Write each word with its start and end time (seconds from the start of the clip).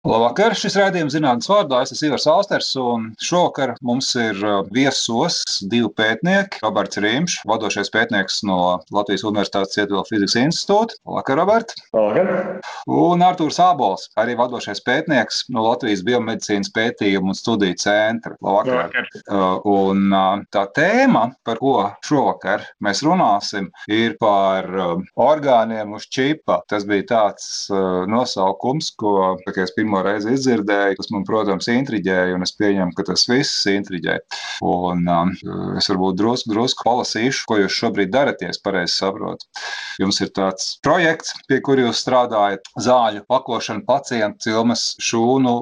Labvakar, 0.00 0.54
šis 0.56 0.78
raidījums 0.80 1.12
zinātnīs 1.12 1.48
vārdā. 1.50 1.82
Es 1.84 1.90
esmu 1.92 2.06
Ivars 2.08 2.24
Austers, 2.32 2.70
un 2.80 3.10
šovakar 3.20 3.74
mums 3.84 4.06
ir 4.16 4.38
uh, 4.40 4.62
viesos 4.72 5.42
divi 5.68 5.90
pētnieki. 5.92 6.62
Roberts 6.64 6.96
Rīmš, 7.04 7.34
vadošais 7.50 7.92
pētnieks 7.92 8.38
no 8.48 8.78
Latvijas 8.96 9.26
Universitātes 9.28 9.76
Cietuvela 9.76 10.06
fizikas 10.08 10.38
institūta. 10.40 10.96
Labvakar, 11.04 11.36
Robert! 11.42 11.74
Labvakar! 11.92 12.30
Un 12.96 13.24
Artūrs 13.26 13.60
Ābols, 13.60 14.06
arī 14.16 14.38
vadošais 14.40 14.80
pētnieks 14.86 15.42
no 15.52 15.66
Latvijas 15.66 16.00
biomedicīnas 16.08 16.72
pētījumu 16.78 17.34
un 17.34 17.36
studiju 17.36 17.76
centra. 17.84 18.38
Labvakar! 18.40 18.88
Labvakar. 18.88 19.12
Uh, 19.28 19.60
un 19.68 20.08
uh, 20.08 20.40
tā 20.48 20.64
tēma, 20.80 21.26
par 21.44 21.60
ko 21.60 21.74
šovakar 22.08 22.64
mēs 22.80 23.04
runāsim, 23.04 23.68
ir 23.92 24.16
par 24.16 24.64
orgāniem 25.20 25.92
uz 26.00 26.08
čipa. 26.08 26.62
Tas 26.72 26.88
bija 26.88 27.04
tāds 27.12 27.52
nosaukums, 28.08 28.94
ko, 28.96 29.36
kā 29.44 29.68
es 29.68 29.76
pirmo 29.76 29.89
pirmo 29.90 30.04
reizi 30.06 30.30
izdzirdēju, 30.36 30.96
tas 31.00 31.08
man, 31.10 31.24
protams, 31.26 31.66
intriģēja, 31.72 32.36
un 32.36 32.44
es 32.46 32.52
pieņemu, 32.54 32.94
ka 32.94 33.04
tas 33.08 33.24
viss 33.26 33.66
intriģē. 33.66 34.18
Un 34.62 35.02
um, 35.10 35.32
es 35.80 35.88
varbūt 35.90 36.18
drusku, 36.20 36.52
drusku 36.52 36.86
palasīšu, 36.86 37.46
ko 37.48 37.58
jūs 37.58 37.74
šobrīd 37.74 38.12
darat, 38.14 38.42
ja 38.42 38.52
es 38.52 38.60
pareizi 38.62 38.94
saprotu. 38.94 39.48
Jums 39.98 40.20
ir 40.22 40.30
tāds 40.36 40.76
projekts, 40.84 41.34
pie 41.50 41.58
kura 41.64 41.88
jūs 41.88 42.02
strādājat, 42.04 42.70
zāļu 42.78 43.24
pakošana 43.30 43.82
pacientu 43.88 44.46
cilmes 44.46 44.84
šūnu 45.02 45.56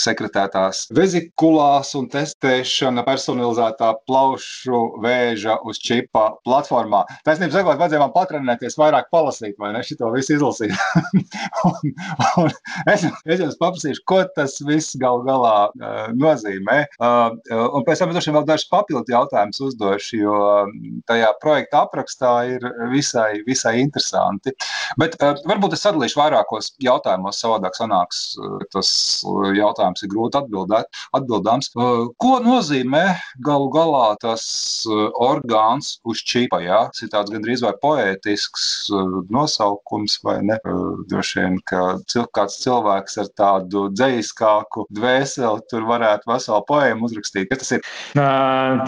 sekretētās 0.00 0.88
vezikulās 0.96 1.94
un 1.98 2.10
testēšana 2.10 3.06
personalizētā 3.06 3.92
plaušu 4.08 4.82
vēža 5.04 5.60
uz 5.68 5.78
čipa 5.84 6.32
platformā. 6.44 7.04
Taisnība 7.28 7.54
sakot, 7.54 7.78
vajadzēja 7.78 8.02
man 8.02 8.16
patrenēties 8.16 8.78
vairāk 8.80 9.08
palasīt, 9.14 9.54
vai 9.60 9.72
ne, 9.76 9.84
šito 9.86 10.10
visu 10.14 10.34
izlasīt. 10.36 10.74
un, 11.68 11.94
un 12.42 12.52
es, 12.90 13.06
es 13.06 13.44
jums 13.44 13.58
paprasīšu, 13.68 14.04
ko 14.08 14.22
tas 14.36 14.58
viss 14.66 14.96
gal 15.00 15.22
galā 15.26 15.68
uh, 15.68 16.08
nozīmē. 16.16 16.78
Uh, 16.98 17.36
un 17.76 17.84
pēc 17.86 18.02
tam 18.02 18.12
droši 18.14 18.30
vien 18.30 18.38
vēl 18.38 18.48
dažus 18.48 18.68
papildu 18.72 19.14
jautājumus 19.14 19.60
uzdošu, 19.68 20.20
jo 20.22 20.38
tajā 21.10 21.30
projekta 21.42 21.84
aprakstā 21.86 22.32
ir 22.56 22.66
visai, 22.92 23.42
visai 23.46 23.78
interesanti. 23.82 24.54
Bet 25.00 25.16
uh, 25.20 25.36
varbūt 25.48 25.76
es 25.76 25.84
sadalīšu 25.86 26.20
vairākos 26.20 26.72
jautājumos, 26.84 27.40
savādāk 27.42 27.78
sanāks, 27.78 28.22
tas 28.74 28.90
jautājums 29.56 30.04
ir 30.04 30.12
grūti 30.12 30.40
atbildēt, 30.40 30.90
atbildāms. 31.16 31.70
Uh, 31.76 32.08
ko 32.20 32.38
nozīmē 32.44 33.04
galu 33.44 33.70
galā 33.74 34.06
tas 34.22 34.44
orgāns 34.88 35.96
uz 36.08 36.22
čipa? 36.26 36.60
Ja? 36.64 36.86
Tas 36.92 37.04
ir 37.04 37.12
tāds 37.12 37.32
gandrīz 37.34 37.62
vai 37.64 37.74
poētisks 37.82 38.88
nosaukums, 39.32 40.18
vai 40.24 40.38
ne? 40.46 40.58
Droši 41.10 41.40
vien, 41.42 41.58
ka 41.68 41.98
kāds 42.34 42.58
cilvēks 42.62 43.18
ar 43.22 43.30
tādu 43.38 43.57
tādu 43.58 43.88
dzīskāku 43.94 44.86
dvēseli, 44.94 45.64
tur 45.70 45.86
varētu 45.88 46.30
veselu 46.30 46.64
poēmu 46.68 47.08
uzrakstīt. 47.08 47.48
Kas 47.50 47.62
tas 47.62 47.72
ir? 47.76 47.84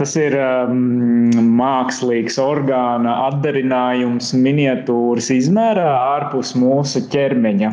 Tas 0.00 0.14
ir 0.18 0.36
um, 0.38 1.30
mākslīgs 1.60 2.38
orgāna 2.42 3.16
atdarinājums 3.28 4.32
miniatūras 4.36 5.30
izmērā 5.34 5.88
ārpus 6.16 6.54
mūsu 6.58 7.02
ķermeņa, 7.12 7.72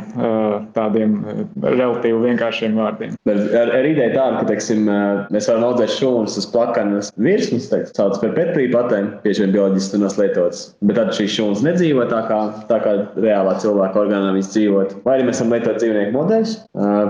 tādiem 0.75 1.17
relatīvi 1.63 2.23
vienkāršiem 2.27 2.77
vārdiem. 2.77 3.15
Ar, 3.27 3.73
ar 3.79 3.87
ideju 3.87 4.15
tādu, 4.15 4.41
ka 4.41 4.47
teiksim, 4.51 4.87
mēs 5.33 5.49
varam 5.51 5.67
audzēt 5.71 5.93
šūnas 5.97 6.37
uz 6.41 6.49
plakanas 6.53 7.11
virsmas, 7.21 7.69
tā 7.71 7.83
sauc 7.93 8.19
par 8.21 8.33
petrī 8.37 8.67
patēm, 8.73 9.11
bieži 9.23 9.45
vien 9.45 9.55
bioloģiski 9.55 9.97
tur 9.97 10.21
lietotas. 10.21 10.63
Bet 10.87 10.99
tad 10.99 11.13
šīs 11.17 11.35
šūnas 11.37 11.63
nedzīvo 11.65 12.07
tā 12.11 12.23
kā, 12.29 12.39
tā 12.71 12.79
kā 12.83 12.95
reālā 13.17 13.57
cilvēka 13.61 14.03
orgānā 14.03 14.33
viņas 14.35 14.53
dzīvot. 14.53 14.95
Vai 15.05 15.17
arī 15.17 15.27
mēs 15.29 15.41
varam 15.41 15.55
lietot 15.55 15.81
dzīvnieku 15.81 16.15
modeļus, 16.15 16.55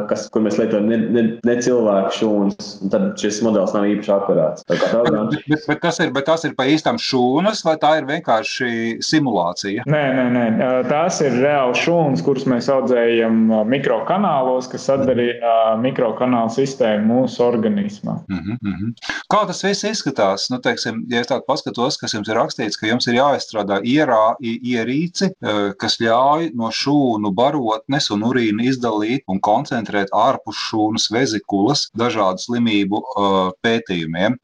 kas, 0.10 0.28
kur 0.34 0.44
mēs 0.46 0.58
lietojam 0.60 0.88
ne, 0.90 0.98
ne, 1.14 1.24
ne 1.46 1.56
cilvēku 1.64 2.14
šūnas, 2.18 2.70
tad 2.92 3.10
šis 3.20 3.40
modelis 3.46 3.74
nav 3.76 3.88
īpaši 3.90 4.14
akurāts. 4.14 4.66
Bet, 4.70 4.84
bet, 5.48 5.66
bet, 5.70 5.82
tas 5.84 6.00
ir, 6.04 6.12
bet 6.16 6.28
tas 6.30 6.46
ir 6.48 6.56
pa 6.58 6.68
īstam 6.70 7.00
šūnas, 7.02 7.64
vai 7.68 7.76
tā 7.82 7.94
ir 8.00 8.08
vienkārši 8.10 8.98
simulācija? 9.06 9.86
Nē, 9.90 10.04
nē, 10.18 10.26
nē. 10.36 10.70
tās 10.90 11.22
ir 11.26 11.38
reāli 11.42 11.78
šūnas, 11.82 12.24
kuras 12.26 12.48
mēs 12.50 12.70
audzējam 12.74 13.40
mikrokanālos, 13.70 14.70
kas 14.72 14.90
atdarīja 14.96 15.78
mikrokanālu 15.84 16.54
sistēmu 16.54 17.22
mūsu 17.22 17.44
organismā. 17.46 18.20
Mm 18.32 18.58
-hmm. 18.58 18.94
Kā 19.32 19.44
tas 19.48 19.64
viss 19.64 19.88
izskatās? 19.88 20.50
Nu, 20.52 20.60
teiksim, 20.64 21.04
ja 21.12 21.22
es 21.22 21.28
tādu 21.32 21.46
paskatos, 21.48 21.98
kas 21.98 22.14
jums 22.14 22.30
ir 22.30 22.40
rakstīts, 22.40 22.80
ka 22.80 22.88
jums 22.88 23.08
ir 23.08 23.20
jāizstrādā 23.20 23.82
ierā, 23.84 24.36
ierīci, 24.42 25.32
kas 25.80 26.00
ļauj 26.02 26.52
no 26.56 26.72
šūnu 26.72 27.34
barotnes 27.36 28.12
un 28.12 28.24
urīna 28.28 28.68
izdalīt 28.68 29.24
un 29.28 29.40
koncentrēt 29.40 29.67
koncentrēt 29.68 30.12
ārpus 30.16 30.58
šūnas 30.70 31.10
vezikulas 31.12 31.88
dažādu 31.98 32.40
slimību 32.40 33.02
pētījumiem. 33.64 34.38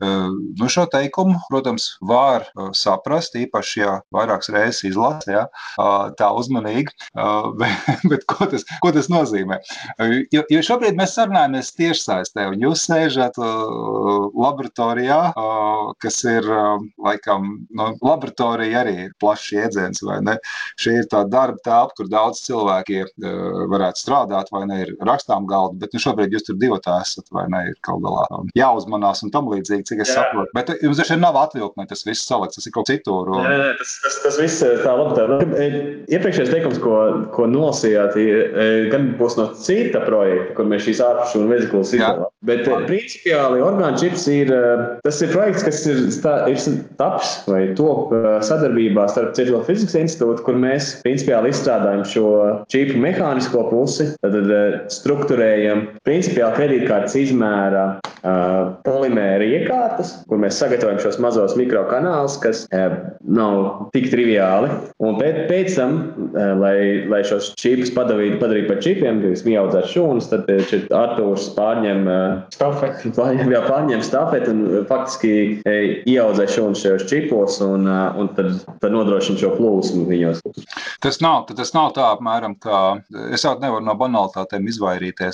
Nu, 0.60 0.70
šo 0.70 0.86
teikumu, 0.92 1.38
protams, 1.50 1.94
var 2.02 2.46
saprast, 2.76 3.36
īpaši, 3.40 3.80
ja 3.80 3.94
vairākas 4.14 4.52
reizes 4.54 4.84
izlasa 4.92 5.32
ja, 5.32 5.44
tā 6.20 6.32
uzmanīgi, 6.36 6.92
bet, 7.60 8.04
bet 8.12 8.26
ko, 8.28 8.48
tas, 8.52 8.66
ko 8.84 8.92
tas 8.96 9.10
nozīmē? 9.12 9.60
Jo, 10.34 10.44
jo 10.52 10.64
šobrīd 10.66 10.98
mēs 11.00 11.16
sarunājamies 11.18 11.74
tiešsaistē, 11.78 12.50
un 12.52 12.68
jūs 12.68 12.86
sēžat 12.90 13.40
laboratorijā, 13.40 15.22
kas 16.04 16.20
ir 16.28 16.48
laikam, 17.04 17.66
no 17.72 17.94
nu, 17.94 18.00
laboratorija 18.04 18.84
arī 18.84 18.96
ir 19.08 19.16
plašs 19.22 19.52
jēdziens, 19.56 20.04
vai 20.06 20.20
ne? 20.26 20.38
Šī 20.82 20.98
ir 21.02 21.10
tā 21.12 21.24
darba 21.30 21.62
telpa, 21.64 21.96
kur 21.98 22.10
daudz 22.12 22.42
cilvēki 22.46 23.04
varētu 23.72 24.02
strādāt, 24.02 24.52
vai 24.54 24.66
ne, 24.70 24.80
ir 24.84 24.94
rakstām 25.14 25.48
galdu, 25.50 25.80
bet 25.82 25.94
nu, 25.96 26.02
šobrīd 26.04 26.34
jūs 26.34 26.48
tur 26.48 26.60
divi 26.60 26.78
esat, 26.78 27.26
vai 27.34 27.46
ne? 27.52 27.64
Ir 27.72 27.78
kaut 27.86 28.02
galā 28.04 28.26
jāuzmanās 28.58 29.24
un 29.26 29.32
tam 29.34 29.50
līdzīgi, 29.52 29.86
cik 29.90 30.04
es 30.04 30.12
Jā. 30.12 30.22
saprotu. 30.22 30.52
Bet 30.58 30.72
jums 30.84 31.00
taču 31.00 31.18
nav 31.20 31.38
atvilkni, 31.40 31.86
tas 31.90 32.04
viss 32.08 32.28
salikts, 32.28 32.60
tas 32.60 32.68
ir 32.68 32.76
kaut 32.76 32.90
citur. 32.90 33.32
Un... 33.32 33.44
Nē, 33.46 33.56
nē, 33.62 33.70
tas, 33.80 33.94
tas, 34.04 34.20
tas 34.26 34.40
viss 34.42 34.64
tā 34.84 34.96
labi. 34.98 35.16
Tā. 35.18 35.40
E, 35.64 35.68
iepriekšējais 36.18 36.52
teikums, 36.54 36.80
ko, 36.84 36.98
ko 37.36 37.48
nolasījāt, 37.50 38.18
e, 38.20 38.68
gan 38.94 39.12
būs 39.20 39.38
no 39.40 39.50
cita 39.64 40.04
projekta, 40.08 40.58
kur 40.58 40.70
mēs 40.70 40.86
šīs 40.88 41.04
ārpušu 41.06 41.44
un 41.44 41.52
vezikulas 41.52 41.94
izdevām. 41.96 42.30
Bet 42.44 42.66
Jā. 42.68 42.82
Principiāli 42.90 43.64
orgānu 43.64 44.00
čips 44.02 44.28
ir, 44.32 44.52
tas 45.06 45.22
ir 45.24 45.32
projekts, 45.34 45.66
kas 45.68 45.84
ir, 45.90 46.02
stā, 46.14 46.36
ir 46.52 46.60
taps 47.00 47.36
vai 47.48 47.66
top 47.78 48.12
sadarbībā 48.46 49.06
starp 49.12 49.34
Cietuvela 49.38 49.64
fizikas 49.68 49.96
institūtu, 50.00 50.44
kur 50.46 50.60
mēs 50.60 50.98
principiāli 51.06 51.54
izstrādājam 51.54 52.04
šo 52.08 52.28
čipu 52.74 53.00
mehānisko 53.04 53.66
pusi. 53.72 54.10
Tad, 54.24 54.38
strukturējam 55.04 55.86
principiāli 56.08 56.58
kredītkartes 56.58 57.18
izmēra 57.20 57.86
uh, 58.24 58.74
polimēra 58.86 59.46
iekārtas, 59.60 60.16
kur 60.30 60.40
mēs 60.42 60.58
sagatavojam 60.62 61.02
šos 61.04 61.20
mazos 61.24 61.56
mikrokanālus, 61.60 62.38
kas 62.44 62.64
uh, 62.72 62.96
nav 63.24 63.90
tik 63.96 64.10
triviāli. 64.14 64.72
Un 65.04 65.18
pēc, 65.20 65.40
pēc 65.50 65.78
tam, 65.78 65.98
uh, 66.32 66.54
lai, 66.60 66.78
lai 67.12 67.22
šos 67.28 67.52
čipus 67.60 67.92
padarītu, 67.96 68.40
padarītu 68.42 68.72
par 68.72 68.82
čipiem, 68.86 69.22
kad 69.24 69.34
mēs 69.34 69.46
ieaudzām 69.54 69.88
šūnas, 69.92 70.30
tad 70.32 70.50
Arthurs 70.96 71.50
pārņem 71.58 72.08
uh, 72.08 72.24
stafeti. 72.56 73.14
Pārņem, 73.18 73.52
jā, 73.54 73.64
pārņem 73.68 74.06
stafeti 74.06 74.54
un 74.54 74.64
faktiski 74.90 75.34
ieaudzē 76.10 76.48
šūnas 76.52 76.84
šajos 76.84 77.08
čipos 77.12 77.60
un, 77.66 77.88
uh, 77.90 78.16
un 78.20 78.32
tad, 78.38 78.56
tad 78.80 78.96
nodrošina 78.96 79.42
šo 79.42 79.54
plūsmu 79.58 80.08
viņos. 80.10 80.44
Tas 81.04 81.20
nav, 81.24 81.50
tas 81.52 81.74
nav 81.76 81.92
tā 81.98 82.08
apmēram, 82.16 82.56
kā 82.64 82.80
es 83.34 83.44
jau 83.44 83.56
nevaru 83.60 83.84
no 83.84 83.96
banalitātēm 84.00 84.68
izvairīties, 84.72 84.93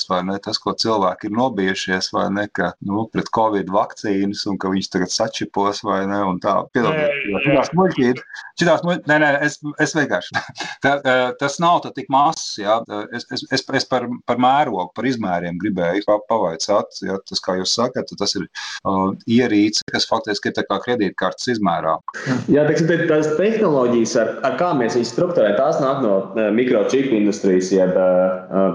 vai 0.09 0.21
ne? 0.27 0.37
Tas, 0.43 0.59
ko 0.61 0.73
cilvēki 0.77 1.29
ir 1.29 1.35
nobijušies, 1.37 2.11
vai 2.15 2.27
ne? 2.33 2.47
Ka, 2.53 2.71
nu, 2.85 3.05
pret 3.13 3.31
covid 3.35 3.69
vakcīnas 3.73 4.45
un 4.49 4.59
ka 4.61 4.71
viņus 4.71 4.91
tagad 4.93 5.13
sačipos, 5.13 5.83
vai 5.87 6.01
ne? 6.09 6.21
Un 6.29 6.39
tā, 6.43 6.55
piedodiet, 6.73 7.15
šitās 7.45 7.73
muļķības, 7.77 8.43
šitās 8.61 8.85
muļķības, 8.87 9.09
nē, 9.11 9.19
nē, 9.23 9.31
es, 9.47 9.59
es 9.85 9.95
vienkārši, 9.97 10.43
tā, 10.85 10.95
tas 11.39 11.59
nav 11.63 11.83
tā 11.85 11.93
tik 11.95 12.09
mazs, 12.13 12.57
jā. 12.61 12.79
Es, 13.15 13.27
es, 13.35 13.45
es, 13.55 13.65
es 13.81 13.87
par, 13.89 14.07
par 14.29 14.41
mērogu, 14.41 14.89
par 14.95 15.07
izmēriem 15.09 15.59
gribēju 15.61 16.07
pavaicāt, 16.29 17.01
jā, 17.05 17.17
tas, 17.29 17.43
kā 17.43 17.57
jūs 17.59 17.75
sakat, 17.77 18.11
tas 18.19 18.35
ir 18.37 18.45
uh, 18.45 19.09
ierīce, 19.29 19.85
kas 19.91 20.07
faktiski 20.09 20.51
ir 20.51 20.57
tā 20.57 20.65
kā 20.67 20.79
kredītkartes 20.83 21.51
izmērā. 21.55 21.95
Jā, 22.51 22.65
teiksim, 22.67 22.89
tās 23.09 23.31
tehnoloģijas, 23.39 24.15
ar, 24.21 24.33
ar 24.47 24.57
kā 24.59 24.71
mēs 24.77 24.97
viņus 24.97 25.13
strukturējam, 25.13 25.57
tās 25.59 25.79
nāk 25.83 26.01
no 26.05 26.13
mikročipu 26.55 27.17
industrijas, 27.19 27.71
jeb, 27.73 27.95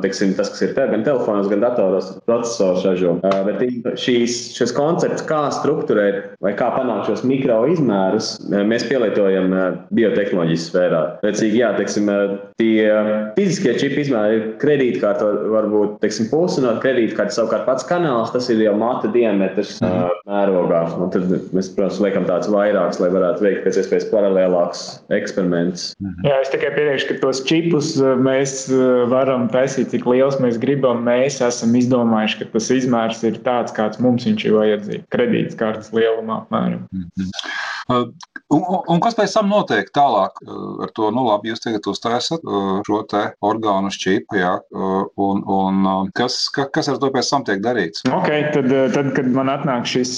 teiksim, 0.05 0.35
tas, 0.39 0.53
kas 0.55 0.64
ir 0.67 0.75
te, 0.77 0.87
gan 0.91 1.05
telefonos, 1.07 1.49
gan 1.53 1.63
datoros, 1.65 2.11
procesors 2.29 2.85
ražo. 2.87 3.17
Bet 3.23 3.63
šīs, 4.01 4.39
šis 4.57 4.75
koncepts, 4.77 5.25
kā 5.29 5.47
struktūrēt 5.55 6.35
vai 6.45 6.55
kā 6.59 6.71
panākt 6.75 7.09
šos 7.11 7.25
mikro 7.29 7.63
izmērus, 7.73 8.35
mēs 8.51 8.87
pielietojam 8.91 9.53
biotehnoloģijas 9.95 10.69
sfērā. 10.71 11.03
Pēcīgi, 11.25 11.61
jā, 11.63 11.73
teiksim, 11.79 12.11
tie 12.61 12.89
fiziskie 13.39 13.75
čipi 13.81 14.03
izmēri 14.05 14.39
ir 14.39 14.47
kredītkārta, 14.63 15.31
varbūt, 15.53 15.99
teiksim, 16.05 16.29
pusi 16.33 16.65
no 16.65 16.75
kredītkārtas, 16.83 17.39
savukārt 17.39 17.67
pats 17.69 17.87
kanāls, 17.89 18.33
tas 18.35 18.49
ir 18.53 18.63
jau 18.65 18.75
mata 18.79 19.11
diametrs 19.15 19.77
mm. 19.85 20.21
mērogā. 20.31 20.83
Un 21.01 21.13
tad 21.15 21.29
mēs, 21.57 21.71
protams, 21.77 22.01
liekam 22.05 22.29
tāds 22.29 22.51
vairāks, 22.53 23.01
lai 23.03 23.11
varētu 23.15 23.45
veikt 23.47 23.65
pēc 23.67 23.81
iespējas 23.83 24.09
paralēlāks 24.13 24.85
eksperiments. 25.15 25.93
Mhm. 26.03 26.29
Jā, 26.29 26.41
es 26.45 26.53
tikai 26.53 26.73
pieteikšu, 26.77 27.11
ka 27.11 27.19
tos 27.23 27.43
čipus 27.49 27.95
mēs 28.25 28.67
varam 29.13 29.49
taisīt, 29.53 29.91
cik 29.93 30.07
liels 30.09 30.39
mēs 30.43 30.54
gribam. 30.63 31.03
Mēs 31.07 31.41
esam 31.45 31.75
izdomājuši, 31.79 32.41
ka 32.41 32.51
tas 32.55 32.71
izmērs 32.75 33.23
ir 33.27 33.41
tāds, 33.47 33.75
kāds 33.77 34.01
mums 34.03 34.27
viņš 34.29 34.47
ir 34.47 34.57
vajadzīgs. 34.59 35.09
Kredītkartes 35.15 35.93
lielumā 35.97 36.43
apmēram. 36.43 36.87
Mm 36.93 37.11
-hmm. 37.21 38.15
Un, 38.55 38.81
un 38.95 39.01
kas 39.03 39.17
pēc 39.19 39.35
tam 39.35 39.51
notiek 39.51 39.89
tālāk 39.95 40.39
ar 40.85 40.93
to? 40.95 41.11
Nu, 41.15 41.25
labi, 41.27 41.51
jūs 41.53 41.63
tagad 41.65 41.87
uztaisat 41.91 42.45
šo 42.87 43.01
te 43.11 43.23
orgānu 43.45 43.91
šķipu, 43.95 44.39
jā, 44.39 44.53
un, 45.21 45.43
un 45.51 46.11
kas, 46.17 46.37
kas 46.53 46.91
ar 46.93 47.01
to 47.03 47.11
pēc 47.15 47.31
tam 47.33 47.47
tiek 47.47 47.63
darīts? 47.65 48.05
Okay, 48.07 48.47
tad, 48.55 48.71
tad, 48.95 49.11
kad 49.17 49.31
man 49.35 49.51
atnāk 49.53 49.89
šis 49.89 50.17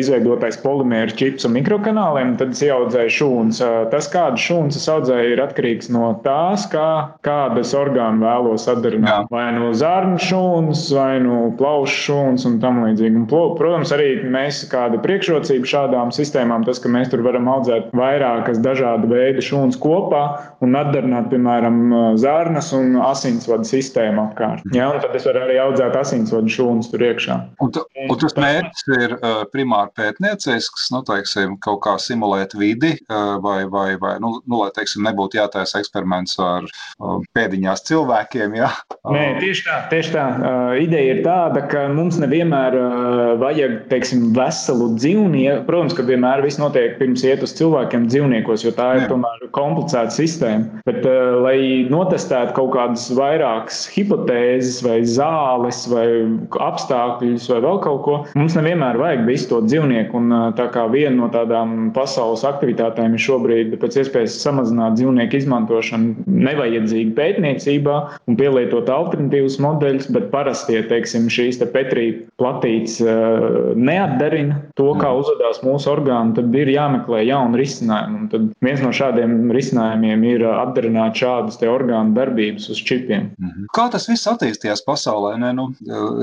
izveidotais 0.00 0.58
polimēra 0.62 1.14
čips 1.16 1.46
un 1.48 1.56
mikrokanāliem, 1.56 2.34
tad 2.40 2.54
es 2.56 2.62
ieaudzēju 2.66 3.14
šūnas. 3.18 3.62
Tas, 3.92 4.10
kādas 4.12 4.44
šūnas 4.46 4.80
es 4.80 4.88
audzēju, 4.92 5.34
ir 5.34 5.44
atkarīgs 5.44 5.90
no 5.94 6.14
tās, 6.24 6.66
kā, 6.72 6.88
kādas 7.26 7.74
orgānu 7.76 8.24
vēlos 8.24 8.66
atdarināt. 8.72 9.26
Jā. 9.26 9.30
Vai 9.32 9.46
no 9.56 9.72
zarnu 9.76 10.20
šūnas, 10.22 10.86
vai 10.96 11.20
no 11.24 11.50
plaušu 11.58 12.00
šūnas 12.06 12.48
un 12.48 12.58
tam 12.62 12.82
līdzīgi. 12.84 13.22
Un, 13.22 13.28
protams, 13.30 13.92
arī 13.96 14.08
mēs 14.24 14.64
kāda 14.72 15.00
priekšrocība 15.04 15.72
šādām 15.76 16.14
sistēmām, 16.14 16.64
tas, 16.66 16.80
ka 16.82 16.92
mēs 16.92 17.12
tur 17.12 17.24
varam 17.26 17.48
audzēt 17.52 17.65
vairākas 17.96 18.60
dažādu 18.64 19.10
veidu 19.10 19.44
šūnas 19.44 19.78
kopā 19.80 20.22
un 20.64 20.76
atdarināt, 20.78 21.28
piemēram, 21.32 21.80
zārnas 22.20 22.72
un 22.76 22.96
asinsvadu 23.02 23.68
sistēmu 23.68 24.22
apkārt. 24.28 24.64
Ja, 24.76 24.90
un 24.94 25.02
tad 25.04 25.16
es 25.18 25.26
varu 25.28 25.44
arī 25.44 25.58
audzēt 25.62 25.96
asinsvadu 25.98 26.52
šūnas 26.52 26.90
tur 26.92 27.04
iekšā. 27.06 27.38
Un, 27.64 27.72
tu, 27.74 27.84
un 28.06 28.20
tas 28.20 28.36
mērķis 28.38 28.86
ir 28.96 29.16
uh, 29.16 29.42
primāri 29.52 29.92
pētniecisks, 29.98 30.88
nu, 30.94 31.02
teiksim, 31.06 31.56
kaut 31.64 31.82
kā 31.86 31.96
simulēt 32.02 32.56
vidi, 32.58 32.94
uh, 33.08 33.36
vai, 33.44 33.62
vai, 33.70 33.88
vai 34.00 34.16
nu, 34.22 34.36
nu, 34.44 34.60
lai, 34.62 34.70
teiksim, 34.76 35.04
nebūtu 35.06 35.40
jātaisa 35.40 35.82
eksperiments 35.82 36.36
ar 36.42 36.66
uh, 36.66 37.18
pēdiņās 37.36 37.84
cilvēkiem. 37.88 38.56
Ja? 38.58 38.72
Nē, 39.12 39.24
tieši 39.42 39.66
tā, 39.68 39.78
tieši 39.92 40.14
tā. 40.16 40.26
Uh, 40.36 40.72
ideja 40.82 41.16
ir 41.16 41.22
tāda, 41.26 41.64
ka 41.70 41.86
mums 41.92 42.18
nevienmēr 42.22 42.78
uh, 42.80 43.34
vajag, 43.40 43.78
teiksim, 43.92 44.30
veselu 44.36 44.90
dzīvnieku. 44.96 45.64
Protams, 45.68 45.96
ka 45.96 46.06
vienmēr 46.06 46.44
viss 46.44 46.60
notiek 46.60 46.98
pirms 47.00 47.24
iet 47.26 47.44
uz 47.46 47.54
cilvēkiem 47.56 48.08
dzīvniekos, 48.10 48.64
jo 48.66 48.72
tā 48.76 48.88
ir 48.96 49.04
Jā. 49.04 49.10
tomēr 49.12 49.46
komplicēta 49.56 50.12
sistēma. 50.14 50.82
Bet, 50.86 51.02
uh, 51.06 51.38
lai 51.44 51.58
notestētu 51.92 52.56
kaut 52.58 52.72
kādas 52.74 53.06
vairākas 53.16 53.84
hipotēzes, 53.94 54.82
vai 54.86 54.98
zāles, 55.08 55.84
vai 55.90 56.06
apstākļus, 56.66 57.48
vai 57.52 57.60
vēl 57.64 57.80
kaut 57.84 58.02
ko, 58.06 58.16
mums 58.38 58.56
nevienmēr 58.58 58.98
vajag 59.00 59.24
visu 59.28 59.50
to 59.52 59.62
dzīvnieku. 59.66 60.18
Un, 60.20 60.32
uh, 60.32 60.48
tā 60.58 60.68
kā 60.74 60.86
viena 60.92 61.14
no 61.20 61.30
tādām 61.32 61.90
pasaules 61.96 62.44
aktivitātēm 62.48 63.16
ir 63.16 63.22
šobrīd 63.22 63.76
pēc 63.82 64.00
iespējas 64.02 64.38
samazināt 64.42 64.98
dzīvnieku 64.98 65.40
izmantošanu 65.40 66.26
nevajadzīgi 66.26 67.14
pētniecībā 67.16 67.96
un 68.26 68.38
pielietot 68.38 68.90
alternatīvus 68.92 69.58
modeļus, 69.62 70.10
bet 70.14 70.30
parastie, 70.34 70.80
teiksim, 70.90 71.30
šīs 71.32 71.60
te 71.60 71.68
Petrija 71.70 72.18
platītes 72.40 72.98
uh, 73.04 73.72
neatdarina 73.76 74.60
to, 74.78 74.90
kā 75.00 75.12
uzvedās 75.18 75.62
mūsu 75.66 75.90
orgāni, 75.92 76.34
tad 76.36 76.54
ir 76.56 76.70
jāmeklē 76.74 77.22
jauni 77.36 77.60
risinājumi. 77.60 78.20
Un 78.22 78.28
tad 78.32 78.48
viens 78.64 78.82
no 78.84 78.92
šādiem 78.96 79.52
risinājumiem 79.54 80.24
ir 80.32 80.46
atdarināt 80.50 81.20
šādas 81.20 81.60
orgānu 81.66 82.16
darbības 82.16 82.70
uz 82.72 82.82
čipiem. 82.86 83.30
Mhm. 83.38 83.68
Kā 83.76 83.88
tas 83.92 84.08
viss 84.10 84.28
attīstījās 84.30 84.84
pasaulē? 84.86 85.36
Ne, 85.40 85.52
nu, 85.56 85.68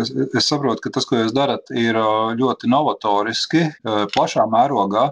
es, 0.01 0.11
es 0.11 0.49
saprotu, 0.49 0.85
ka 0.85 0.93
tas, 0.97 1.07
ko 1.09 1.19
jūs 1.19 1.33
darat, 1.35 1.69
ir 1.77 1.97
ļoti 2.39 2.69
novatoriski, 2.71 3.65
plašā 4.13 4.45
mērogā, 4.49 5.09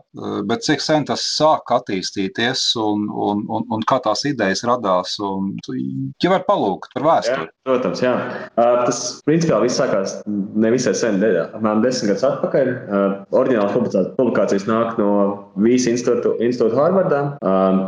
bet 0.49 0.65
cik 0.65 0.83
sen 0.83 1.05
tas 1.09 1.23
sāk 1.37 1.71
attīstīties 1.75 2.63
un, 2.81 3.07
un, 3.09 3.43
un, 3.49 3.67
un 3.75 3.85
kā 3.87 3.99
tās 4.03 4.25
idejas 4.29 4.65
radās? 4.67 5.17
Un, 5.23 5.53
ja 6.21 6.33
var 6.33 6.45
palūgt 6.47 6.95
par 6.95 7.07
vēsturi. 7.07 7.47
Jā, 7.47 7.55
protams, 7.67 8.03
jā. 8.03 8.13
Tas 8.57 9.01
principā 9.27 9.61
viss 9.63 9.79
sākās 9.79 10.17
nevisai 10.27 10.95
sen, 10.97 11.21
apmēram 11.21 11.83
desmit 11.85 12.13
gadus 12.13 12.27
atpakaļ. 12.31 12.71
Oriģinālās 13.35 14.13
publikācijas 14.17 14.67
nāk 14.69 14.97
no 15.01 15.11
Vīsa 15.61 15.90
institūta, 15.93 16.35
institūta 16.43 16.77
Harvardā 16.79 17.21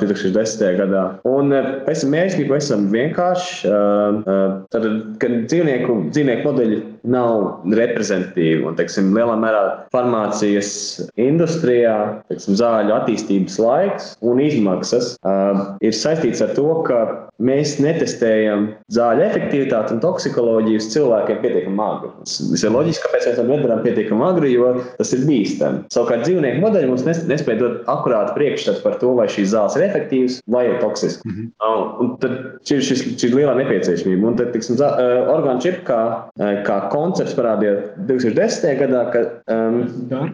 2010. 0.01 0.63
gadā. 0.79 1.03
Un 1.29 1.53
pēc 1.87 2.03
tam 2.03 2.13
mērķis 2.15 2.39
bija 2.39 2.51
pavisam 2.51 2.87
vienkāršs. 2.93 3.51
Tad, 4.73 4.89
kad 5.23 5.37
dzīvnieku, 5.51 5.99
dzīvnieku 6.11 6.47
modeļi 6.49 6.81
nav 7.03 7.65
reprezentatīvi 7.75 8.63
un, 8.67 8.77
teiksim, 8.79 9.11
lielā 9.15 9.35
mērā 9.39 9.63
farmācijas 9.93 10.71
industrijā, 11.19 11.95
teiksim, 12.31 12.57
zāļu 12.59 12.95
attīstības 12.95 13.59
laiks 13.61 14.13
un 14.23 14.41
izmaksas 14.43 15.13
ir 15.83 15.97
saistīts 15.97 16.43
ar 16.43 16.53
to, 16.57 16.69
ka 16.87 17.01
mēs 17.43 17.75
netestējam 17.83 18.69
zāļu 18.93 19.25
efektivitāti 19.25 19.95
un 19.95 20.01
toksikoloģiju 20.03 20.79
uz 20.79 20.89
cilvēkiem 20.93 21.41
pietiekami 21.43 21.83
agri. 21.83 22.11
Tas 22.23 22.63
ir 22.63 22.73
loģiski, 22.75 23.03
kāpēc 23.07 23.27
mēs 23.27 23.39
to 23.39 23.45
nedarām 23.49 23.83
pietiekami 23.83 24.25
agri, 24.27 24.53
jo 24.53 24.69
tas 24.99 25.13
ir 25.15 25.25
bīstami. 25.27 25.83
Savukārt 25.93 26.23
dzīvnieku 26.27 26.63
modeļi 26.63 26.91
mums 26.91 27.05
nespēja 27.29 27.59
dot 27.59 27.91
akurātu 27.91 28.37
priekšstatu 28.37 28.83
par 28.85 28.99
to, 29.01 29.11
vai 29.17 29.27
šīs 29.31 29.51
zāles 29.53 29.77
ir 29.79 29.87
efektīvas 29.89 30.39
vai 30.55 30.65
ir 30.69 30.79
toksiskas. 30.83 31.25
Mm 31.25 31.35
-hmm. 31.35 31.91
Un 32.03 32.15
tad 32.21 32.37
šī 32.69 32.79
ir 33.27 33.35
lielā 33.35 33.55
nepieciešamība. 33.59 34.27
Un 34.27 34.37
tad, 34.39 34.53
tiksim, 34.53 34.77
orgānu 34.77 35.61
čipu 35.61 35.83
kā, 35.89 36.01
kā 36.67 36.77
koncepts 36.93 37.35
parādījās 37.37 37.93
2010. 38.07 38.77
gadā, 38.83 39.03
kad 39.13 39.53
um, 39.53 39.81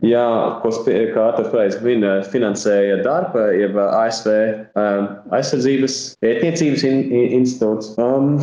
jā, 0.06 0.26
ko 0.64 0.74
Atvērts 0.74 1.52
pareizi 1.54 2.30
finansēja 2.34 3.00
darba, 3.06 3.50
jeb 3.56 3.78
ASV 3.80 4.30
um, 4.30 5.08
aizsardzības 5.36 5.98
pētniecības 6.24 6.86
in, 6.90 7.02
in, 7.08 7.26
institūts. 7.40 7.94
Um, 8.02 8.36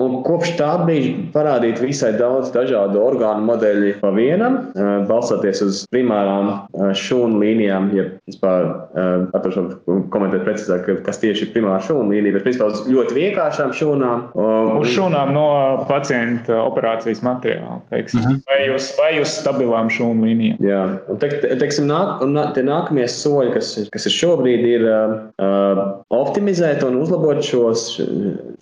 un 0.00 0.20
kopš 0.26 0.54
tā 0.60 0.70
brīža 0.84 1.14
parādīt 1.34 1.80
visai 1.82 2.12
daudz 2.18 2.52
dažādu 2.54 3.00
orgānu 3.02 3.46
modeļu 3.48 3.94
pa 4.00 4.12
vienam, 4.14 4.58
balstoties 5.08 5.62
uz 5.64 5.82
primārām 5.92 6.52
šūnu 6.96 7.40
līnijām. 7.42 7.90
Ja 7.96 8.06
vispār 8.28 8.68
atrašu 9.36 9.66
komentēt 10.12 10.44
precīzāk, 10.46 10.88
kas 11.06 11.20
tieši 11.22 11.48
ir 11.48 11.54
primāra 11.54 11.80
šūnu 11.86 12.14
līnija, 12.14 12.36
bet 12.36 12.46
principā 12.46 12.70
uz 12.70 12.84
ļoti 12.90 13.16
vienkāršām 13.16 13.74
šūnām. 13.76 14.26
Uz 14.80 14.92
šūnām 14.94 15.32
no 15.36 15.46
pacienta 15.90 16.60
operācijas 16.66 17.22
materiāla, 17.26 17.39
teiksim, 17.42 18.20
uh 18.20 18.26
mhm. 18.26 18.34
-huh. 18.34 18.42
vai, 18.50 18.74
uz, 18.74 18.90
vai 18.98 19.12
uz 19.20 19.34
stabilām 19.40 19.90
šūnu 19.90 20.26
līnijām. 20.26 20.56
Jā, 20.64 20.82
un 21.08 21.18
te, 21.18 21.30
teiksim, 21.60 21.86
nāk, 21.90 22.22
un 22.24 22.38
tie 22.54 22.64
nākamie 22.66 23.06
soļi, 23.08 23.52
kas, 23.54 23.72
kas 23.92 24.06
ir 24.06 24.16
šobrīd, 24.16 24.66
ir 24.66 24.86
uh, 24.86 26.02
optimizēt 26.10 26.84
un 26.86 27.00
uzlabot 27.00 27.42
šos, 27.44 28.00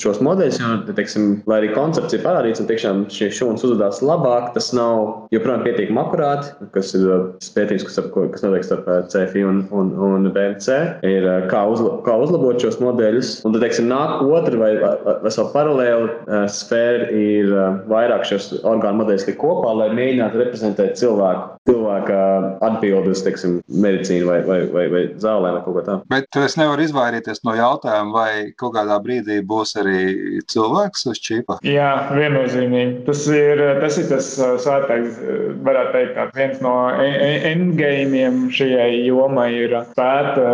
šos 0.02 0.20
modeļus, 0.24 0.60
jo, 0.62 0.94
teiksim, 0.94 1.42
lai 1.46 1.62
arī 1.62 1.72
koncepts 1.74 2.14
ir 2.14 2.24
parādīts 2.24 2.60
un 2.62 2.68
tiešām 2.70 3.04
šie 3.12 3.30
šūnas 3.34 3.64
uzvedās 3.64 4.02
labāk, 4.02 4.52
tas 4.54 4.72
nav 4.76 5.28
joprojām 5.34 5.64
pietiekami 5.66 6.02
akurāti, 6.02 6.52
kas 6.74 6.94
ir 6.94 7.06
pētījums, 7.54 7.86
kas, 7.88 7.98
ar, 8.02 8.10
kas 8.32 8.44
notiek 8.44 8.66
starp 8.66 8.88
CFI 9.12 9.44
un, 9.48 9.62
un, 9.74 9.92
un 10.08 10.30
BMC, 10.34 10.78
ir 11.06 11.28
kā, 11.50 11.64
uzla, 11.72 11.98
kā 12.06 12.16
uzlabot 12.20 12.60
šos 12.62 12.78
modeļus. 12.82 13.34
Un 13.46 13.54
tad, 13.54 13.64
teiksim, 13.64 13.88
nāk 13.90 14.22
otra 14.24 14.60
vai, 14.60 14.72
vai, 14.82 14.94
vai 15.24 15.32
vēl 15.32 15.50
paralēli 15.54 16.46
sfēra 16.52 17.08
ir 17.14 17.52
vairāk 17.90 18.26
šos 18.28 18.50
orgānu 18.70 19.02
modeļus 19.02 19.26
likt 19.28 19.40
kopā, 19.40 19.74
lai 19.76 19.88
mēģinātu 19.96 20.42
reprezentēt 20.42 20.98
cilvēku, 21.00 21.57
cilvēka 21.68 22.18
atbildības, 22.64 23.22
teiksim, 23.26 23.58
medicīnu 23.84 24.28
vai, 24.28 24.38
vai, 24.46 24.58
vai, 24.72 24.86
vai 24.92 25.02
zālēm 25.20 25.58
vai 25.58 25.62
kaut 25.64 25.76
ko 25.76 25.84
tādu. 25.86 26.06
Bet 26.12 26.38
es 26.40 26.56
nevaru 26.58 26.84
izvairīties 26.86 27.44
no 27.46 27.54
jautājuma, 27.58 28.14
vai 28.14 28.30
kaut 28.60 28.74
kādā 28.76 28.98
brīdī 29.04 29.40
būs 29.46 29.76
arī 29.80 30.40
cilvēks 30.50 31.06
uz 31.12 31.20
čipa? 31.24 31.58
Jā, 31.66 31.90
viennozīmīgi. 32.14 33.04
Tas 33.08 33.24
ir 33.32 33.62
tas, 33.82 33.98
ir 34.00 34.08
tas 34.12 34.30
svētais, 34.64 35.20
varētu 35.66 35.94
teikt, 35.96 36.36
viens 36.38 36.62
no 36.64 36.74
e, 36.92 37.08
e, 37.08 37.30
endgameiem 37.52 38.46
šajai 38.54 38.90
jomai 39.08 39.48
ir 39.58 39.76
spēta 39.92 40.48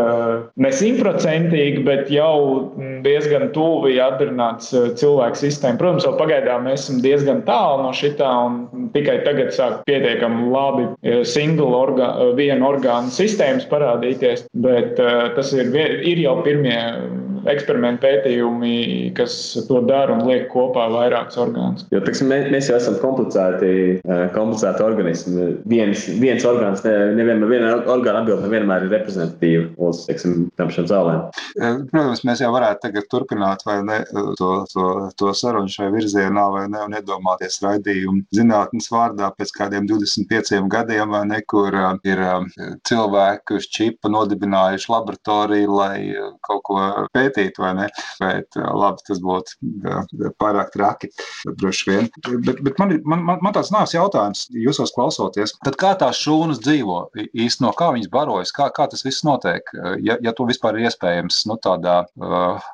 ne 0.61 0.73
simtprocentīgi, 0.75 1.85
bet 1.87 2.11
jau 2.13 2.75
diezgan 3.05 3.51
tuvi 3.55 3.99
atdarināts 4.03 4.73
cilvēku 4.99 5.41
sistēma. 5.45 5.81
Protams, 5.81 6.07
vēl 6.09 6.19
pagaidām 6.21 6.69
mēs 6.69 6.85
esam 6.87 7.01
diezgan 7.05 7.43
tālu 7.47 7.85
no 7.87 7.93
šitā 7.97 8.31
un 8.47 8.91
tikai 8.95 9.21
tagad 9.27 9.53
sāk 9.55 9.83
pietiekami 9.89 10.49
labi 10.53 10.89
single 11.29 11.75
orga, 11.77 12.09
vienu 12.39 12.65
orgānu 12.69 13.13
sistēmas 13.13 13.67
parādīties, 13.69 14.47
bet 14.65 14.97
tas 15.37 15.53
ir, 15.57 15.69
ir 15.77 16.23
jau 16.23 16.39
pirmie 16.47 16.79
eksperimentu 17.51 18.05
pētījumi, 18.05 18.77
kas 19.17 19.37
to 19.69 19.81
dara 19.89 20.17
un 20.17 20.25
liek 20.29 20.47
kopā 20.53 20.87
vairākus 20.93 21.39
orgānus. 21.41 21.87
Jo, 21.95 22.01
tiksim, 22.05 22.31
mēs, 22.33 22.49
mēs 22.53 22.71
jau 22.71 22.79
esam 22.81 22.99
komplicēti, 23.03 24.01
komplicēti 24.35 24.85
organismi. 24.85 25.49
Viens, 25.71 26.07
viens 26.21 26.47
orgāns, 26.49 26.85
ne, 26.87 26.95
nevienmēr 27.19 27.51
viena 27.51 27.73
orgāna 27.93 28.23
atbilde 28.23 28.49
nevienmēr 28.49 28.87
ir 28.87 28.95
reprezentatīva 28.95 29.89
uz 29.89 30.05
teiksim, 30.09 30.49
tam 30.59 30.73
šiem 30.75 30.89
zālēm. 30.91 31.25
Protams, 31.91 32.25
mēs 32.27 32.43
jau 32.45 32.51
varētu 32.55 32.87
tagad 32.87 33.09
turpināt 33.13 33.65
vai 33.67 33.79
ne 33.87 34.01
to, 34.39 34.51
to, 34.73 34.89
to 35.19 35.33
sarunu 35.37 35.71
šajā 35.73 35.93
virzienā, 35.95 36.47
vai 36.55 36.65
ne, 36.73 36.83
un 36.89 36.97
iedomāties 36.99 37.61
raidījumu 37.65 38.25
zinātnes 38.35 38.91
vārdā 38.93 39.31
pēc 39.37 39.55
kādiem 39.57 39.89
25 39.91 40.63
gadiem, 40.73 41.15
vai 41.15 41.25
ne, 41.31 41.41
kur 41.51 41.75
ir 42.05 42.25
cilvēki 42.89 43.59
uz 43.59 43.69
čipa 43.73 44.11
nodibinājuši 44.13 44.93
laboratoriju, 44.93 45.75
lai 45.75 45.97
kaut 46.45 46.63
ko 46.69 46.81
pētītu, 47.15 47.34
vai 47.61 47.73
ne. 47.79 47.89
Bet 48.21 48.57
labi, 48.57 49.03
tas 49.07 49.21
būtu 49.23 49.59
pārāk 50.41 50.73
traki, 50.75 51.11
droši 51.47 51.91
vien. 51.91 52.11
Bet, 52.45 52.61
bet 52.65 52.79
man, 52.81 52.95
man, 53.05 53.25
man, 53.27 53.41
man 53.45 53.57
tāds 53.57 53.73
nāks 53.75 53.95
jautājums, 53.97 54.47
jūsos 54.55 54.95
klausoties, 54.95 55.55
tad 55.65 55.79
kā 55.81 55.95
tās 56.01 56.21
šūnas 56.23 56.63
dzīvo? 56.65 57.01
Īsti 57.33 57.65
no 57.65 57.73
kā 57.77 57.91
viņas 57.95 58.11
barojas, 58.13 58.53
kā, 58.55 58.69
kā 58.75 58.87
tas 58.91 59.05
viss 59.07 59.25
notiek? 59.27 59.69
Ja, 60.05 60.19
ja 60.23 60.35
to 60.37 60.47
vispār 60.49 60.79
ir 60.79 60.89
iespējams, 60.89 61.43
nu 61.51 61.59
tādā 61.63 62.01
uh, 62.05 62.65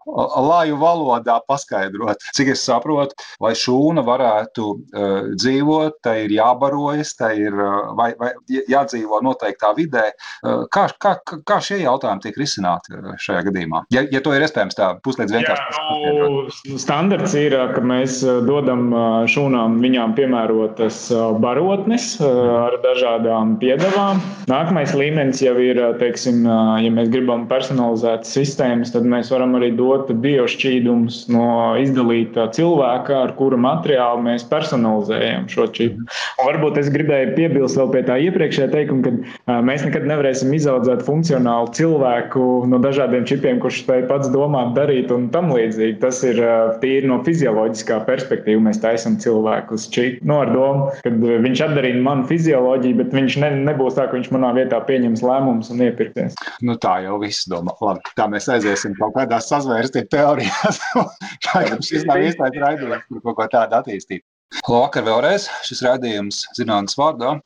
laju 0.50 0.78
valodā 0.80 1.38
paskaidrot, 1.48 2.22
cik 2.36 2.52
es 2.54 2.64
saprotu, 2.66 3.16
lai 3.42 3.52
šūna 3.58 4.04
varētu 4.06 4.66
uh, 4.70 5.30
dzīvot, 5.34 6.00
tai 6.04 6.16
ir 6.26 6.36
jābarojas, 6.38 7.14
tai 7.18 7.34
ir 7.42 7.56
uh, 7.56 7.92
vai, 7.98 8.12
vai 8.20 8.32
jādzīvo 8.50 9.22
noteiktā 9.24 9.72
vidē. 9.78 10.10
Uh, 10.42 10.66
kā, 10.72 10.88
kā, 11.00 11.16
kā 11.46 11.60
šie 11.64 11.82
jautājumi 11.84 12.26
tiek 12.26 12.40
risināti 12.40 12.98
šajā 13.20 13.44
gadījumā? 13.50 13.84
Ja, 13.94 14.04
ja 14.10 14.22
to 14.24 14.34
ir 14.36 14.44
iespējams 14.50 14.76
tā 14.76 14.90
puslīdz 15.06 15.34
vienkārši. 15.38 15.80
Jā, 16.02 16.12
nu, 16.18 16.76
standarts 16.82 17.34
ir, 17.38 17.54
ka 17.74 17.80
mēs 17.86 18.20
dodam 18.46 18.90
šūnām 19.30 19.78
viņām 19.82 20.14
piemērotas 20.18 21.06
barotnes 21.40 22.12
ar 22.20 22.76
dažādām 22.84 23.56
piedevām. 23.62 24.20
Nākamais 24.50 24.92
līmenis 24.98 25.42
jau 25.44 25.54
ir, 25.62 25.80
teiksim, 26.00 26.42
ja 26.82 26.90
mēs 26.92 27.10
gribam 27.12 27.46
personalizēt 27.50 28.26
sistēmas, 28.28 28.92
tad 28.94 29.06
mēs 29.08 29.30
varam 29.32 29.54
arī 29.58 29.70
dot 29.78 30.10
biošķīdumus 30.10 31.22
no 31.32 31.46
izdalīta 31.80 32.48
cilvēka, 32.56 33.22
ar 33.28 33.34
kura 33.38 33.58
materiālu 33.60 34.24
mēs 34.26 34.46
personalizējam 34.50 35.46
šo 35.52 35.68
čipu. 35.76 36.06
Un 36.40 36.50
varbūt 36.50 36.80
es 36.82 36.90
gribēju 36.92 37.34
piebilst 37.36 37.78
vēl 37.78 37.92
pie 37.94 38.04
tā 38.08 38.18
iepriekšējā 38.26 38.70
teikuma, 38.74 39.14
ka 39.46 39.60
mēs 39.66 39.84
nekad 39.86 40.08
nevarēsim 40.10 40.52
izaudzēt 40.56 41.04
funkcionālu 41.06 41.70
cilvēku 41.76 42.46
no 42.70 42.80
dažādiem 42.82 43.26
čipiem, 43.28 43.60
kurš 43.62 43.84
spēj 43.84 44.06
pats 44.10 44.32
domāt, 44.40 44.72
darīt 44.76 45.12
un 45.14 45.28
tam 45.34 45.52
līdzīgi. 45.54 45.98
Tas 46.02 46.22
ir 46.26 46.40
tīri 46.82 47.08
no 47.10 47.20
fizioloģiskā 47.26 48.00
perspektīva. 48.08 48.62
Mēs 48.66 48.80
taisām 48.82 49.18
cilvēku 49.20 49.76
uz 49.76 49.86
no 49.90 50.30
nu, 50.30 50.38
ar 50.40 50.52
domu, 50.54 50.88
ka 51.04 51.12
viņš 51.46 51.64
atdarīja 51.66 52.02
manu 52.04 52.26
fizioloģiju, 52.30 52.98
bet 53.02 53.14
viņš 53.16 53.38
ne, 53.44 53.52
nebūs 53.68 53.98
tā, 53.98 54.08
ka 54.08 54.18
viņš 54.18 54.32
manā 54.34 54.52
vietā 54.56 54.80
pieņems 54.88 55.24
lēmumus 55.26 55.72
un 55.74 55.84
iepirksies. 55.86 56.38
Nu, 56.66 56.76
tā 56.80 57.00
jau 57.04 57.20
viss 57.22 57.48
domā. 57.50 57.76
Labi, 57.84 58.14
tā 58.18 58.28
mēs 58.32 58.48
aiziesim 58.52 58.96
kaut 58.98 59.16
kādās 59.18 59.50
sazvērstību 59.52 60.12
teorijās. 60.14 60.82
tā 61.46 61.64
jau 61.68 61.80
šis 61.84 62.06
nav 62.08 62.24
īstais 62.26 62.60
raidījums, 62.64 63.08
kur 63.08 63.24
kaut 63.28 63.40
ko 63.42 63.50
tādu 63.58 63.80
attīstīt. 63.82 64.24
Labvakar 64.50 65.04
vēlreiz. 65.06 65.44
Šis 65.62 65.80
rādījums 65.86 66.40
zinātnes 66.58 66.96
vārdā. 66.98 67.36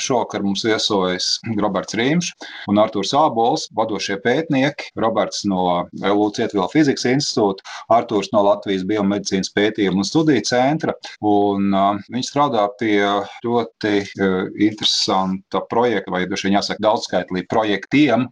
Šovakar 0.00 0.42
mums 0.44 0.64
viesojas 0.64 1.26
Roberts 1.60 1.96
Rīmš 1.96 2.30
un 2.72 2.80
Artūrs 2.80 3.12
Ābols, 3.16 3.66
vadošie 3.76 4.16
pētnieki. 4.24 4.88
Roberts 5.00 5.44
no 5.48 5.84
LU 6.00 6.28
Cietvila 6.36 6.68
fizikas 6.72 7.04
institūta, 7.08 7.64
Artūrs 7.92 8.30
no 8.32 8.42
Latvijas 8.46 8.86
biomedicīnas 8.88 9.52
pētījuma 9.56 10.00
un 10.00 10.08
studiju 10.08 10.44
centra. 10.48 10.94
Un, 11.20 11.68
uh, 11.72 12.00
viņi 12.08 12.28
strādā 12.30 12.64
pie 12.80 12.96
ļoti 13.44 13.94
uh, 14.04 14.48
interesanta 14.56 15.62
projekta, 15.68 16.14
vai 16.16 16.24
droši 16.28 16.48
vien 16.48 16.58
jāsaka 16.58 16.84
daudzskaitlī 16.84 17.44
projektiem 17.52 18.28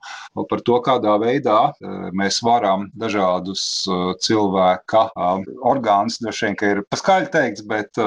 par 0.50 0.64
to, 0.64 0.80
kādā 0.84 1.18
veidā 1.20 1.58
uh, 1.68 2.08
mēs 2.16 2.40
varam 2.44 2.88
dažādus 2.96 3.62
uh, 3.90 4.12
cilvēka 4.24 5.06
uh, 5.12 5.46
orgānus, 5.68 6.20
droši 6.24 6.48
vien, 6.48 6.60
ka 6.60 6.74
ir 6.74 6.84
paskaļi 6.92 7.32
teikts, 7.32 7.64
bet 7.68 7.96
uh, 8.00 8.05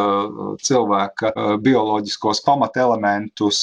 cilvēka 0.66 1.32
bioloģiskos 1.64 2.44
pamatelementus 2.46 3.62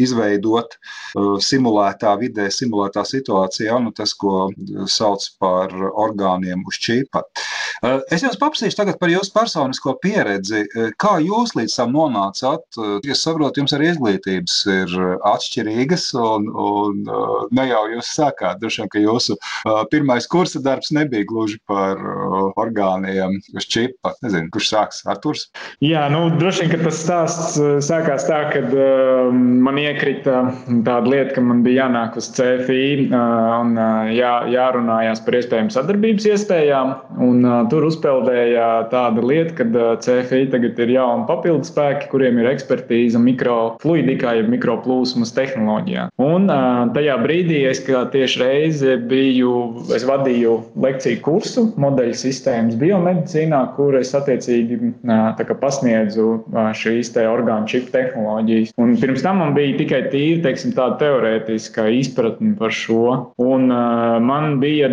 izveidot 0.00 0.78
simulētā 1.14 2.14
vidē, 2.20 2.48
simulētā 2.52 3.04
situācijā, 3.08 3.78
nu, 3.82 3.92
tas, 3.96 4.14
ko 4.18 4.48
sauc 4.90 5.26
par 5.42 5.74
orgāniem 5.92 6.64
uz 6.68 6.80
čipa. 6.80 7.24
Es 7.84 8.22
jums 8.22 8.38
paprasīšu 8.40 8.78
tagad 8.78 8.98
par 9.00 9.10
jūsu 9.12 9.32
personisko 9.34 9.96
pieredzi. 10.02 10.64
Kā 11.00 11.16
jūs 11.20 11.54
līdz 11.58 11.74
tam 11.76 11.92
nonācāt? 11.96 12.78
Es 13.10 13.24
saprotu, 13.24 13.60
jums 13.60 13.74
arī 13.76 13.90
izglītības 13.92 14.56
ir 14.72 14.94
atšķirīgas, 15.26 16.06
un, 16.20 16.48
un 16.48 17.02
ne 17.54 17.66
jau 17.68 17.82
jūs 17.96 18.12
sākāt. 18.16 18.60
Droši 18.62 18.82
vien, 18.82 18.92
ka 18.92 19.02
jūsu 19.02 19.36
pirmais 19.92 20.28
kursa 20.30 20.62
darbs 20.64 20.92
nebija 20.96 21.26
gluži 21.28 21.58
par 21.68 22.00
orgāniem 22.60 23.36
uz 23.56 23.68
čipa. 23.68 24.14
Nezinu, 24.24 24.48
kurš 24.54 24.70
sāks 24.84 25.04
Arturs? 25.08 25.48
Jā, 25.84 26.06
nu, 26.12 26.28
droši 26.38 26.64
vien, 26.64 26.72
ka 26.74 26.80
tas 26.84 27.00
stāsts 27.02 27.56
sākās 27.84 28.26
tā, 28.28 28.40
ka 28.52 28.62
uh, 28.68 29.32
man 29.32 29.78
iekrita 29.80 30.44
tāda 30.86 31.10
lieta, 31.10 31.34
ka 31.36 31.44
man 31.44 31.62
bija 31.64 31.84
jānāk 31.84 32.18
uz 32.20 32.30
CFI 32.34 33.08
uh, 33.08 33.60
un 33.60 33.74
uh, 33.78 34.10
jā, 34.12 34.32
jārunājās 34.52 35.22
par 35.24 35.38
iespējām 35.40 35.70
sadarbības 35.74 36.28
iespējām. 36.32 36.94
Un, 37.24 37.42
uh, 37.44 37.62
tur 37.72 37.86
uzpeldēja 37.88 38.68
tāda 38.92 39.24
lieta, 39.24 39.56
ka 39.58 39.96
CFI 40.04 40.48
tagad 40.52 40.80
ir 40.84 40.94
jauni 40.96 41.28
papildus 41.28 41.72
spēki, 41.72 42.10
kuriem 42.12 42.40
ir 42.42 42.50
ekspertīze 42.52 43.20
mikrofluidikā, 43.20 44.36
jeb 44.40 44.50
mikroplūsmas 44.52 45.34
tehnoloģijā. 45.36 46.08
Un 46.22 46.48
tajā 46.94 47.16
brīdī 47.22 47.64
es 47.70 47.82
tieši 47.84 48.40
reizi 48.40 48.96
biju, 49.10 49.54
es 49.94 50.04
vadīju 50.08 50.56
lekciju 50.84 51.20
kursu 51.24 51.66
modeļu 51.80 52.16
sistēmas 52.18 52.78
biomedicīnā, 52.80 53.60
kur 53.76 53.96
es 53.98 54.12
attiecīgi 54.16 54.73
pasniedzu 55.60 56.26
šīs 56.76 57.12
te 57.14 57.24
orgānu 57.28 57.68
čipu 57.70 57.92
tehnoloģijas. 57.94 58.74
Un 58.80 58.94
pirms 59.00 59.24
tam 59.24 59.40
man 59.42 59.54
bija 59.56 59.76
tikai 59.78 60.02
tīri, 60.12 60.42
teiksim, 60.44 60.74
tāda 60.76 60.98
teorētiska 61.02 61.86
izpratne 62.00 62.54
par 62.58 62.74
šo. 62.74 63.32
Un 63.42 63.68
man 64.24 64.58
bija, 64.62 64.90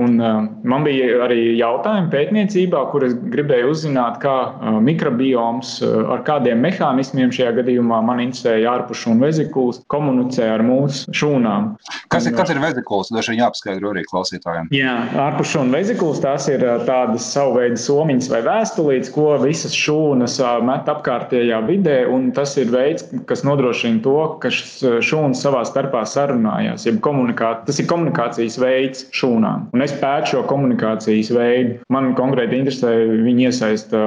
un 0.00 0.18
man 0.18 0.86
bija 0.86 1.22
arī 1.26 1.56
jautājumi 1.58 2.12
pētniecībā, 2.12 2.84
kur 2.92 3.06
es 3.08 3.16
gribēju 3.32 3.72
uzzināt, 3.72 4.20
kā 4.22 4.36
mikrobioms 4.84 5.78
ar 5.82 6.24
kādiem 6.26 6.62
mehānismiem 6.64 7.32
šajā 7.34 7.54
gadījumā 7.60 8.02
man 8.06 8.22
interesēja 8.24 8.72
ārpus 8.76 9.02
šūnu 9.04 9.26
vezikulas 9.26 9.82
komunicē 9.92 10.48
ar 10.56 10.64
mūsu 10.66 11.12
šūnām. 11.16 11.72
Kas 12.12 12.28
ir, 12.28 12.36
kas 12.36 12.52
ir 12.52 12.60
vezikulas? 12.62 13.10
Dažreiz 13.12 13.40
jāpaskaidro 13.40 13.92
arī 13.92 14.04
klausītājiem. 14.08 14.70
Jā, 14.74 14.96
ārpus 15.28 15.52
šūnu 15.54 15.74
vezikulas 15.74 16.22
tās 16.22 16.48
ir 16.52 16.64
tādas 16.88 17.26
savu 17.32 17.58
veidu 17.60 17.80
somiņas 17.80 18.30
vai 18.32 18.42
vēstulītes, 18.46 19.11
ko 19.14 19.34
visas 19.42 19.74
šūnas 19.76 20.38
met 20.66 20.88
apkārtējā 20.90 21.60
vidē, 21.68 21.98
un 22.10 22.30
tas 22.36 22.54
ir 22.60 22.72
veids, 22.72 23.06
kas 23.28 23.44
nodrošina 23.46 24.02
to, 24.04 24.16
ka 24.42 24.50
šūnas 24.52 25.42
savā 25.44 25.62
starpā 25.68 26.04
sarunājās. 26.08 26.86
Tas 26.86 27.80
ir 27.80 27.88
komunikācijas 27.90 28.58
veids 28.62 29.06
šūnām. 29.14 29.68
Un 29.74 29.84
es 29.84 29.94
pētu 30.00 30.34
šo 30.34 30.42
komunikācijas 30.50 31.32
veidu. 31.34 31.78
Man 31.92 32.12
konkrēti 32.18 32.60
interesē 32.60 32.92
viņa 33.26 33.48
iesaista 33.50 34.00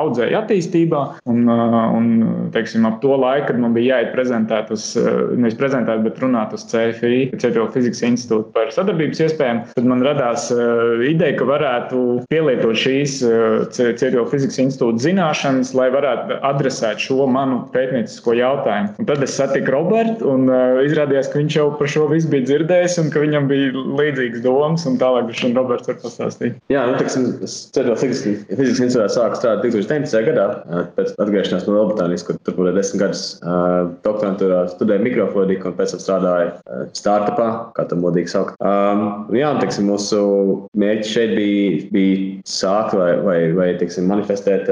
audzēju 0.00 0.38
attīstībā. 0.40 1.02
Un, 1.30 1.44
un 1.48 2.10
teiksim, 2.54 2.86
ap 2.88 3.00
to 3.02 3.16
laiku, 3.18 3.50
kad 3.50 3.60
man 3.62 3.74
bija 3.76 3.96
jāiet 3.96 4.12
prezentēt, 4.14 4.70
uz, 4.74 4.88
nevis 5.36 5.58
prezentēt, 5.58 6.02
bet 6.06 6.20
runāt 6.22 6.54
uz 6.56 6.66
CFI, 6.70 7.32
Cietuļu 7.36 7.68
fizikas 7.74 8.02
institūtu 8.06 8.52
par 8.54 8.70
sadarbības 8.74 9.22
iespējām, 9.26 9.62
tad 9.74 9.88
man 9.88 10.04
radās 10.06 10.48
ideja, 11.06 11.36
ka 11.38 11.48
varētu 11.48 12.02
pielietot 12.30 12.78
šīs 12.80 13.18
Cietuļu 13.76 14.25
fizikas 14.30 14.58
institūta 14.62 15.04
zināšanas, 15.04 15.72
lai 15.76 15.88
varētu 15.94 16.40
adresēt 16.46 17.02
šo 17.02 17.26
manu 17.30 17.62
pētniecisko 17.74 18.36
jautājumu. 18.38 18.94
Un 19.00 19.08
tad 19.08 19.24
es 19.26 19.36
satiku 19.38 19.74
Robertu, 19.74 20.30
un 20.32 20.50
izrādījās, 20.84 21.30
ka 21.32 21.40
viņš 21.40 21.58
jau 21.58 21.66
par 21.78 21.90
šo 21.92 22.06
visu 22.12 22.30
bija 22.32 22.46
dzirdējis, 22.50 22.98
un 23.02 23.12
ka 23.14 23.22
viņam 23.24 23.48
bija 23.50 23.84
līdzīgas 24.00 24.44
domas, 24.44 24.86
un 24.88 24.98
tālāk 25.00 25.30
viņš 25.30 25.44
un 25.48 25.56
Roberts 25.58 25.90
var 25.90 25.98
pastāstīt. 26.02 26.58
Jā, 26.72 26.84
nu, 26.90 26.96
tiksim, 27.00 27.28
es 27.46 27.56
ceru, 27.74 27.94
ka 27.94 28.00
fizikas 28.02 28.82
institūtā 28.84 29.08
sāku 29.12 29.40
strādāt 29.40 29.66
2019. 29.66 30.30
gadā, 30.30 30.46
pēc 30.96 31.14
atgriešanās 31.22 31.66
no 31.68 31.76
Lielbritānijas, 31.76 32.26
kur 32.26 32.38
tur 32.46 32.58
bija 32.58 32.74
desmit 32.76 33.02
gadus 33.04 33.24
doktorantūrā, 34.06 34.62
studēju 34.74 35.06
mikrofoniku 35.06 35.70
un 35.70 35.76
pēc 35.78 35.94
tam 35.94 36.02
strādāju 36.02 36.84
startupā, 36.96 37.48
kā 37.76 37.86
tam 37.90 38.02
modīgi 38.04 38.32
saukt. 38.32 38.56
Um, 38.60 39.06
jā, 39.36 39.50
un, 39.52 39.60
teiksim, 39.62 39.88
mūsu 39.90 40.20
mērķis 40.78 41.12
šeit 41.12 41.34
bija, 41.36 41.70
bija 41.94 42.18
sākt 42.48 42.96
vai, 42.98 43.10
vai, 43.26 43.38
vai 43.56 43.68
teiksim, 43.80 44.08
manifestēt 44.16 44.70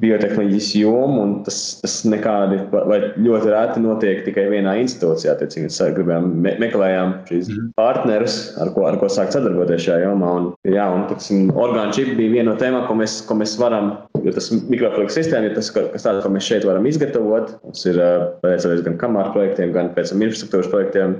biotehnoloģijas 0.00 0.70
jomu, 0.80 1.20
un 1.22 1.32
tas, 1.46 1.58
tas 1.82 1.96
nekādi 2.08 2.60
vai 2.72 3.00
ļoti 3.20 3.52
reti 3.52 3.82
notiek 3.84 4.22
tikai 4.26 4.46
vienā 4.52 4.76
institūcijā. 4.80 5.36
Mēs 5.40 5.80
gribējām, 5.96 6.28
me, 6.44 6.54
meklējām 6.62 7.14
šīs 7.28 7.50
mm. 7.50 7.72
partnerus, 7.78 8.38
ar 8.62 8.72
ko, 8.74 8.86
ar 8.88 8.96
ko 9.00 9.10
sākt 9.12 9.36
sadarboties 9.36 9.84
šajā 9.86 10.06
jomā. 10.06 10.32
Un, 10.40 10.48
jā, 10.68 10.86
un 10.94 11.52
orgānu 11.52 11.96
čips 11.96 12.16
bija 12.18 12.34
viena 12.36 12.50
no 12.52 12.56
tēmām, 12.60 12.86
ko 12.88 12.96
mēs, 13.00 13.20
ko 13.28 13.36
mēs 13.40 13.56
varam, 13.60 13.92
jo 14.24 14.34
tas 14.36 14.50
mikrofilika 14.52 15.14
sistēma 15.14 15.50
ir 15.50 15.56
tas, 15.58 15.70
kas 15.74 16.06
tāds, 16.06 16.22
ko 16.24 16.32
mēs 16.32 16.48
šeit 16.48 16.66
varam 16.68 16.88
izgatavot. 16.88 17.52
Mums 17.66 17.84
ir 17.90 18.00
pateicoties 18.44 18.84
gan 18.86 18.98
kamāru 19.00 19.34
projektiem, 19.36 19.74
gan 19.76 19.92
pēc 19.96 20.14
tam 20.14 20.24
infrastruktūras 20.24 20.70
projektiem. 20.72 21.18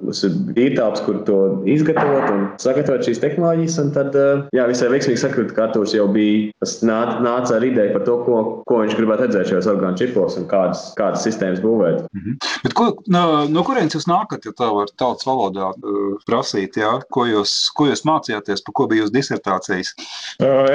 Mums 0.00 0.24
ir 0.26 0.38
īrtāps, 0.68 1.04
kur 1.06 1.20
to 1.28 1.40
izgatavot 1.68 2.32
un 2.32 2.46
sagatavot 2.62 3.04
šīs 3.06 3.22
tehnoloģijas. 3.22 3.78
Un 3.84 3.92
tad, 3.96 4.16
jā, 4.56 4.66
visai 4.70 4.90
veiksmīgi 4.94 5.20
sakot, 5.20 5.54
ka 5.56 5.68
Artūrs 5.68 5.94
jau 5.96 6.08
bija, 6.12 6.50
tas 6.60 6.76
nāca, 6.84 7.16
nāca 7.24 7.56
ar 7.56 7.64
ideju 7.64 7.94
par 7.94 8.04
to, 8.04 8.16
ko, 8.26 8.38
ko 8.68 8.80
viņš 8.82 8.96
gribētu 8.98 9.26
redzēt 9.26 9.48
šajos 9.48 9.68
orgānu 9.72 9.96
čipos 10.00 10.36
un 10.36 10.46
kādas, 10.50 10.90
kādas 10.98 11.24
sistēmas 11.24 11.62
būvēt. 11.64 12.02
Mm 12.12 12.24
-hmm. 12.24 12.50
Bet 12.64 12.74
ko, 12.76 12.90
no, 13.08 13.22
no 13.48 13.64
kurienes 13.64 13.96
jūs 13.96 14.08
nākat, 14.10 14.44
ja 14.44 14.52
tā 14.56 14.68
var 14.76 14.92
tautas 15.00 15.26
valodā 15.28 15.70
uh, 15.72 16.18
prasīt, 16.28 16.76
jā? 16.76 16.92
Ko, 17.08 17.24
jūs, 17.24 17.70
ko 17.76 17.88
jūs 17.88 18.04
mācījāties, 18.04 18.64
par 18.66 18.76
ko 18.76 18.86
bija 18.90 19.04
jūsu 19.04 19.16
disertācijas? 19.16 19.94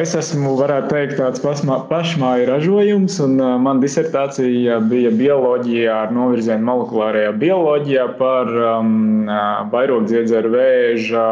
Es 0.02 0.16
esmu, 0.18 0.56
varētu 0.58 0.90
teikt, 0.90 1.18
tāds 1.20 1.44
pašmāju 1.90 2.50
ražojums, 2.50 3.20
un 3.20 3.38
uh, 3.40 3.54
man 3.62 3.80
disertācija 3.84 4.80
bija 4.90 5.14
bioloģijā 5.14 6.02
ar 6.08 6.12
novirzienu 6.12 6.66
molekulārajā 6.66 7.32
bioloģijā 7.38 8.08
par 8.18 8.50
um, 8.50 9.30
vairogdziedzeru 9.72 10.50
vēža 10.56 11.26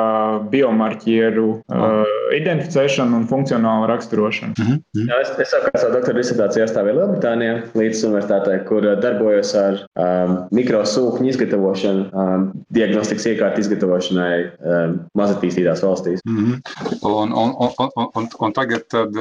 biomarķieru 0.53 1.49
uh, 1.57 2.05
identificēšanu 2.37 3.17
un 3.17 3.27
funkcionālu 3.29 3.89
raksturošanu. 3.89 4.42
Mm 4.47 4.65
-hmm. 4.67 5.07
Jā, 5.09 5.21
es, 5.21 5.33
es 5.39 5.49
savu 5.53 5.73
savu 5.83 5.93
doktora 5.97 6.19
disertāciju 6.19 6.63
aizstāvēju 6.65 6.97
Lielbritānijā 6.97 7.55
līdz 7.77 8.03
universitātei, 8.07 8.57
kur 8.67 8.85
darbojos 9.01 9.53
ar 9.59 9.79
um, 9.99 10.35
mikrosūkņu 10.55 11.29
izgatavošanu, 11.31 12.05
um, 12.11 12.45
diagnostikas 12.75 13.25
iekārtu 13.31 13.63
izgatavošanai 13.63 14.37
um, 14.43 14.95
mazatīstītās 15.17 15.83
valstīs. 15.85 16.23
Mm 16.27 16.37
-hmm. 16.37 16.55
un, 17.01 17.33
un, 17.33 17.55
un, 17.59 17.89
un, 17.95 18.09
un, 18.15 18.29
un 18.39 18.53
tagad 18.53 18.87
tad, 18.93 19.17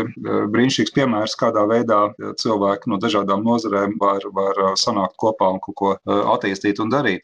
brīnišķīgs 0.55 0.95
piemērs, 0.95 1.37
kādā 1.41 1.64
veidā 1.69 2.00
cilvēki 2.43 2.91
no 2.91 2.99
dažādām 3.02 3.45
nozarēm 3.47 3.97
var, 4.00 4.23
var 4.33 4.62
sanākt 4.81 5.17
kopā 5.21 5.52
un 5.55 5.61
kaut 5.64 5.76
ko 5.76 5.97
attīstīt 6.07 6.81
un 6.83 6.91
darīt. 6.93 7.23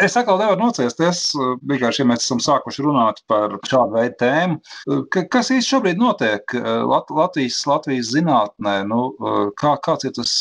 Es 0.00 0.16
atkal 0.16 0.38
nevaru 0.38 0.60
nocēsties, 0.60 1.24
vienkārši, 1.68 2.02
ja 2.02 2.08
mēs 2.08 2.24
esam 2.26 2.40
sākuši 2.40 2.82
runāt 2.86 3.22
par 3.28 3.58
šādu 3.68 3.98
veidu 3.98 4.16
tēmu. 4.22 4.58
Kas 5.30 5.50
īsti 5.50 5.70
šobrīd 5.74 6.00
notiek 6.00 6.33
Lat 6.54 7.10
Latvijas, 7.10 7.60
Latvijas 7.68 8.10
zinātnē? 8.14 8.74
Nu, 8.88 9.00
kā, 9.60 9.74
kāds 9.84 10.06
ir 10.08 10.14
tas 10.16 10.32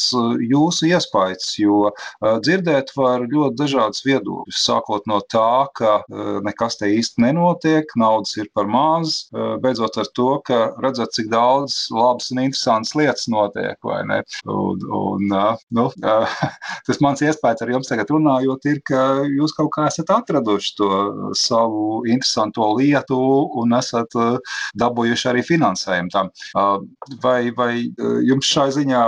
jūsu 0.44 0.90
iespējas? 0.92 1.54
Jo 1.60 1.92
dzirdēt 2.44 2.94
var 2.98 3.26
ļoti 3.30 3.58
dažādas 3.60 4.04
viedokļus, 4.06 4.62
sākot 4.68 5.08
no 5.10 5.20
tā, 5.32 5.68
ka 5.78 6.00
nekas 6.46 6.80
te 6.80 6.90
īsti 6.94 7.24
nenotiek, 7.24 7.90
naudas 8.00 8.36
ir 8.40 8.50
par 8.56 8.70
maz, 8.70 9.28
beidzot 9.64 10.00
ar 10.02 10.10
to, 10.18 10.30
ka 10.48 10.62
redzat, 10.84 11.14
cik 11.18 11.30
daudz 11.34 11.88
labas 11.94 12.32
un 12.34 12.44
interesantas 12.46 12.96
lietas 12.98 13.30
notiek, 13.32 13.78
vai 13.86 14.02
ne? 14.10 14.22
Un, 14.50 14.84
un, 15.00 15.36
nu, 15.78 15.88
tas 16.88 17.02
mans 17.04 17.24
iespējas 17.24 17.64
ar 17.64 17.74
jums 17.76 17.92
tagad 17.92 18.12
runājot 18.14 18.70
ir, 18.72 18.82
ka 18.88 19.04
jūs 19.30 19.56
kaut 19.58 19.74
kā 19.76 19.88
esat 19.92 20.12
atraduši 20.14 20.76
to 20.80 20.90
savu 21.38 22.04
interesanto 22.10 22.74
lietu 22.78 23.20
un 23.62 23.78
esat 23.78 24.16
dabūjuši 24.80 25.30
arī 25.32 25.44
finansējumu 25.46 25.83
tam. 26.14 26.30
Vai, 27.24 27.52
vai 27.58 27.72
jums 28.26 28.48
šai 28.50 28.70
ziņā 28.78 29.02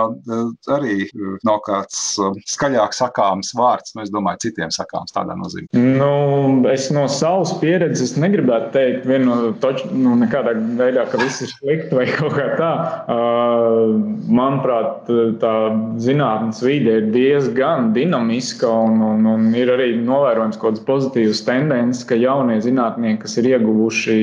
arī 0.75 1.05
nav 1.47 1.61
kāds 1.65 2.15
skaļāk 2.51 2.95
sakāms 2.95 3.53
vārds, 3.57 3.95
nu, 3.95 4.03
es 4.05 4.11
domāju, 4.13 4.45
citiem 4.47 4.71
sakāms 4.73 5.15
tādā 5.15 5.35
nozīmē? 5.39 5.69
Nu, 5.75 6.65
es 6.71 6.89
no 6.93 7.05
savas 7.11 7.53
pieredzes 7.61 8.15
negribētu 8.19 8.71
teikt, 8.75 9.07
vienu 9.09 9.53
toču, 9.63 9.89
nu, 9.95 10.15
nekādā 10.19 10.55
veidā, 10.79 11.07
ka 11.11 11.19
viss 11.21 11.43
ir 11.45 11.51
slikti 11.53 11.97
vai 11.97 12.07
kaut 12.17 12.35
kā 12.37 12.47
tā. 12.59 12.71
Manuprāt, 14.25 15.09
tā 15.41 15.55
zinātnes 16.03 16.61
vide 16.65 16.99
ir 17.01 17.09
diezgan 17.15 17.91
dinamiska 17.95 18.69
un, 18.69 19.01
un, 19.05 19.29
un 19.35 19.49
ir 19.57 19.71
arī 19.73 19.91
novērojams 20.01 20.59
kaut 20.59 20.75
kādas 20.75 20.85
pozitīvas 20.87 21.43
tendences, 21.47 22.03
ka 22.07 22.17
jaunie 22.19 22.57
zinātnieki, 22.63 23.21
kas 23.23 23.37
ir 23.39 23.51
ieguvuši 23.53 24.17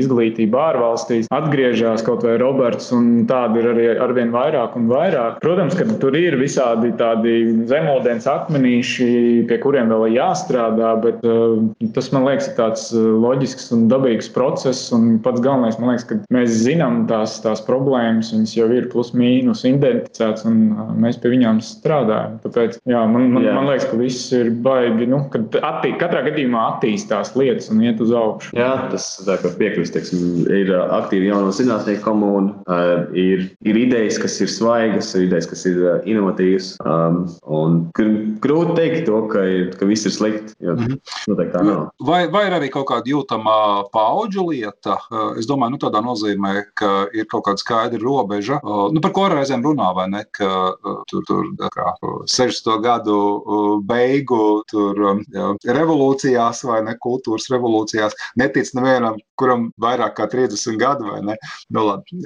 izglītību 0.00 0.60
ārvalstīs, 0.60 1.28
atgriežas 1.34 1.83
kaut 2.06 2.24
vai 2.24 2.36
Roberts, 2.40 2.90
un 2.94 3.24
tādi 3.28 3.60
ir 3.60 3.68
arī 3.72 3.86
arvien 4.02 4.32
vairāk 4.34 4.76
un 4.78 4.88
vairāk. 4.90 5.40
Protams, 5.44 5.76
ka 5.78 5.86
tur 6.02 6.16
ir 6.18 6.36
visādi 6.40 6.92
tādi 6.98 7.34
zemūdens 7.70 8.26
akmenīši, 8.30 9.08
pie 9.48 9.58
kuriem 9.62 9.90
vēl 9.92 10.08
ir 10.08 10.16
jāstrādā, 10.18 10.94
bet 11.04 11.24
uh, 11.28 11.58
tas 11.96 12.10
man 12.14 12.26
liekas 12.28 12.50
ir 12.50 12.56
tāds 12.58 12.86
uh, 12.94 13.06
loģisks 13.24 13.70
un 13.76 13.86
dabīgs 13.92 14.30
process. 14.34 14.90
Un 14.94 15.18
pats 15.24 15.42
galvenais, 15.44 15.78
man 15.80 15.92
liekas, 15.92 16.06
ka 16.08 16.18
mēs 16.34 16.52
zinām 16.64 17.04
tās, 17.10 17.36
tās 17.44 17.62
problēmas, 17.64 18.32
viņas 18.34 18.56
jau 18.58 18.68
ir 18.74 18.88
plus 18.92 19.12
mīnus 19.16 19.64
identificētas, 19.68 20.46
un 20.48 20.60
uh, 20.74 20.92
mēs 21.04 21.20
pie 21.20 21.34
viņām 21.34 21.62
strādājam. 21.64 22.38
Tāpēc 22.44 22.78
jā, 22.90 23.04
man, 23.10 23.30
man, 23.36 23.46
jā. 23.46 23.56
man 23.56 23.70
liekas, 23.70 23.88
ka 23.90 24.00
viss 24.00 24.32
ir 24.36 24.52
baigi, 24.64 25.08
nu, 25.10 25.24
attī, 25.60 25.94
katrā 26.00 26.24
gadījumā 26.28 26.66
attīstās 26.74 27.34
lietas 27.38 27.70
un 27.72 27.82
iet 27.84 28.02
uz 28.04 28.14
augšu. 28.14 28.54
Jā, 28.58 28.72
tas 28.92 29.08
tā 29.26 29.38
kā 29.42 29.52
piekrist, 29.58 29.94
teiksim, 29.96 30.44
ir 30.48 30.72
aktīvi 30.74 31.30
jauno 31.30 31.52
zinātnieku 31.74 32.04
komūna, 32.04 32.52
uh, 32.68 33.14
ir, 33.16 33.48
ir 33.66 33.78
idejas, 33.78 34.18
kas 34.20 34.36
ir 34.42 34.50
svaigas, 34.50 35.12
ir 35.14 35.26
idejas, 35.26 35.48
kas 35.50 35.64
ir 35.68 35.78
uh, 35.82 35.96
inovatīvas. 36.08 36.74
Um, 36.84 37.24
un 37.44 37.80
grūti 37.94 38.76
teikt 38.78 39.06
to, 39.08 39.22
ka, 39.32 39.42
ir, 39.42 39.72
ka 39.78 39.88
viss 39.88 40.06
ir 40.06 40.14
slikti, 40.14 40.54
jo 40.60 40.74
mm 40.74 40.98
-hmm. 41.26 41.90
Vai, 42.06 42.26
vai 42.28 42.46
ir 42.46 42.52
arī 42.52 42.70
kaut 42.70 42.86
kāda 42.88 43.04
jūtama 43.06 43.84
paudžu 43.92 44.50
lieta? 44.50 44.98
Uh, 45.10 45.38
es 45.38 45.46
domāju, 45.46 45.70
nu, 45.70 45.78
tādā 45.78 46.02
nozīmē, 46.02 46.64
ka 46.74 47.06
ir 47.12 47.26
kaut 47.26 47.44
kāda 47.46 47.58
skaidra 47.58 47.98
robeža, 47.98 48.60
uh, 48.62 48.92
nu, 48.92 49.00
par 49.00 49.12
ko 49.12 49.28
reizēm 49.28 49.62
runā, 49.62 49.94
vai 49.94 50.08
ne, 50.08 50.24
ka 50.30 50.74
uh, 50.74 51.02
tur, 51.10 51.22
tur 51.26 51.44
kā, 51.74 51.94
60. 52.26 52.80
gadu 52.82 53.80
beigu 53.86 54.62
tur, 54.70 54.98
um, 55.00 55.24
jā, 55.32 55.56
revolūcijās 55.66 56.64
vai 56.64 56.82
ne, 56.82 56.96
kultūras 57.00 57.50
revolūcijās 57.50 58.14
netic 58.36 58.74
nevienam, 58.74 59.16
kuram 59.36 59.72
vairāk 59.80 60.14
kā 60.18 60.28
30 60.30 60.78
gadu, 60.78 61.10
vai 61.10 61.20
ne? 61.22 61.36
Nu, 61.74 61.84
labi, 61.88 62.20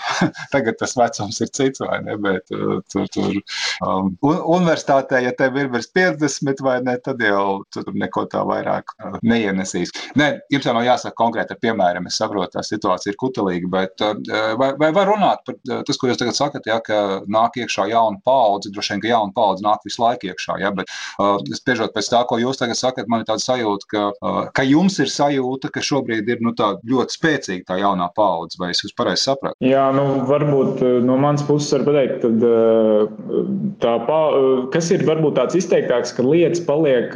tagad 0.54 0.78
tas 0.80 0.94
vecums 0.98 1.40
ir 1.44 1.50
cits, 1.54 1.82
vai 1.82 2.00
ne? 2.04 2.16
Bet 2.24 2.52
uh, 2.54 2.78
tur, 2.92 3.08
tur 3.14 3.38
um, 3.84 4.12
universitātē, 4.24 5.20
ja 5.24 5.34
tev 5.36 5.58
ir 5.60 5.70
virs 5.72 5.90
50 5.94 6.62
vai 6.64 6.78
ne, 6.84 6.96
tad 7.04 7.22
jau 7.22 7.62
tur 7.74 7.90
neko 7.94 8.26
tā 8.32 8.44
vairāk 8.48 8.94
uh, 8.98 9.18
neienesīs. 9.26 9.92
Nē, 10.20 10.30
jums 10.54 10.68
jau 10.68 10.76
nav 10.76 10.86
jāsaka 10.86 11.18
konkrēti 11.18 11.58
piemēram, 11.62 12.08
es 12.10 12.18
saprotu, 12.20 12.54
tā 12.56 12.64
situācija 12.66 13.12
ir 13.14 13.20
kutelīga, 13.20 13.70
bet 13.72 14.04
uh, 14.04 14.14
vai, 14.60 14.72
vai 14.80 14.90
var 14.94 15.10
runāt 15.10 15.44
par 15.46 15.58
tas, 15.86 15.98
ko 15.98 16.10
jūs 16.10 16.20
tagad 16.20 16.36
sakat, 16.38 16.68
ja, 16.68 16.78
ka 16.84 17.00
nāk 17.30 17.58
iekšā 17.60 17.88
jauna 17.90 18.20
paudze, 18.26 18.72
droši 18.74 18.94
vien, 18.94 19.02
ka 19.04 19.10
jauna 19.10 19.34
paudze 19.36 19.64
nāk 19.66 19.84
visu 19.86 20.02
laiku 20.02 20.30
iekšā, 20.30 20.58
ja, 20.62 20.72
bet 20.74 20.90
uh, 20.90 21.36
spriežot 21.56 21.94
pēc 21.94 22.10
tā, 22.12 22.22
ko 22.28 22.38
jūs 22.40 22.60
tagad 22.60 22.78
sakat, 22.78 23.10
man 23.10 23.24
ir 23.24 23.28
tāda 23.28 23.44
sajūta, 23.44 23.90
ka, 23.90 24.04
uh, 24.14 24.40
ka 24.56 24.66
jums 24.66 24.98
ir 25.02 25.10
sajūta, 25.12 25.70
ka 25.74 25.84
šobrīd 25.84 26.30
ir, 26.30 26.42
nu, 26.44 26.54
tā 26.58 26.74
ļoti 26.88 27.18
spēcīga 27.18 27.68
tā 27.70 27.80
jaunā 27.82 28.10
paudze, 28.16 28.58
vai 28.60 28.73
es 28.74 28.82
jūs 28.84 28.94
pareizi 28.98 29.28
sapratu? 29.28 29.56
Jā, 29.64 29.86
nu, 29.94 30.04
varbūt 30.28 30.82
eh, 30.84 30.98
no 31.04 31.16
manas 31.20 31.44
puses 31.46 31.72
var 31.76 31.86
pateikt, 31.88 32.24
tad, 32.24 32.44
eh, 32.44 33.44
tā, 33.82 33.94
eh, 34.02 34.46
kas 34.74 34.90
ir 34.94 35.04
varbūt 35.08 35.38
tāds 35.38 35.58
izteiktāks, 35.58 36.14
ka 36.16 36.26
lietas 36.26 36.62
paliek 36.66 37.14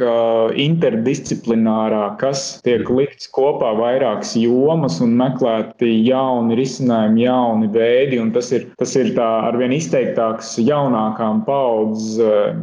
interdisciplinārā, 0.59 2.03
kas 2.21 2.59
tiek 2.65 2.83
mhm. 2.85 2.99
likts 2.99 3.29
kopā 3.35 3.73
vairākas 3.79 4.35
jomas 4.39 4.99
un 5.03 5.15
meklēti 5.19 5.91
jauni 6.07 6.57
risinājumi, 6.59 7.25
jauni 7.25 7.69
veidi, 7.73 8.19
un 8.21 8.31
tas 8.35 8.51
ir, 8.55 8.69
tas 8.79 8.95
ir 8.99 9.13
tā 9.17 9.27
arvien 9.49 9.73
izteiktāks 9.75 10.55
jaunākām 10.61 11.43
paudzes, 11.47 12.19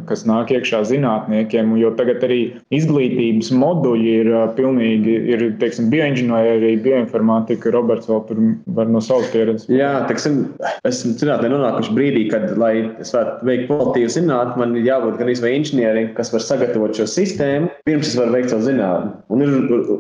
kas 0.08 0.24
nāk 0.28 0.52
iekšā 0.54 0.82
zinātniekiem, 0.88 1.74
jo 1.80 1.92
tagad 1.98 2.24
arī 2.26 2.40
izglītības 2.74 3.52
moduļi 3.56 4.14
ir 4.22 4.32
pilnīgi, 4.58 5.16
ir, 5.34 5.44
teiksim, 5.60 5.90
bioinženieri 5.92 6.54
arī 6.56 6.72
bioinformātika, 6.84 7.72
Roberts 7.74 8.08
vēl 8.10 8.22
tur 8.28 8.42
var 8.78 8.85
no 8.92 9.02
savas 9.04 9.30
pieredzes. 9.32 9.68
Jā, 9.72 9.90
teiksim, 10.08 10.42
esmu 10.88 11.14
zinātnē 11.20 11.50
nonākuši 11.52 11.94
brīdī, 11.96 12.24
kad, 12.32 12.48
lai 12.60 12.72
es 13.02 13.12
varētu 13.14 13.48
veikt 13.48 13.68
kvalitīvu 13.70 14.12
zinātni, 14.16 14.60
man 14.62 14.76
ir 14.78 14.88
jābūt 14.88 15.18
gan 15.20 15.32
izvēlēji 15.32 15.62
inženieri, 15.62 16.04
kas 16.16 16.32
var 16.34 16.44
sagatavot 16.44 16.96
šo 16.96 17.08
sistēmu, 17.10 17.70
pirms 17.88 18.10
es 18.10 18.18
varu 18.18 18.36
veikt 18.36 18.52
savu 18.52 18.66
zinātni. 18.68 19.12
Un 19.32 19.44
ir 19.44 19.54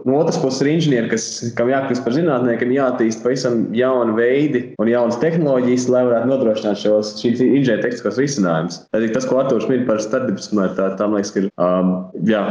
no 0.06 0.18
otras 0.18 0.38
puses 0.42 0.62
ir 0.64 0.72
inženieri, 0.74 1.10
kas, 1.12 1.26
kam 1.58 1.70
jākļūst 1.72 2.04
par 2.06 2.16
zinātniekiem, 2.16 2.74
jātīst 2.76 3.24
pavisam 3.24 3.66
jauni 3.76 4.16
veidi 4.16 4.62
un 4.82 4.90
jaunas 4.90 5.20
tehnoloģijas, 5.22 5.88
lai 5.92 6.04
varētu 6.08 6.30
nodrošināt 6.32 6.82
šos 6.82 7.12
inženieru 7.26 7.82
tehniskos 7.82 8.20
risinājumus. 8.20 8.80
Tad 8.94 9.06
tas, 9.14 9.28
ko 9.28 9.40
Artūrs 9.40 9.68
min 9.70 9.86
par 9.88 10.00
starpdisciplināru, 10.02 10.76
tā, 10.76 11.06
man 11.06 11.18
liekas, 11.20 11.34
ir 11.38 11.48
um, 11.62 11.92
jā, 12.28 12.42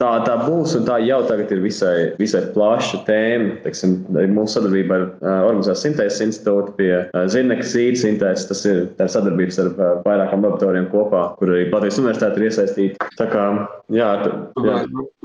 tā, 0.00 0.10
tā 0.26 0.36
būs 0.44 0.76
un 0.78 0.86
tā 0.88 0.98
jau 1.04 1.20
tagad 1.28 1.52
ir 1.54 1.62
visai, 1.64 1.94
visai 2.20 2.44
plaša 2.54 3.02
tēma. 3.08 3.58
Teiksim, 3.64 3.98
mūsu 4.34 4.58
sadarbība 4.58 4.98
ar 4.98 5.06
Organizācijas 5.58 5.84
sintēzes 5.84 6.22
institūtu 6.24 6.74
pie 6.78 6.92
Zirnekas 7.32 7.74
īres 7.78 8.04
sintēzes, 8.06 8.46
tas 8.50 8.64
ir 8.68 8.84
sadarbības 8.98 9.58
ar 9.64 9.70
vairākām 10.06 10.44
laboratorijām 10.46 10.88
kopā, 10.92 11.24
kur 11.40 11.52
arī 11.54 11.66
Latvijas 11.72 11.98
universitāte 12.00 12.38
ir 12.38 12.48
iesaistīta. 12.48 13.08
Tā 13.18 13.26
kā, 13.32 13.44
jā, 13.92 14.08
tā, 14.22 14.32
jā. 14.62 14.76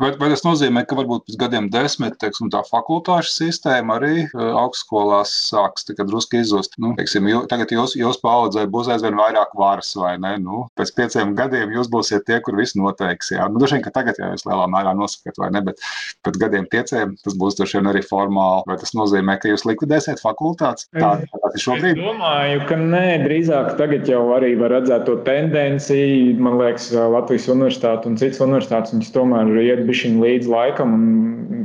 Vai, 0.01 0.09
vai 0.17 0.29
tas 0.33 0.43
nozīmē, 0.45 0.83
ka 0.89 0.97
varbūt 0.97 1.27
pēc 1.27 1.37
gadiem 1.45 1.69
desmit 1.73 2.17
teiksim, 2.21 2.49
tā 2.53 2.63
fakultāšu 2.65 3.31
sistēma 3.35 3.99
arī 3.99 4.25
augstskolās 4.33 5.31
sāks 5.51 5.85
drusku 5.93 6.41
izzust? 6.41 6.75
Nu, 6.81 6.95
teiksim, 6.97 7.29
jū, 7.29 7.43
tagad 7.51 7.71
jūs, 7.75 7.93
jūs 7.99 8.17
paudzē 8.23 8.65
būs 8.73 8.89
aizvien 8.93 9.19
vairāk 9.19 9.53
varas, 9.59 9.93
vai 9.99 10.15
ne? 10.21 10.33
Nu, 10.41 10.63
pēc 10.79 10.93
pieciem 10.97 11.35
gadiem 11.37 11.75
jūs 11.77 11.91
būsiet 11.93 12.25
tie, 12.27 12.39
kur 12.43 12.57
viss 12.57 12.77
noteiks. 12.79 13.29
Jā. 13.35 13.45
Nu, 13.51 13.61
droši 13.61 13.77
vien, 13.77 13.85
ka 13.85 13.93
tagad 13.99 14.17
jau 14.19 14.31
jūs 14.33 14.47
lielā 14.49 14.65
mērā 14.71 14.95
nosakāt, 14.97 15.37
vai 15.41 15.51
ne? 15.53 15.61
Bet 15.69 15.83
pēc 16.25 16.41
gadiem 16.41 16.67
pieciem 16.71 17.13
tas 17.21 17.37
būs 17.37 17.59
droši 17.59 17.79
vien 17.79 17.91
arī 17.93 18.01
formāli. 18.07 18.65
Vai 18.69 18.79
tas 18.81 18.95
nozīmē, 18.97 19.37
ka 19.39 19.51
jūs 19.51 19.67
likvidēsiet 19.69 20.22
fakultātes? 20.23 20.87
Tā, 20.95 21.13
tā 21.21 21.51
ir 21.51 21.63
šobrīd. 21.63 21.97
Es 21.97 22.01
domāju, 22.01 22.63
ka 22.69 22.79
nē, 22.79 23.05
drīzāk 23.25 23.73
tagad 23.79 24.09
jau 24.09 24.23
arī 24.37 24.53
var 24.59 24.73
redzēt 24.77 25.05
to 25.09 25.19
tendenci. 25.27 26.01
Man 26.39 26.57
liekas, 26.61 26.89
Latvijas 26.93 27.49
universitāte 27.51 28.09
un 28.09 28.17
citas 28.21 28.41
universitātes 28.43 28.95
viņas 28.95 29.13
tomēr 29.15 29.53
iet 29.63 29.85
bišķiņ 29.89 30.19
līdz 30.23 30.51
laikam. 30.53 30.97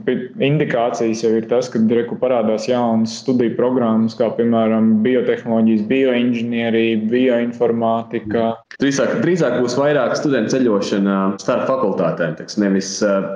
Indikācijas 0.09 1.21
jau 1.25 1.33
ir 1.37 1.49
tas, 1.51 1.68
ka 1.73 1.81
reku 1.92 2.16
parādās 2.21 2.68
jaunas 2.68 3.18
studiju 3.23 3.57
programmas, 3.59 4.14
kā 4.16 4.31
piemēram 4.38 4.99
biotehnoloģijas, 5.05 5.85
bioinženierija, 5.90 7.03
bioinformātika. 7.11 8.53
Drīzāk, 8.79 9.18
drīzāk 9.25 9.59
būs 9.59 9.75
vairāk 9.79 10.14
studentu 10.16 10.55
ceļošana 10.55 11.16
starp 11.42 11.66
fakultātēm. 11.68 12.37
Teiks, 12.38 12.59
nevis 12.62 12.92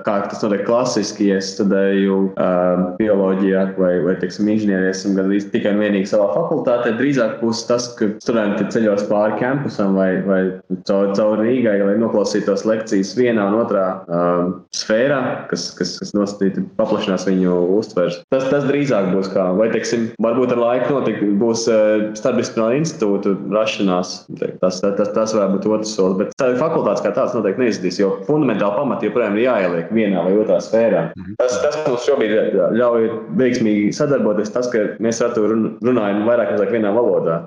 kā 0.06 0.16
tas 0.30 0.44
notiek 0.44 0.64
klasiski, 0.68 1.30
ja 1.32 1.40
studēju 1.42 2.18
uh, 2.30 2.85
bioloģijā 3.00 3.66
vai, 3.78 3.92
vai 4.06 4.16
teiksim, 4.22 4.48
inženierijā, 4.54 4.94
esmu 5.12 5.20
gandrīz 5.20 5.48
tikai 5.53 5.75
un 5.75 5.83
vienīgi 5.83 6.09
savā 6.11 6.29
fakultātē. 6.33 6.94
Drīzāk 6.98 7.40
būs 7.42 7.64
tas, 7.68 7.88
ka 7.98 8.09
studenti 8.22 8.66
ceļos 8.72 9.05
pāri 9.11 9.38
kampusam 9.40 9.96
vai, 9.96 10.11
vai 10.25 10.40
caur, 10.88 11.12
caur 11.16 11.42
Rīgai, 11.42 11.79
lai 11.85 11.96
noklausītos 12.01 12.64
lekcijas 12.68 13.14
vienā 13.18 13.48
un 13.51 13.59
otrā 13.61 13.87
uh, 14.07 14.53
sfērā, 14.77 15.20
kas, 15.51 15.70
kas, 15.79 15.96
kas 16.01 16.12
nosacīti 16.16 16.64
paplašinās 16.79 17.27
viņu 17.29 17.57
uztveres. 17.79 18.20
Tas, 18.33 18.48
tas 18.53 18.66
drīzāk 18.68 19.12
būs 19.12 19.31
kā, 19.33 19.51
vai 19.59 19.68
teiksim, 19.72 20.11
varbūt 20.22 20.55
ar 20.57 20.62
laiku 20.62 20.96
notiek, 20.96 21.22
būs 21.40 21.66
uh, 21.70 22.09
starpdisciplināra 22.18 22.81
institūta 22.81 23.37
rašanās. 23.53 24.14
Tas, 24.62 24.81
tas, 24.81 24.96
tas, 24.98 25.12
tas 25.14 25.37
varētu 25.37 25.59
būt 25.59 25.70
otrs 25.79 25.96
solis, 25.96 26.18
bet 26.22 26.46
fakultātes 26.61 27.05
kā 27.05 27.12
tāds 27.14 27.37
noteikti 27.37 27.64
neizdarīs, 27.64 28.01
jo 28.01 28.12
fundamentāli 28.29 28.79
pamati 28.79 29.09
joprojām 29.09 29.38
ir 29.38 29.46
jāieliek 29.48 29.92
vienā 29.94 30.25
vai 30.25 30.35
otrā 30.40 30.61
sfērā. 30.62 31.05
Mhm. 31.16 31.37
Tas, 31.40 31.59
tas 31.64 31.79
mums 31.87 32.07
šobrīd 32.07 32.57
ļauj 32.79 33.09
veiksmīgi 33.38 33.92
sadarboties, 33.96 34.53
tas, 34.55 34.70
ka 34.72 34.85
mēs 35.02 35.20
ar 35.24 35.34
to 35.36 35.44
runājam 35.48 36.22
vairāk 36.26 36.54
vai 36.58 36.68
vienā 36.70 36.92
valodā. 36.94 37.38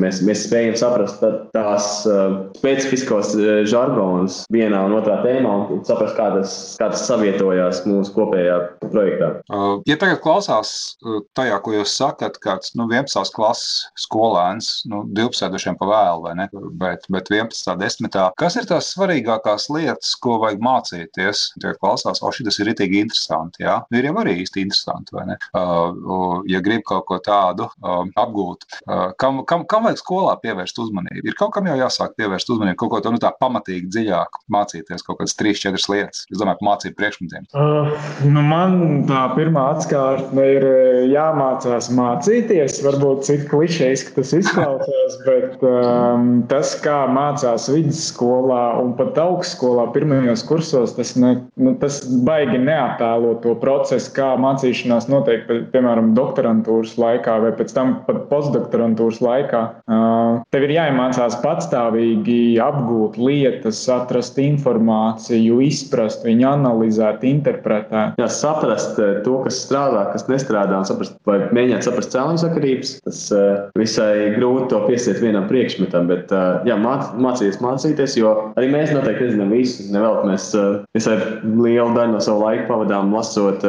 Mēs, 0.00 0.20
mēs 0.26 0.44
spējam 0.46 0.76
saprast 0.78 1.22
tās 1.54 1.88
uh, 2.08 2.36
specifiskos 2.58 3.34
uh, 3.38 3.62
žargonus 3.68 4.42
vienā 4.52 4.82
un 4.86 4.96
otrā 4.98 5.20
tēmā 5.24 5.54
un 5.74 5.84
saprast, 5.86 6.16
kā 6.18 6.28
tas, 6.36 6.54
kā 6.80 6.90
tas 6.92 7.04
savietojās 7.08 7.82
mūsu 7.88 8.14
kopējā 8.16 8.58
projektā. 8.90 9.32
Ja 9.88 9.96
tagad 10.00 10.20
klausās 10.24 10.72
tajā, 11.38 11.58
ko 11.64 11.74
jūs 11.74 11.94
sakat, 11.96 12.38
kāds 12.42 12.74
nu, 12.78 12.86
11. 12.90 13.32
klases 13.36 13.86
skolēns, 14.00 14.70
nu, 14.90 15.02
12. 15.16 15.74
pa 15.80 15.90
vēlu, 15.90 16.24
vai 16.26 16.34
ne? 16.38 16.48
Bet, 16.80 17.06
bet 17.12 17.30
11. 17.32 17.74
desmitā, 17.80 18.28
kas 18.40 18.58
ir 18.60 18.68
tās 18.70 18.92
svarīgākās 18.94 19.68
lietas, 19.72 20.14
ko 20.22 20.38
vajag 20.42 20.62
mācīties? 20.64 21.44
Tie 21.60 21.74
klausās, 21.78 22.22
o, 22.22 22.32
šis 22.34 22.60
ir 22.62 22.72
itīgi 22.74 23.04
interesanti, 23.04 23.64
jā? 23.66 23.80
Jau 24.10 24.16
arī 24.22 24.40
īsti 24.42 24.64
interesanti, 24.64 25.14
vai 25.14 25.26
ne? 25.30 25.36
Uh, 25.56 26.40
ja 26.50 26.62
grib 26.64 26.84
kaut 26.90 27.06
ko 27.08 27.20
tādu 27.24 27.68
uh, 27.70 28.02
apgūt, 28.20 28.66
uh, 28.86 29.10
kam, 29.20 29.42
kam, 29.48 29.64
kam 29.70 29.88
vajag 29.88 30.02
skolā 30.02 30.36
pievērst 30.42 30.80
uzmanību? 30.82 31.24
Ir 31.30 31.38
kaut 31.38 31.54
kam 31.56 31.70
jau 31.70 31.78
jāsāk 31.78 32.16
pievērst 32.20 32.52
uzmanību, 32.54 32.78
kaut 32.82 32.94
ko 32.94 33.02
tādu 33.02 33.16
nu, 33.16 33.22
tā 33.22 33.32
pamatīgi 33.40 33.90
dziļāk 33.94 34.40
mācīties, 34.52 35.06
kaut 35.06 35.20
kādas 35.20 35.36
trīs, 35.38 35.62
četras 35.62 35.88
lietas. 35.92 36.24
Es 36.30 36.40
domāju, 36.40 36.64
mācību 36.66 36.98
priekšmetiem. 36.98 37.48
Uh, 37.54 37.90
nu 38.28 38.44
man 38.46 38.78
tā 39.08 39.24
pirmā 39.36 39.66
atskārtne 39.76 40.46
ir 40.56 40.66
jāmācās 41.10 41.90
mācīties. 41.94 42.80
Varbūt 42.84 43.26
cik 43.28 43.46
klišejs 43.50 44.06
tas 44.16 44.32
izklausās, 44.36 45.18
bet 45.28 45.64
um, 45.66 46.42
tas, 46.50 46.74
kā 46.84 47.02
mācās 47.10 47.68
vidusskolā 47.72 48.62
un 48.80 48.94
pat 48.98 49.18
augstskolā 49.20 49.88
pirmajos 49.94 50.44
kursos, 50.48 50.94
tas, 50.96 51.14
ne, 51.20 51.36
nu, 51.60 51.74
tas 51.80 52.00
baigi 52.26 52.60
neattēlo 52.62 53.36
to 53.44 53.54
procesu, 53.62 54.12
kā 54.16 54.32
mācīšanās 54.40 55.08
notiek, 55.12 55.46
piemēram, 55.74 56.12
doktorantūras 56.70 56.96
laikā 56.98 57.36
vai 57.42 57.50
pēc 57.58 57.72
tam 57.74 57.92
pat 58.06 58.26
postdoktorantūras 58.30 59.20
laikā. 59.24 59.60
Tev 60.50 60.66
ir 60.66 60.74
jāiemācās 60.76 61.38
patstāvīgi 61.42 62.58
apgūt 62.62 63.18
lietas, 63.18 63.80
atrast 63.90 64.38
informāciju, 64.38 65.60
izprast 65.64 66.24
viņu, 66.24 66.46
analizēt, 66.50 67.24
interpretēt. 67.26 68.18
Jā, 68.20 68.28
saprast 68.30 68.98
to, 69.24 69.40
kas 69.44 69.62
strādā, 69.66 70.06
kas 70.12 70.26
nestrādā, 70.30 70.80
saprast, 70.86 71.16
vai 71.26 71.40
mēģināt 71.50 71.86
saprast 71.86 72.14
cēloņu 72.14 72.42
sakarības. 72.44 72.94
Tas 73.06 73.22
visai 73.78 74.34
grūti 74.36 74.70
to 74.72 74.82
piesiet 74.86 75.20
vienam 75.22 75.48
priekšmetam, 75.50 76.08
bet 76.10 76.32
jā, 76.68 76.78
māc, 76.80 77.12
mācīties, 77.20 77.60
mācīties, 77.64 78.16
jo 78.20 78.34
arī 78.56 78.70
mēs 78.72 78.94
noteikti 78.94 79.28
nezinām 79.28 79.54
visu. 79.54 79.88
Nevēl, 79.90 80.22
mēs 80.30 80.50
visai 80.96 81.16
lielu 81.44 81.90
daļu 81.96 82.14
no 82.14 82.22
savu 82.22 82.44
laiku 82.44 82.68
pavadām 82.70 83.14
lasot 83.14 83.64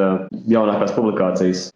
jaunākās 0.52 0.94
publikācijas, 0.96 1.68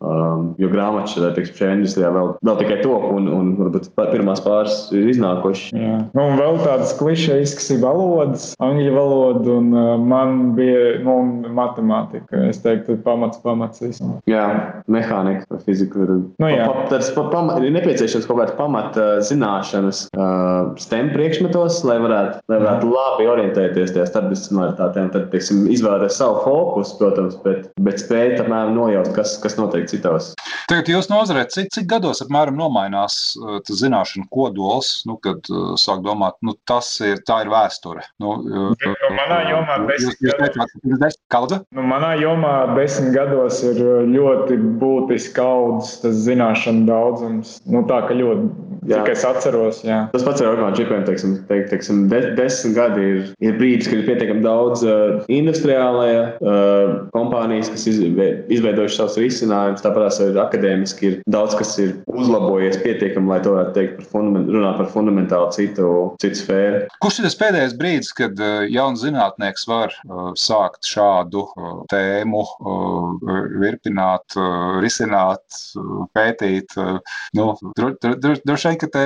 jo 0.61 0.71
grāmatas 0.71 1.14
šajā 1.15 1.71
industrijā 1.77 2.11
vēl, 2.13 2.33
vēl 2.45 2.59
tikai 2.61 2.79
top, 2.83 3.07
un, 3.15 3.29
un 3.31 3.53
varbūt 3.59 3.89
pirmās 3.95 4.43
pāris 4.45 4.77
ir 4.95 5.09
iznākušas. 5.13 5.73
Jā. 5.75 5.99
Nu, 6.15 6.27
un 6.31 6.39
vēl 6.39 6.59
tādas 6.63 6.95
klišejas 6.99 7.55
ir 7.73 7.81
valodas, 7.83 8.51
angļu 8.63 8.93
valoda, 8.95 9.57
un 9.59 9.71
uh, 9.75 9.91
man 10.01 10.55
bija 10.57 10.99
nu, 11.05 11.17
matemātika. 11.55 12.45
Es 12.49 12.61
teiktu, 12.63 12.97
pamats, 13.05 13.39
pamats 13.43 13.83
visam. 13.83 14.17
Jā, 14.29 14.45
mehānika, 14.91 15.59
fizika. 15.65 16.05
Nu, 16.05 16.49
jā. 16.49 16.65
pa, 16.67 16.85
pa, 16.91 16.99
pa, 16.99 17.25
pa, 17.31 17.57
ir 17.63 17.73
nepieciešams 17.75 18.27
kaut 18.27 18.41
kāda 18.41 18.55
pamata 18.57 19.05
zināšanas 19.25 20.05
uh, 20.15 20.73
STEM 20.81 21.11
priekšmetos, 21.15 21.81
lai 21.87 21.97
varētu, 22.03 22.41
lai 22.51 22.59
varētu 22.61 22.91
labi 22.91 23.29
orientēties 23.31 23.95
tajā 23.95 24.07
starpdisciplinaritātē. 24.11 25.07
Tad, 25.15 25.29
teiksim, 25.31 25.65
izvēlēties 25.71 26.19
savu 26.19 26.41
fokusu, 26.43 26.97
protams, 26.99 27.37
bet, 27.45 27.69
bet 27.85 28.01
spēt 28.03 28.41
apmēram 28.43 28.75
nojaust, 28.77 29.13
kas, 29.15 29.37
kas 29.43 29.57
notiek 29.59 29.87
citos. 29.91 30.33
Tagad 30.69 30.89
jūs 30.89 31.04
nozarē, 31.11 31.45
cik, 31.51 31.69
cik 31.73 31.87
gados 31.89 32.21
apmēram 32.23 32.57
nomainās 32.59 33.35
uh, 33.39 33.59
tas 33.65 33.79
zināšanu 33.81 34.27
kodols, 34.33 35.01
nu, 35.09 35.17
kad 35.23 35.45
uh, 35.51 35.73
sāk 35.79 36.03
domāt, 36.05 36.37
nu, 36.45 36.55
tas 36.69 36.89
ir, 37.03 37.21
tā 37.27 37.41
ir 37.45 37.51
vēsture. 37.53 38.05
Nu, 38.21 38.37
uh, 38.41 38.71
nu, 38.75 39.11
manā 39.17 39.41
jomā 39.49 39.79
desmit 39.89 40.21
gados. 40.25 41.19
Kalda? 41.33 41.61
Nu, 41.75 41.85
manā 41.89 42.13
jomā 42.21 42.53
desmit 42.75 43.13
gados 43.15 43.61
ir 43.65 43.81
ļoti 44.11 44.57
būtiski 44.81 45.41
audzis 45.41 45.99
tas 46.03 46.17
zināšanu 46.25 46.85
daudzums. 46.89 47.57
Nu, 47.69 47.83
tā, 47.89 48.01
ka 48.07 48.17
ļoti, 48.17 48.49
jā. 48.89 49.01
cik 49.01 49.11
es 49.13 49.25
atceros, 49.27 49.81
jā. 49.87 50.03
Tas 50.13 50.25
pats 50.27 50.43
ar 50.43 50.53
orgānu 50.53 50.79
čipiem, 50.79 51.05
teiksim, 51.07 51.37
teik, 51.49 51.67
teiksim 51.71 52.05
de, 52.11 52.21
desmit 52.37 52.75
gadi 52.77 53.05
ir, 53.09 53.21
ir 53.43 53.57
brīdis, 53.59 53.89
kad 53.89 54.01
ir 54.01 54.07
pietiekami 54.09 54.45
daudz 54.45 54.85
uh, 54.85 55.21
industriālajā 55.31 56.23
uh, 56.39 56.95
kompānijas, 57.15 57.71
kas 57.73 57.87
izveidojuši 57.89 58.99
savus 58.99 59.19
risinājumus, 59.21 59.83
tāpat 59.85 60.21
arī 60.25 60.39
akadēmiski 60.45 60.94
ir 61.05 61.17
daudz, 61.31 61.55
kas 61.59 61.73
ir 61.81 61.93
uzlabojies 62.11 62.79
pietiekami, 62.83 63.31
lai 63.31 63.39
to 63.43 63.55
varētu 63.55 63.75
teikt 63.75 63.97
par, 63.99 64.07
fundament, 64.13 64.51
par 64.79 64.89
fundamentālu 64.93 65.51
citu, 65.55 65.89
citu 66.21 66.41
sfēru. 66.41 66.81
Kurš 67.03 67.19
ir 67.19 67.27
tas 67.27 67.37
pēdējais 67.41 67.77
brīdis, 67.79 68.11
kad 68.17 68.39
uh, 68.41 68.63
jauns 68.71 69.03
zinātnieks 69.03 69.67
var 69.69 69.93
uh, 70.05 70.31
sākt 70.39 70.87
šādu 70.89 71.45
uh, 71.47 71.73
tēmu, 71.91 72.43
uh, 72.45 73.35
virpināt, 73.61 74.37
uh, 74.39 74.79
risināt, 74.83 75.43
uh, 75.79 76.05
pētīt? 76.15 76.75
Uh, 76.79 76.99
nu, 77.37 77.51
Droši 77.75 78.69
vien, 78.69 78.77
ka 78.79 78.89
te, 78.91 79.03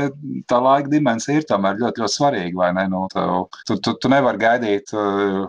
tā 0.49 0.59
laika 0.63 0.91
dimensija 0.91 1.39
ir 1.39 1.47
tomēr 1.49 1.79
ļoti, 1.79 2.03
ļoti 2.03 2.15
svarīga, 2.15 2.57
vai 2.59 2.69
ne? 2.77 2.85
Nu, 2.91 3.05
tu, 3.11 3.77
tu, 3.77 3.93
tu 4.01 4.11
nevari 4.11 4.41
gaidīt 4.41 4.93
uh, 4.95 5.45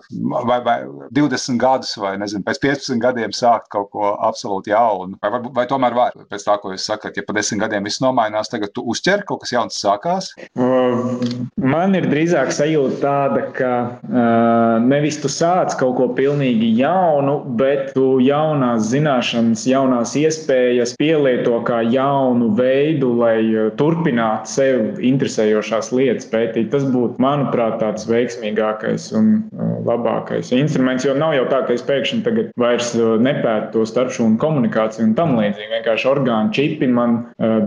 vai, 0.46 0.61
vai 0.64 0.76
20 1.16 1.61
gadus, 1.61 1.94
vai 2.00 2.16
nezinu, 2.20 2.44
pēc 2.46 2.61
15 2.62 3.03
gadiem 3.03 3.35
sākt 3.37 3.70
kaut 3.72 3.90
ko 3.94 4.14
absolūti 4.26 4.74
jaunu. 4.74 5.18
Vai, 5.22 5.33
vai, 5.35 5.40
vai 5.61 5.66
tomēr 5.70 5.96
var, 5.96 6.16
pēc 6.30 6.46
tā, 6.46 6.56
ko 6.62 6.72
jūs 6.74 6.86
sakat, 6.86 7.18
ja 7.18 7.24
pa 7.26 7.34
10 7.36 7.60
gadiem 7.62 7.86
viss 7.86 8.02
nomainās, 8.02 8.50
tagad 8.52 8.72
tu 8.76 8.84
uzķer 8.92 9.24
kaut 9.28 9.42
kas 9.44 9.54
jauns 9.54 9.78
sākās? 9.80 10.30
Man 10.54 11.96
ir 11.98 12.08
drīzāk 12.10 12.52
sajūta 12.54 13.00
tāda, 13.02 13.44
ka 13.56 13.72
uh, 13.90 14.76
nevis 14.84 15.20
tu 15.22 15.30
sāc 15.32 15.74
kaut 15.80 15.96
ko 15.98 16.08
pilnīgi 16.16 16.70
jaunu, 16.78 17.40
bet 17.60 17.92
tu 17.96 18.18
jaunās 18.24 18.88
zināšanas, 18.92 19.66
jaunās 19.68 20.14
iespējas 20.18 20.94
pielieto 21.00 21.58
kā 21.66 21.82
jaunu 21.86 22.52
veidu, 22.58 23.12
lai 23.20 23.70
turpinātu 23.80 24.54
sev 24.54 25.02
interesējošās 25.10 25.92
lietas 25.96 26.28
pētīt. 26.30 26.70
Tas 26.74 26.86
būtu, 26.90 27.18
manuprāt, 27.22 27.80
tāds 27.82 28.06
veiksmīgākais 28.10 29.10
un 29.18 29.32
uh, 29.40 29.70
labākais 29.86 30.52
instruments. 30.56 31.04
Jo 31.06 31.14
nav 31.18 31.34
jau 31.36 31.46
tā, 31.50 31.62
ka 31.66 31.74
es 31.76 31.84
pēkšņi 31.86 32.22
tagad 32.26 32.50
vairs 32.60 32.92
nepētu 32.96 33.72
to 33.74 33.86
starpšūnu 33.88 34.38
komunikāciju 34.42 35.08
un 35.08 35.14
tam 35.18 35.36
līdzīgi. 35.38 35.70
Vienkārši 35.78 36.10
orgānu 36.20 36.54
čipi 36.56 36.88
man 36.90 37.18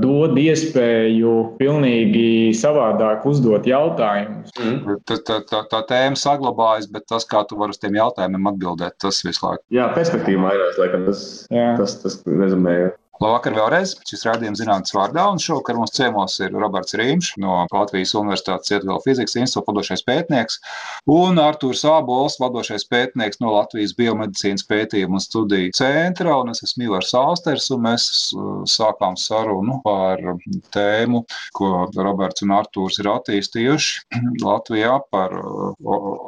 dod 0.03 0.37
iespēju 0.39 1.33
pilnīgi 1.59 2.53
savādāk 2.57 3.27
uzdot 3.29 3.67
jautājumus. 3.69 4.53
Mm. 4.59 4.97
Tā, 5.09 5.19
tā, 5.27 5.39
tā, 5.49 5.63
tā 5.71 5.83
tēma 5.89 6.19
saglabājas, 6.19 6.89
bet 6.93 7.07
tas, 7.11 7.27
kā 7.29 7.43
tu 7.49 7.59
vari 7.59 7.75
uz 7.75 7.81
tiem 7.81 7.97
jautājumiem 7.99 8.51
atbildēt, 8.53 8.97
tas 9.03 9.23
visu 9.25 9.45
laiku. 9.45 9.63
Jā, 9.73 9.89
perspektīva 9.97 10.47
mainās, 10.47 10.79
laikam 10.81 11.07
tas, 11.09 11.23
Jā. 11.53 11.73
tas, 11.79 11.97
tas 12.03 12.19
rezumēja. 12.27 12.93
Labvakar 13.23 13.53
vēlreiz. 13.55 13.93
Šis 14.03 14.25
rādījums 14.27 14.59
zinātnes 14.59 14.91
vārdā, 14.91 15.23
un 15.31 15.39
šovakar 15.39 15.77
mums 15.79 15.93
ciemos 15.95 16.33
ir 16.43 16.51
Roberts 16.59 16.95
Rīmš 16.99 17.29
no 17.39 17.61
Latvijas 17.71 18.11
Universitātes 18.19 18.67
Cietuvela 18.67 18.99
fizikas 19.05 19.37
institūta 19.39 19.69
vadošais 19.69 20.03
pētnieks 20.03 20.57
un 21.13 21.39
Artūrs 21.39 21.85
Ābols, 21.87 22.35
vadošais 22.41 22.83
pētnieks 22.91 23.39
no 23.39 23.53
Latvijas 23.53 23.93
biomedicīnas 23.95 24.65
pētījumu 24.67 25.19
un 25.19 25.23
studiju 25.23 25.71
centra, 25.77 26.35
un 26.41 26.51
es 26.51 26.65
esmu 26.65 26.83
Mīlārs 26.83 27.13
Austers, 27.15 27.69
un 27.71 27.85
mēs 27.85 28.07
uh, 28.35 28.65
sākām 28.67 29.15
sarunu 29.19 29.79
par 29.85 30.19
tēmu, 30.75 31.23
ko 31.55 31.71
Roberts 31.95 32.43
un 32.43 32.55
Artūrs 32.57 32.99
ir 32.99 33.11
attīstījuši 33.13 34.19
Latvijā 34.49 34.97
par 35.13 35.37
uh, 35.39 35.71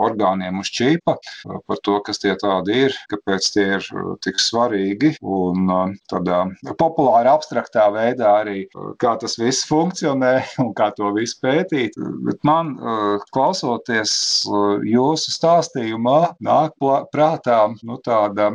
orgāniem 0.08 0.64
uz 0.64 0.72
čipa, 0.72 1.18
uh, 1.20 1.60
par 1.68 1.84
to, 1.84 2.00
kas 2.08 2.24
tie 2.24 2.38
tādi 2.40 2.86
ir, 2.88 2.98
kāpēc 3.12 3.52
tie 3.58 3.68
ir 3.82 3.92
tik 4.24 4.40
svarīgi, 4.40 5.16
un 5.26 5.98
tādā 6.08 6.46
populāri 6.86 7.30
abstraktā 7.32 7.88
veidā 7.94 8.32
arī, 8.42 8.66
kā 9.02 9.16
tas 9.22 9.38
viss 9.40 9.66
funkcionē 9.70 10.34
un 10.64 10.72
kā 10.78 10.92
to 10.96 11.12
visu 11.16 11.40
pētīt. 11.44 11.98
Bet 12.26 12.42
man, 12.48 12.76
klausoties 13.36 14.46
jūsu 14.86 15.34
stāstījumā, 15.34 16.20
nāk 16.46 16.76
prātā 17.14 17.60
nu, 17.86 17.98
tāda 18.06 18.52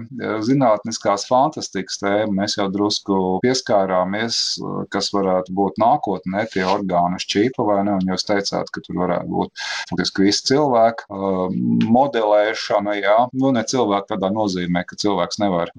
zinātniskās 0.47 1.27
fantastikas 1.29 2.01
tēma. 2.03 2.43
Mēs 2.43 2.57
jau 2.59 2.69
drusku 2.73 3.19
pieskārāmies, 3.45 4.59
kas 4.93 5.11
varētu 5.15 5.55
būt 5.57 5.81
nākotnē, 5.83 6.47
tie 6.53 6.65
orgānu 6.69 7.21
šķīpa 7.21 7.67
vai 7.67 7.81
ne, 7.89 7.97
un 7.99 8.13
jūs 8.13 8.27
teicāt, 8.29 8.71
ka 8.73 8.85
tur 8.85 9.03
varētu 9.03 9.31
būt 9.35 9.65
faktiski 9.91 10.29
visi 10.29 10.47
cilvēki 10.53 11.21
modelēšana, 11.91 12.97
jā, 13.01 13.19
nu 13.41 13.53
ne 13.57 13.65
cilvēki 13.67 14.15
tādā 14.15 14.31
nozīmē, 14.35 14.85
ka 14.89 14.99
cilvēks 15.01 15.41
nevar 15.43 15.73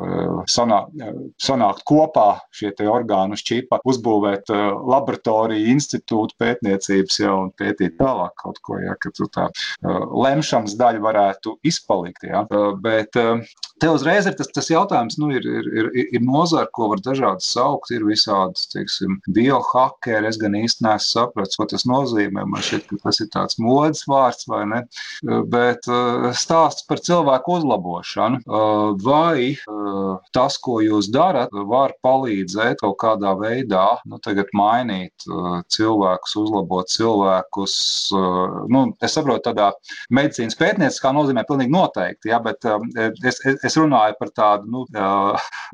sanākt, 0.52 0.96
sanākt 1.42 1.86
kopā 1.88 2.41
šie 2.56 2.72
orgānu 2.92 3.38
šķipa, 3.40 3.82
uzbūvēt 3.88 4.52
uh, 4.54 4.64
laboratoriju, 4.94 5.70
institūtu 5.76 6.38
pētniecības 6.42 7.20
jau 7.22 7.38
un 7.46 7.54
pētīt 7.58 7.98
tālāk 8.00 8.36
kaut 8.42 8.62
ko, 8.66 8.80
ja, 8.82 8.98
ka 9.00 9.14
tā 9.14 9.48
uh, 9.52 10.06
lemšanas 10.26 10.78
daļa 10.80 11.04
varētu 11.04 11.58
izpalikt. 11.68 12.26
Ja. 12.28 12.46
Uh, 12.50 12.72
bet 12.82 13.18
te 13.82 13.90
uzreiz 13.92 14.28
ir 14.30 14.36
tas, 14.38 14.50
tas 14.54 14.70
jautājums, 14.72 15.18
nu, 15.22 15.32
ir, 15.36 15.46
ir, 15.46 15.70
ir, 15.74 15.90
ir 16.18 16.26
nozara, 16.26 16.70
ko 16.74 16.92
var 16.94 17.02
dažādi 17.04 17.46
saukt, 17.46 17.92
ir 17.96 18.06
visādas, 18.08 18.68
teiksim, 18.72 19.18
biohakeri, 19.34 20.30
es 20.30 20.40
gan 20.42 20.58
īsti 20.58 20.86
neesmu 20.86 21.08
sapratis, 21.12 21.58
ko 21.60 21.68
tas 21.70 21.86
nozīmē, 21.90 22.46
man 22.48 22.66
šķiet, 22.66 22.88
ka 22.90 23.00
tas 23.06 23.22
ir 23.24 23.32
tāds 23.34 23.58
modes 23.62 24.06
vārds 24.10 24.48
vai 24.52 24.64
ne, 24.70 24.82
bet 25.52 25.88
stāsts 26.38 26.86
par 26.90 27.02
cilvēku 27.04 27.58
uzlabošanu, 27.60 28.44
vai 29.04 29.56
tas, 30.36 30.60
ko 30.62 30.80
jūs 30.86 31.10
darat, 31.14 31.54
var 31.72 31.96
palīdzēt 32.06 32.84
kaut 32.86 33.00
kādā 33.02 33.34
veidā 33.40 33.88
nu, 34.06 34.22
mainīt 34.58 35.26
uh, 35.28 35.62
cilvēkus, 35.72 36.36
uzlabot 36.42 36.90
cilvēkus. 36.92 37.76
Nu, 38.72 38.84
es 39.04 39.16
saprotu, 39.16 39.44
tādā 39.50 39.72
medicīnas 40.14 40.58
pētnieciskā 40.60 41.14
nozīmē 41.16 41.46
pilnīgi 41.48 41.74
noteikti, 41.74 42.32
ja, 42.32 42.42
bet 42.44 42.66
es, 43.26 43.42
es, 43.48 43.71
es 43.72 43.80
runāju 43.80 44.18
par 44.20 44.32
tādu 44.36 44.70
nu, 44.72 44.84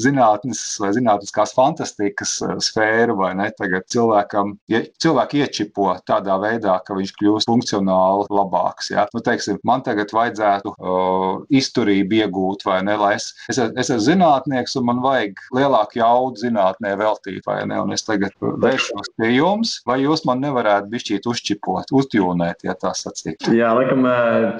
zinātnes 0.03 0.61
vai 0.81 0.91
zinātniskās 0.95 1.53
fantastikas 1.57 2.37
uh, 2.45 2.55
sfēru, 2.63 3.17
vai 3.21 3.33
ne? 3.37 3.49
Tagad 3.57 3.87
cilvēkam, 3.93 4.53
ja 4.71 4.83
cilvēki 5.01 5.41
iečipo 5.43 5.89
tādā 6.07 6.37
veidā, 6.41 6.77
ka 6.85 6.97
viņš 6.97 7.13
kļūst 7.17 7.49
funkcionāli 7.49 8.27
labāks. 8.33 8.91
Ja? 8.93 9.07
Nu, 9.15 9.23
teiksim, 9.25 9.59
man 9.67 9.83
tagad 9.85 10.13
vajadzētu 10.13 10.73
uh, 10.75 11.41
izturību 11.49 12.21
iegūt, 12.21 12.65
vai 12.67 12.79
ne? 12.85 12.97
Es, 13.13 13.31
es, 13.49 13.59
es 13.59 13.87
esmu 13.87 13.99
zinātnieks 14.03 14.75
un 14.79 14.87
man 14.89 15.01
vajag 15.03 15.41
lielāku 15.55 16.01
jaudu 16.01 16.41
zinātnē 16.43 16.93
veltīt, 16.99 17.41
vai 17.47 17.61
ne? 17.69 17.79
Un 17.83 17.95
es 17.95 18.05
tagad 18.07 18.35
vēršos 18.41 19.13
pie 19.17 19.31
jums, 19.35 19.77
vai 19.87 19.99
jūs 20.03 20.25
man 20.27 20.41
nevarētu 20.43 20.91
bišķīt 20.91 21.29
uzčipot, 21.29 21.93
uztjūnēt, 21.95 22.65
ja 22.67 22.75
tā 22.77 22.93
sacīt? 22.97 23.49
Jā, 23.53 23.73
laikam, 23.77 24.05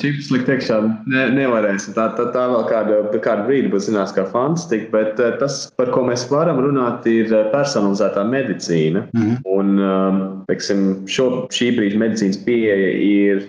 čips 0.02 0.32
likt 0.34 0.52
iekšā 0.54 0.80
ne, 0.88 1.28
nevarēs. 1.36 1.90
Tā, 1.98 2.10
tā, 2.18 2.30
tā 2.34 2.46
vēl 2.52 2.66
kādu, 2.70 3.00
kādu 3.28 3.48
brīdi 3.50 3.72
būs 3.74 3.90
zinās 3.90 4.14
kā 4.16 4.26
fantastika, 4.32 4.90
bet 4.94 5.22
tas, 5.42 5.60
par 5.80 5.92
ko 5.94 6.06
mēs 6.08 6.26
varam 6.32 6.62
runāt, 6.64 7.06
ir 7.12 7.32
personalizētā 7.54 8.24
medicīna. 8.28 9.08
Mm 9.14 9.24
-hmm. 9.24 9.38
Un, 9.58 10.44
teiksim, 10.48 10.84
šo, 11.12 11.28
šī 11.52 11.70
brīža 11.76 12.00
medicīnas 12.00 12.40
pieeja 12.46 12.92
ir 13.04 13.42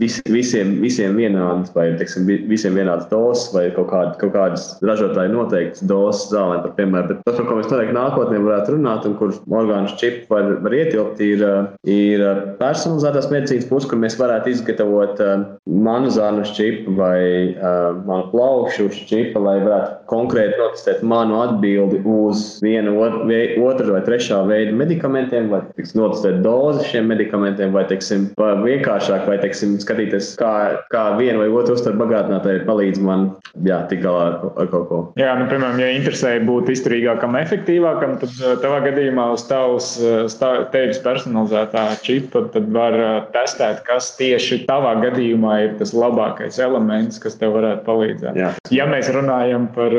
vis, 0.00 0.20
visiem, 0.30 0.78
visiem 0.80 1.16
vienāds, 1.18 1.72
vai 1.74 1.90
teiksim, 1.98 2.26
visiem 2.48 2.78
vienāds 2.78 3.08
dozes, 3.10 3.50
vai 3.54 3.66
kaut, 3.76 3.90
kād, 3.92 4.14
kaut 4.20 4.32
kādas 4.36 4.66
ražotāji 4.84 5.32
noteikts 5.34 5.84
dozes 5.90 6.30
zālēm, 6.32 6.62
par 6.64 6.74
piemēram. 6.78 7.10
Bet 7.10 7.22
tas, 7.26 7.36
par 7.36 7.48
ko 7.48 7.58
mēs 7.58 7.70
noteikti 7.70 7.96
nākotnē 7.96 8.40
varētu 8.46 8.76
runāt, 8.76 9.08
un 9.08 9.16
kur 9.20 9.34
orgānu 9.60 9.92
čips 10.00 10.30
var, 10.32 10.50
var 10.64 10.76
ietilpt, 10.78 11.20
ir, 11.24 11.44
ir 11.84 12.24
personalizētās 12.60 13.30
medicīnas 13.32 13.68
puse, 13.68 13.90
kur 13.90 14.00
mēs 14.00 14.18
varētu 14.20 14.54
izgatavot 14.54 15.20
uh, 15.24 15.44
manu 15.66 16.12
zānu 16.14 16.46
čipu 16.56 16.96
vai 16.98 17.20
uh, 17.52 17.92
manu 18.08 18.30
plaukšu 18.32 18.83
čipu, 18.92 19.42
lai 19.44 19.56
varētu 19.62 20.08
konkrēti 20.10 20.58
notestēt 20.60 21.02
manu 21.06 21.40
atbildi 21.42 22.02
uz 22.04 22.44
vienu, 22.64 22.96
otru 23.00 23.94
vai 23.94 24.02
trešā 24.06 24.42
veida 24.48 24.74
medikamentiem, 24.76 25.48
vai 25.52 25.62
tiks, 25.74 25.94
notestēt 25.98 26.40
dozi 26.44 26.86
šiem 26.90 27.08
medikamentiem, 27.12 27.72
vai 27.74 27.86
teiksim, 27.90 28.30
vienkāršāk, 28.38 29.26
vai 29.28 29.38
teiksim, 29.42 29.76
skatīties, 29.82 30.34
kā, 30.40 30.54
kā 30.92 31.04
viena 31.18 31.40
vai 31.42 31.50
otra 31.52 31.76
uztver 31.76 31.96
bagātinātāji 32.00 32.64
palīdz 32.68 33.02
man 33.04 33.28
jā, 33.66 33.80
tik 33.90 34.02
galā 34.04 34.24
ar, 34.28 34.38
ar 34.60 34.70
kaut 34.72 34.86
ko. 34.90 35.00
Jā, 35.20 35.34
nu, 35.38 35.46
piemēram, 35.50 35.80
ja 35.82 35.90
interesē 35.94 36.34
būt 36.44 36.70
izturīgākam 36.74 37.36
efektīvākam, 37.38 38.16
tad 38.22 38.34
eh, 38.40 38.56
tavā 38.62 38.80
gadījumā 38.88 39.28
uz 39.34 39.46
tavas 39.48 39.90
eh, 40.00 40.66
tevis 40.74 41.00
personalizētā 41.04 41.84
čipa 42.04 42.46
tad 42.54 42.70
var 42.74 42.98
eh, 42.98 43.14
testēt, 43.34 43.82
kas 43.86 44.12
tieši 44.18 44.64
tavā 44.68 44.96
gadījumā 45.04 45.56
ir 45.66 45.76
tas 45.80 45.94
labākais 45.96 46.58
elements, 46.62 47.20
kas 47.22 47.38
tev 47.40 47.56
varētu 47.58 47.84
palīdzēt. 47.86 48.40
Jā. 48.40 48.52
Ja 48.74 48.86
mēs 48.90 49.08
runājam 49.14 49.68
par 49.74 49.92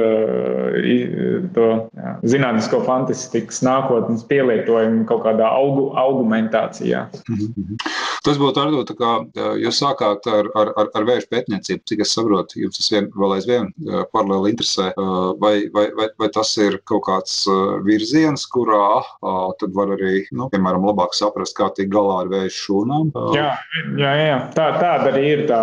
to 1.55 1.67
jā, 1.95 2.13
zinātnisko 2.27 2.81
fantastikas 2.87 3.61
nākotnes 3.65 4.25
pielietojumu 4.29 5.05
kaut 5.09 5.23
kādā 5.27 5.47
augu, 5.55 5.89
augmentācijā. 6.01 7.05
Mhm. 7.29 7.79
Tas 8.25 8.39
būtu 8.41 8.57
tā, 8.89 8.95
kā 8.97 9.11
jūs 9.61 9.79
sākāt 9.81 10.25
ar, 10.31 10.49
ar, 10.57 10.71
ar, 10.81 10.89
ar 10.97 11.07
vēža 11.07 11.29
pētniecību, 11.31 11.83
cik 11.89 12.01
es 12.05 12.13
saprotu, 12.15 12.59
jums 12.63 12.79
tas 12.79 12.89
vien, 12.93 13.09
vēl 13.13 13.35
aizvien 13.37 13.69
paralēli 14.13 14.53
interesē, 14.55 14.91
vai, 15.41 15.53
vai, 15.73 15.85
vai, 15.97 16.07
vai 16.21 16.29
tas 16.33 16.55
ir 16.61 16.79
kaut 16.89 17.05
kāds 17.07 17.43
virziens, 17.85 18.47
kurā 18.49 19.01
tad 19.59 19.75
var 19.77 19.93
arī, 19.95 20.23
nu, 20.35 20.49
piemēram, 20.53 20.87
labāk 20.89 21.13
saprast, 21.17 21.55
kā 21.57 21.69
tikt 21.77 21.93
galā 21.93 22.23
ar 22.23 22.31
vēža 22.33 22.55
šūnām. 22.55 23.11
Jā, 23.35 23.51
jā, 23.99 24.13
jā. 24.21 24.39
Tā, 24.57 24.67
tāda 24.79 25.11
arī 25.13 25.25
ir 25.35 25.45
tā, 25.49 25.61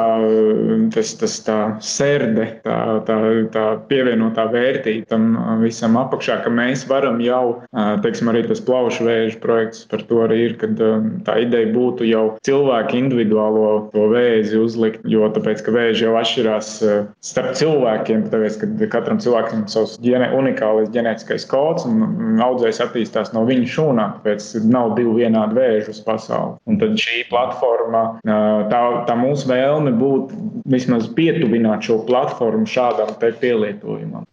tas, 0.94 1.14
tas 1.20 1.38
tā 1.46 1.58
serde, 1.82 2.48
tā, 2.66 2.78
tā, 3.08 3.18
tā 3.54 3.66
pievienotā 3.90 4.46
vērtība 4.52 5.10
tam 5.10 5.28
visam 5.62 5.98
apakšā, 6.00 6.40
ka 6.44 6.52
mēs 6.52 6.86
varam 6.90 7.20
jau, 7.24 7.62
teiksim, 8.04 8.30
arī 8.32 8.46
tas 8.48 8.62
plaušu 8.64 9.08
vēža 9.08 9.40
projekts 9.42 9.86
par 9.90 10.06
to 10.08 10.22
arī 10.26 10.40
ir, 10.48 10.56
kad 10.60 10.78
tā 11.26 11.38
ideja 11.42 11.72
būtu 11.74 12.06
jau 12.08 12.26
cilvēku 12.52 12.98
individuālo 13.00 13.88
to 13.94 14.06
vēzi 14.12 14.60
uzlikt, 14.60 15.04
jo 15.08 15.28
tāpēc, 15.32 15.62
ka 15.64 15.74
vēži 15.74 16.06
jau 16.06 16.14
atšķirās 16.20 16.72
starp 17.24 17.56
cilvēkiem, 17.58 18.26
tāpēc, 18.32 18.58
ka 18.60 18.90
katram 18.92 19.20
cilvēkam 19.22 19.64
ir 19.64 19.72
savs 19.72 19.96
ģene, 20.04 20.30
unikālais 20.36 20.92
ģenētiskais 20.94 21.46
kods, 21.50 21.86
un 21.88 22.42
audzējs 22.44 22.82
attīstās 22.84 23.32
no 23.36 23.44
viņa 23.48 23.70
šūnām, 23.74 24.18
tāpēc 24.20 24.50
nav 24.68 24.94
divu 24.98 25.16
vienādu 25.20 25.58
vēžu 25.58 25.94
uz 25.94 26.02
pasauli. 26.04 26.58
Un 26.68 26.80
tad 26.82 26.96
šī 27.00 27.24
platforma, 27.30 28.04
tā, 28.22 28.82
tā 29.08 29.18
mūsu 29.18 29.48
vēlme 29.50 29.94
būtu 29.98 30.61
vismaz 30.72 31.08
pietuvināt 31.16 31.86
šo 31.86 32.00
platformu 32.08 32.66
šādam 32.68 33.12
pielietojumam. 33.20 34.26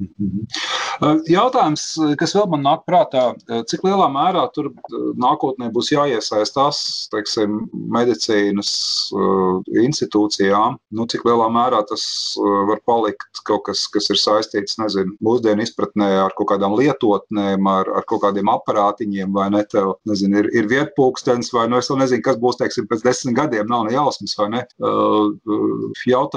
Jautājums, 1.29 1.83
kas 2.19 2.33
vēl 2.35 2.47
man 2.51 2.65
nāk 2.65 2.83
prātā, 2.87 3.29
cik 3.71 3.85
lielā 3.87 4.09
mērā 4.11 4.45
tur 4.55 4.71
nākotnē 5.19 5.69
būs 5.75 5.93
jāiesaistās 5.93 6.81
teiksim, 7.13 7.61
medicīnas 7.93 8.71
institūcijām, 9.79 10.79
nu, 10.95 11.07
cik 11.11 11.23
lielā 11.27 11.47
mērā 11.53 11.81
tas 11.89 12.03
var 12.39 12.81
palikt 12.89 13.43
kaut 13.47 13.65
kas, 13.69 13.85
kas 13.91 14.09
ir 14.11 14.19
saistīts 14.19 14.79
nezinu, 14.81 15.15
mūsdienu 15.23 15.63
izpratnē 15.63 16.09
ar 16.25 16.35
kaut 16.37 16.51
kādām 16.51 16.75
lietotnēm, 16.79 17.67
ar, 17.69 17.91
ar 17.95 18.07
kaut 18.09 18.23
kādiem 18.25 18.51
aparātiņiem, 18.51 19.31
vai 19.35 19.49
ne? 19.53 19.63
Tev, 19.69 19.93
nezinu, 20.09 20.41
ir, 20.41 20.49
ir 20.55 20.69
vietpūkstens, 20.71 21.51
vai 21.53 21.67
nu, 21.69 21.77
es 21.79 21.89
vēl 21.91 22.01
nezinu, 22.01 22.23
kas 22.25 22.39
būs 22.41 22.57
teiksim, 22.59 22.87
pēc 22.89 23.03
desmit 23.05 23.37
gadiem, 23.37 23.67
nav 23.69 23.85
ne 23.87 23.93
jausmas, 23.93 24.35
vai 24.39 24.49
ne? 24.55 24.63
Jautājums 26.09 26.28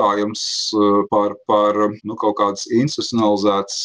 par, 1.12 1.36
par 1.50 1.78
nu, 2.02 2.16
kaut 2.20 2.36
kādas 2.40 2.66
institucionalizētas 2.72 3.78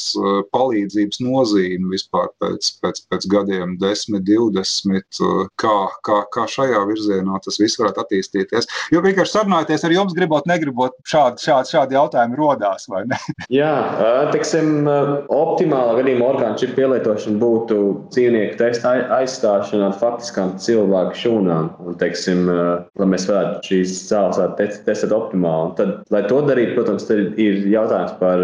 palīdzības 0.55 1.21
nozīmi 1.23 1.91
vispār 1.93 2.29
pēc, 2.41 2.71
pēc, 2.83 3.03
pēc 3.11 3.27
gadiem, 3.31 3.77
10, 3.81 4.21
20, 4.27 5.21
kā, 5.61 5.75
kā, 6.07 6.19
kā 6.33 6.47
šajā 6.51 6.83
virzienā 6.89 7.39
tas 7.43 7.59
viss 7.61 7.79
varētu 7.79 8.03
attīstīties. 8.03 8.69
Jo 8.93 9.01
vienkārši 9.05 9.35
sarunājoties 9.37 9.85
ar 9.87 9.95
jums, 9.95 10.15
gribot, 10.17 10.47
negribot, 10.49 10.97
šādi, 11.07 11.43
šādi, 11.43 11.73
šādi 11.75 11.97
jautājumi 11.97 12.39
rodās? 12.39 12.87
Jā, 13.59 13.71
teiksim, 14.33 14.87
optimāla 15.33 15.97
gadījumā 15.99 16.31
orgānu 16.31 16.59
čipu 16.61 16.77
pielietošana 16.81 17.39
būtu 17.41 17.79
dzīvnieku 18.13 18.57
testa 18.59 18.93
aizstāšana 19.17 19.89
ar 19.91 19.97
faktiskām 19.99 20.55
cilvēku 20.61 21.17
šūnām. 21.23 21.71
Un, 21.83 21.97
teiksim, 21.99 22.47
lai 22.47 23.09
mēs 23.09 23.27
varētu 23.29 23.71
šīs 23.71 23.95
cēlus 24.09 24.39
testēt 24.57 25.13
optimāli. 25.15 25.69
Un 25.69 25.75
tad, 25.77 25.86
lai 26.13 26.23
to 26.29 26.41
darītu, 26.47 26.75
protams, 26.77 27.07
ir 27.11 27.61
jautājums 27.71 28.15
par 28.21 28.43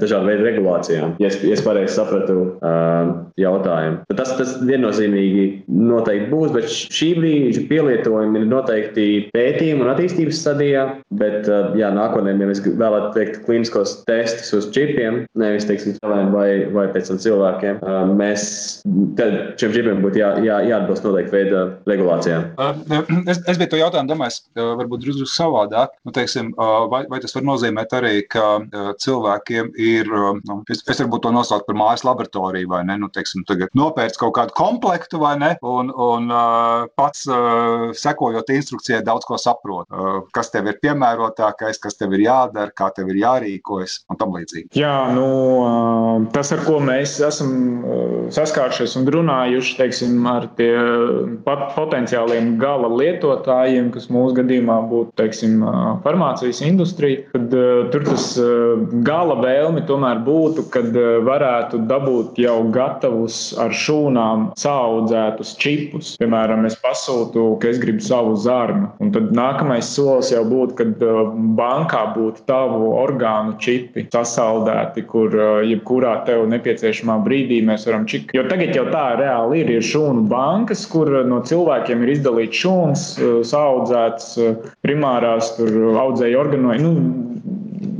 dažādu 0.00 0.30
veidu 0.30 0.46
regulācijām. 0.48 1.16
Ja 1.22 1.30
es, 1.30 1.38
es 1.44 1.62
pareizi 1.64 1.96
sapratu 1.96 2.56
jautājumu, 3.38 4.02
tad 4.10 4.20
tas, 4.22 4.34
tas 4.38 4.56
viennozīmīgi 4.66 5.46
noteikti 5.68 6.30
būs, 6.32 6.52
bet 6.54 6.70
šī 6.72 7.10
brīža 7.18 7.64
pielietojumi 7.70 8.42
ir 8.42 8.48
noteikti 8.50 9.08
pētījuma 9.34 9.86
un 9.86 9.92
attīstības 9.94 10.42
stadijā. 10.42 10.86
Bet, 11.18 11.48
jā, 11.78 11.88
nākotnē, 11.94 12.34
ja 12.36 12.48
mēs 12.50 12.60
vēlamies 12.64 13.16
veikt 13.16 13.40
kliniskos 13.46 13.94
testus 14.08 14.52
uz 14.54 14.68
čipiem, 14.74 15.22
nevis 15.38 15.66
teiksim, 15.68 15.96
cilvēkiem 15.98 16.32
vai, 16.34 16.48
vai 16.74 16.86
pēc 16.94 17.10
tam 17.10 17.20
cilvēkiem, 17.22 17.80
mēs 18.18 18.44
šiem 19.58 19.74
čipiem 19.74 20.02
būtu 20.04 20.20
jā, 20.20 20.30
jā, 20.44 20.58
jāatbilst 20.68 21.06
noteikti 21.06 21.34
veida 21.34 21.64
regulācijām. 21.88 22.48
Es, 23.28 23.40
es 23.50 23.60
biju 23.60 23.72
to 23.72 23.80
jautājumu 23.80 24.12
domājis, 24.12 24.40
varbūt 24.58 25.04
drusku 25.04 25.28
savādāk. 25.32 25.96
Nu, 26.06 26.14
teiksim, 26.14 26.52
vai, 26.90 27.02
vai 27.10 27.20
tas 27.22 27.34
var 27.36 27.44
nozīmēt 27.48 27.94
arī, 27.98 28.14
ka 28.30 28.46
cilvēkiem 29.02 29.72
ir, 29.80 30.10
nu, 30.48 30.60
es, 30.70 30.82
es 30.86 31.02
varbūt 31.02 31.24
to 31.26 31.32
nosaucu 31.34 31.66
par 31.68 31.78
mājas 31.78 32.04
laboratoriju, 32.06 32.70
vai 32.72 32.82
ne? 32.88 32.98
Nu, 33.02 33.10
teiksim, 33.12 33.44
tagad 33.48 33.72
nopērts 33.78 34.20
kaut 34.20 34.34
kādu 34.38 34.54
komplektu, 34.58 35.20
vai 35.22 35.34
ne? 35.40 35.50
Un, 35.66 35.90
un 35.92 36.30
pats 36.98 37.26
sekojot 37.98 38.52
instrukcijai 38.54 39.02
daudz 39.06 39.26
ko 39.28 39.38
saprot. 39.40 39.88
Kas 40.36 40.52
tev 40.54 40.70
ir 40.70 40.78
piemērotākais, 40.82 41.80
kas 41.82 41.98
tev 41.98 42.14
ir 42.16 42.26
jādara, 42.28 42.72
kā 42.74 42.90
tev 42.94 43.10
ir 43.12 43.20
jārīkojas 43.22 44.00
un 44.12 44.20
tam 44.20 44.34
līdzīgi. 44.36 44.70
Jā, 44.78 44.94
nu, 45.16 45.28
tas, 46.34 46.52
ar 46.54 46.64
ko 46.66 46.78
mēs 46.84 47.18
esam 47.24 47.52
saskārušies 48.34 48.96
un 49.00 49.08
runājuši 49.14 49.76
teiksim, 49.78 50.18
ar 50.28 50.48
tiem 50.58 51.38
potenciāliem 51.44 52.56
gala 52.60 52.90
lietotājiem, 52.92 53.90
kas 53.94 54.08
mūsu 54.12 54.36
gadījumā 54.40 54.78
būtu 54.90 55.14
teiksim, 55.20 55.62
farmācijas 56.04 56.60
industrija, 56.68 57.24
tad 57.32 57.54
tur 57.92 58.04
tas 58.06 58.26
gala 59.06 59.38
vēlme 59.40 59.84
tomēr 59.88 60.20
būtu, 60.26 60.66
kad 60.72 60.94
varētu 61.26 61.80
dabūt 61.88 62.38
jau 62.42 62.58
gatavus 62.74 63.40
ar 63.60 63.74
šūnām 63.74 64.50
saudzētus 64.58 65.54
čipus. 65.60 66.14
Piemēram, 66.20 66.66
es 66.68 66.76
pasūtu, 66.82 67.46
ka 67.62 67.70
es 67.72 67.80
gribu 67.82 68.04
savu 68.04 68.36
zarnu, 68.40 68.90
un 69.02 69.12
tad 69.14 69.32
nākamais 69.36 69.88
solis 69.94 70.32
jau 70.34 70.44
būtu, 70.48 70.76
kad 70.78 71.04
bankā 71.58 72.04
būtu 72.16 72.44
tavu 72.48 72.92
orgānu 72.98 73.56
čipi 73.62 74.06
sasaldēti, 74.12 75.04
kur 75.08 75.34
jebkurā 75.66 76.14
tev 76.28 76.46
nepieciešamā 76.52 77.18
brīdī 77.24 77.60
mēs 77.66 77.86
varam 77.88 78.06
čip. 78.10 78.32
Jo 78.36 78.44
tagad 78.50 78.74
jau 78.76 78.86
tā 78.92 79.06
reāli 79.20 79.62
ir, 79.62 79.72
ir 79.78 79.86
šūnu 79.86 80.26
bankas, 80.30 80.84
kur 80.90 81.10
no 81.28 81.40
cilvēkiem 81.46 82.04
ir 82.04 82.14
izdalīts 82.16 82.62
šūns, 82.62 83.06
saudzēts 83.48 84.34
primārās, 84.84 85.54
tur 85.58 85.72
não 86.58 86.72
é? 86.72 86.78
Não, 86.78 87.27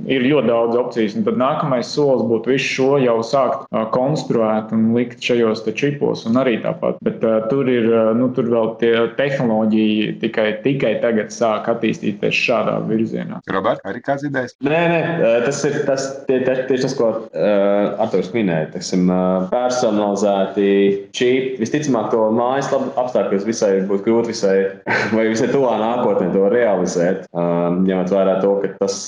ir 0.09 0.27
ļoti 0.27 0.51
daudz 0.51 0.79
opcijas. 0.79 1.17
Un 1.19 1.27
tad 1.27 1.41
nākamais 1.41 1.91
solis 1.93 2.27
būtu 2.29 2.55
visu 2.55 2.69
šo 2.79 2.91
jau 3.03 3.19
sākt 3.27 3.67
uh, 3.69 3.85
konstruēt 3.95 4.73
un 4.75 4.91
likt 4.97 5.23
šajos 5.25 5.65
čipos. 5.79 6.25
Un 6.29 6.39
arī 6.41 6.59
tāpat. 6.65 7.01
Bet 7.05 7.25
uh, 7.27 7.41
tur 7.51 7.69
ir 7.71 7.89
nu, 8.19 8.31
tur 8.35 8.49
vēl 8.51 8.73
tie 8.81 8.93
tehnoloģija 9.19 10.15
tikai, 10.23 10.49
tikai 10.65 10.95
tagad 11.03 11.33
sāk 11.35 11.69
attīstīties 11.73 12.37
šādā 12.37 12.79
virzienā. 12.89 13.43
Robert, 13.53 13.83
arī 13.89 14.03
kāds 14.05 14.25
idejas? 14.27 14.55
Nē, 14.65 14.81
nē, 14.93 15.01
tas 15.45 15.61
ir 15.69 15.81
tas, 15.87 16.07
tie, 16.29 16.41
tieši 16.47 16.85
tas, 16.85 16.97
ko 16.99 17.11
uh, 17.13 18.03
Arthurs 18.03 18.33
minēja. 18.35 18.71
Teiksim, 18.75 19.09
uh, 19.13 19.49
personalizēti 19.53 20.69
čipi. 21.17 21.57
Visticamāk, 21.63 22.11
to 22.15 22.29
mājas 22.35 22.71
apstākļos 22.73 23.47
visai 23.49 23.73
būtu 23.89 24.07
grūti 24.07 24.35
visai, 24.35 24.57
vai 25.17 25.29
visai 25.31 25.51
tuvā 25.53 25.77
nākotnē 25.83 26.31
to 26.35 26.49
realizēt. 26.53 27.27
Um, 27.33 27.85
ņemot 27.89 28.15
vērā 28.15 28.39
to, 28.45 28.55
ka 28.63 28.75
tas 28.83 28.99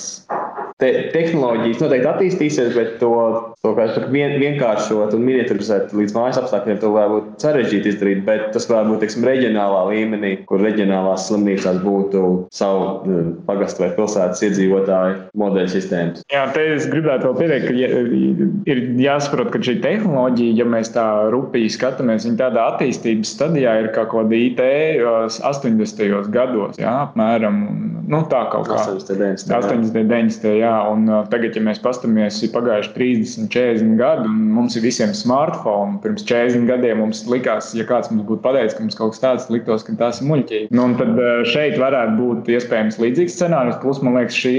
te, 0.81 0.90
tehnoloģijas 1.14 1.81
noteikti 1.83 2.09
attīstīsies, 2.11 2.73
bet 2.77 2.97
to, 3.03 3.12
to 3.64 3.75
vien, 4.12 4.37
vienkāršot 4.40 5.14
un 5.16 5.25
miniaturizēt 5.27 5.95
līdz 5.97 6.16
mājas 6.16 6.40
apstākļiem, 6.43 6.81
to 6.83 6.93
var 6.95 7.11
būt 7.12 7.45
sarežģīti 7.45 7.93
izdarīt. 7.95 8.23
Bet 8.27 8.51
tas 8.55 8.69
var 8.71 8.88
būt 8.88 9.05
teiksim, 9.05 9.27
reģionālā 9.29 9.83
līmenī, 9.90 10.33
kur 10.49 10.62
reģionālās 10.64 11.29
slimnīcās 11.29 11.81
būtu 11.85 12.25
savu 12.55 12.88
nu, 13.09 13.21
pagastu 13.49 13.85
vai 13.85 13.90
pilsētas 13.97 14.43
iedzīvotāju 14.49 15.19
modeļu 15.40 15.75
sistēmas. 15.75 16.25
Jā, 16.33 16.47
te 16.55 16.66
es 16.77 16.88
gribētu 16.90 17.31
vēl 17.31 17.38
pieteikt, 17.40 17.69
ka 17.69 18.73
ir 18.73 18.83
jāsaprot, 19.05 19.53
ka 19.55 19.62
šī 19.71 19.79
tehnoloģija, 19.85 20.59
ja 20.62 20.69
mēs 20.77 20.93
tā 20.97 21.07
rūpīgi 21.35 21.75
skatāmies, 21.77 22.27
viņa 22.29 22.40
tādā 22.45 22.66
attīstības 22.75 23.35
stadijā 23.37 23.77
ir 23.85 23.90
kaut 23.97 24.12
kāda 24.14 24.40
IT 24.40 24.64
80. 25.45 26.31
gados, 26.35 26.81
jā, 26.81 26.95
apmēram. 27.07 27.64
Nu, 28.11 28.25
tā 28.31 28.40
kaut 28.51 28.66
kā 28.66 28.75
80. 28.81 29.46
90. 29.46 29.92
90. 29.94 30.46
Jā, 30.59 30.73
un 30.90 31.07
tagad, 31.31 31.55
ja 31.55 31.62
mēs 31.62 31.79
paskatāmies, 31.83 32.40
ir 32.42 32.51
pagājuši 32.55 32.90
30, 32.96 33.51
40 33.55 33.94
gadi, 34.01 34.27
un 34.27 34.49
mums 34.57 34.75
ir 34.79 34.83
visiem 34.83 35.12
smartphone. 35.14 36.01
Pirms 36.03 36.25
40 36.27 36.66
gadiem 36.70 36.99
mums 37.05 37.23
likās, 37.31 37.70
ja 37.79 37.87
kāds 37.87 38.11
mums 38.11 38.27
būtu 38.29 38.42
pateicis, 38.42 38.75
ka 38.77 38.85
mums 38.85 38.99
kaut 38.99 39.14
kas 39.14 39.23
tāds 39.23 39.46
liktos, 39.55 39.85
ka 39.87 39.94
tas 40.01 40.18
ir 40.18 40.27
muļķīgi. 40.31 40.70
Nu, 40.75 40.88
tad 40.99 41.20
šeit 41.51 41.79
varētu 41.81 42.16
būt 42.18 42.51
iespējams 42.57 42.99
līdzīgs 43.03 43.37
scenārijs. 43.38 43.79
Plus, 43.85 44.03
man 44.03 44.18
liekas, 44.18 44.40
šī 44.42 44.55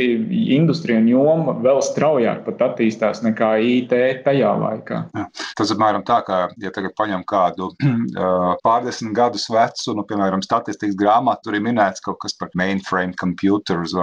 industrija 0.55 1.01
un 1.01 1.11
joma 1.11 1.57
vēl 1.59 1.83
straujāk 1.85 2.45
pat 2.47 2.63
attīstās 2.69 3.23
nekā 3.25 3.51
IT 3.67 3.97
tajā 4.25 4.53
laikā. 4.63 5.01
Jā. 5.17 5.27
Tas 5.59 5.69
ir 5.69 5.77
apmēram 5.77 6.07
tā, 6.07 6.21
ka, 6.27 6.41
ja 6.61 6.71
tagad 6.73 6.95
paņem 6.97 7.27
kādu 7.27 7.71
pārdesmit 8.65 9.15
gadus 9.17 9.49
vecu, 9.51 9.97
nu, 9.97 10.07
piemēram, 10.07 10.43
statistikas 10.45 10.95
grāmatu, 10.99 11.49
tur 11.49 11.59
ir 11.59 11.65
minēts 11.67 12.03
kaut 12.05 12.21
kas 12.23 12.35
par 12.37 12.51
mainframe 12.57 13.17
computers. 13.41 13.93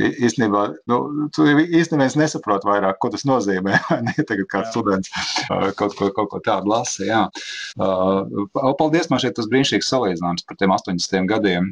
Īstenībā, 0.00 0.64
nu, 0.90 0.98
īstenībā 1.36 2.08
nesaproti 2.20 2.68
vairāk, 2.68 2.98
ko 3.00 3.12
tas 3.12 3.26
nozīmē. 3.28 3.78
Ne? 4.00 4.14
Tagad 4.24 4.46
kāds 4.48 4.70
students 4.72 5.10
kaut 5.76 5.92
ko, 5.98 6.08
kaut 6.14 6.30
ko 6.32 6.38
tādu 6.44 6.70
lasa. 6.70 7.04
Jā. 7.04 7.20
Paldies, 8.78 9.10
man 9.10 9.20
šeit 9.20 9.34
tas 9.36 9.48
brīnišķīgs 9.50 9.90
salīdzinājums 9.92 10.46
par 10.48 10.56
tiem 10.60 10.72
80 10.72 11.28
gadiem. 11.28 11.68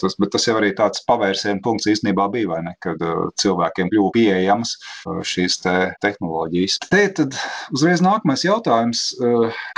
Tas, 0.00 0.16
tas 0.18 0.46
jau 0.48 0.56
arī 0.58 0.72
tāds 0.78 1.04
pavērsienu 1.06 1.62
punkts 1.62 1.86
īstenībā 1.92 2.26
bija, 2.32 2.48
vai 2.50 2.60
ne? 2.66 2.74
Kad 2.82 3.02
cilvēkiem 3.40 3.92
kļuva 3.92 4.10
pieejamas 4.16 4.74
šīs 5.30 5.60
te 5.62 5.76
tehnoloģijas. 6.02 6.80
Te 6.90 7.04
tad 7.20 7.38
uzreiz 7.76 8.02
nākamais 8.02 8.44
jautājums. 8.48 9.04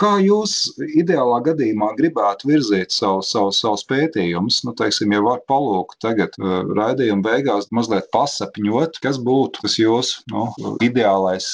Kā 0.00 0.14
jūs 0.24 0.56
ideālā 1.02 1.42
gadījumā 1.50 1.92
gribētu 1.98 2.48
virzīt 2.54 2.94
savu, 2.94 3.20
savu, 3.26 3.52
savus 3.56 3.84
pētījumus? 3.90 4.62
Nu, 4.66 4.76
teiksim, 4.78 5.12
ja 5.12 5.22
var 5.24 5.44
palūkt 5.50 6.00
tagad 6.02 6.38
raidījuma 6.76 7.24
beigās 7.24 7.68
mazliet 7.74 8.08
pasapņot, 8.14 9.00
kas 9.02 9.18
būtu 9.22 9.64
tas 9.64 9.76
jūsu 9.80 10.22
nu, 10.32 10.46
ideālais 10.84 11.46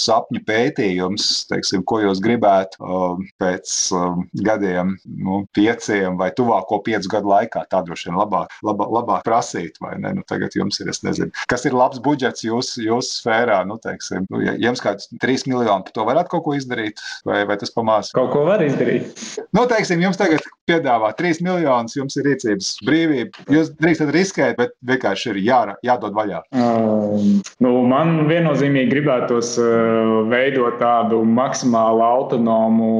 sapņu 0.00 0.42
pētījums, 0.48 1.28
teiksim, 1.50 1.84
ko 1.88 2.00
jūs 2.04 2.22
gribētu 2.24 2.90
pēc 3.40 3.76
gadiem, 4.46 4.94
nu, 5.24 5.42
pieciem 5.56 6.18
vai 6.20 6.30
tuvāko 6.36 6.80
piecu 6.86 7.12
gadu 7.16 7.32
laikā. 7.32 7.64
Tā 7.70 7.82
droši 7.86 8.10
vien 8.10 8.20
labāk, 8.20 8.52
labāk, 8.66 8.94
labāk 8.98 9.26
prasīt, 9.26 9.80
vai 9.82 9.96
ne? 10.00 10.14
Nu, 10.20 10.26
tagad 10.28 10.54
jums 10.56 10.80
ir, 10.82 10.90
es 10.92 11.02
nezinu, 11.06 11.32
kas 11.50 11.66
ir 11.68 11.76
labs 11.76 12.00
budžets 12.02 12.44
jūsu 12.46 12.84
jūs 12.86 13.14
sfērā. 13.20 13.62
Nu, 13.68 13.78
teiksim, 13.82 14.26
nu, 14.32 14.42
ja 14.44 14.56
jums 14.60 14.82
kāds 14.84 15.10
3 15.22 15.46
miljoni 15.50 15.86
par 15.86 15.96
to 15.96 16.06
varētu 16.08 16.34
kaut 16.34 16.46
ko 16.46 16.56
izdarīt, 16.58 17.00
vai, 17.28 17.42
vai 17.48 17.58
tas 17.60 17.72
pamās? 17.74 18.12
Kaut 18.16 18.32
ko 18.34 18.44
var 18.48 18.64
izdarīt. 18.64 19.14
Nu, 19.56 19.66
teiksim, 19.70 20.02
jums 20.04 20.20
tagad 20.20 20.44
piedāvā 20.70 21.12
3 21.18 21.42
miljonus, 21.46 21.98
jums 21.98 22.16
ir 22.20 22.30
rīcības 22.30 22.72
brīvība. 22.86 23.46
Jūs 23.50 23.74
drīkstat 23.80 24.14
riskēt 24.14 24.60
bet 24.60 24.74
vienkārši 24.86 25.32
ir 25.32 25.40
jā, 25.44 25.60
jādod 25.86 26.14
vaļā? 26.16 26.42
Um, 26.54 27.40
nu, 27.64 27.72
man 27.88 28.26
viennozīmīgi 28.30 28.92
gribētos 28.92 29.54
uh, 29.60 30.20
veidot 30.30 30.78
tādu 30.80 31.22
maksimāli 31.26 32.04
autonomu 32.04 32.90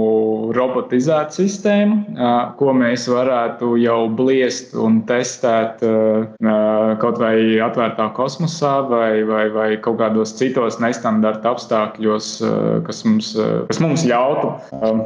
robotizētu 0.56 1.40
sistēmu, 1.42 1.98
uh, 2.14 2.38
ko 2.58 2.74
mēs 2.76 3.06
varētu 3.10 3.74
jau 3.80 4.00
bliest 4.20 4.74
un 4.78 5.02
testēt 5.08 5.84
uh, 5.86 6.26
uh 6.40 6.68
kaut 7.00 7.20
vai 7.20 7.34
atvērtā 7.62 8.08
kosmosā 8.16 8.72
vai, 8.88 9.22
vai, 9.24 9.44
vai 9.52 9.68
kaut 9.82 10.00
kādos 10.00 10.32
citos 10.36 10.78
nestandarta 10.82 11.52
apstākļos, 11.54 12.30
uh, 12.42 12.56
kas 12.86 13.04
mums, 13.06 13.30
uh, 13.38 13.62
kas 13.70 13.80
mums 13.82 14.04
ļautu 14.08 14.50
um, 14.80 15.02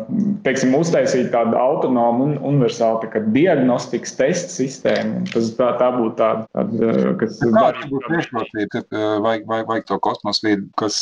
teiksim, 0.46 0.74
uztaisīt 0.79 1.31
tādu 1.35 1.59
autonomu 1.61 2.33
un 2.46 2.54
universālu 2.55 3.02
tā 3.05 3.23
diagnostikas 3.35 4.17
testu 4.19 4.55
sistēmu. 4.63 5.25
Tas 5.33 5.50
tā, 5.59 5.73
tā 5.81 5.90
būtu 5.98 6.17
tāda, 6.21 6.46
tāda 6.55 7.15
kas 7.21 7.40
būtu 7.90 8.05
priekšrocība, 8.09 8.83
ka 8.90 9.02
vajag, 9.25 9.46
vajag, 9.50 9.69
vajag 9.71 9.87
to 9.90 9.98
kosmosa 10.05 10.48
vidi, 10.48 10.67
kas, 10.81 10.96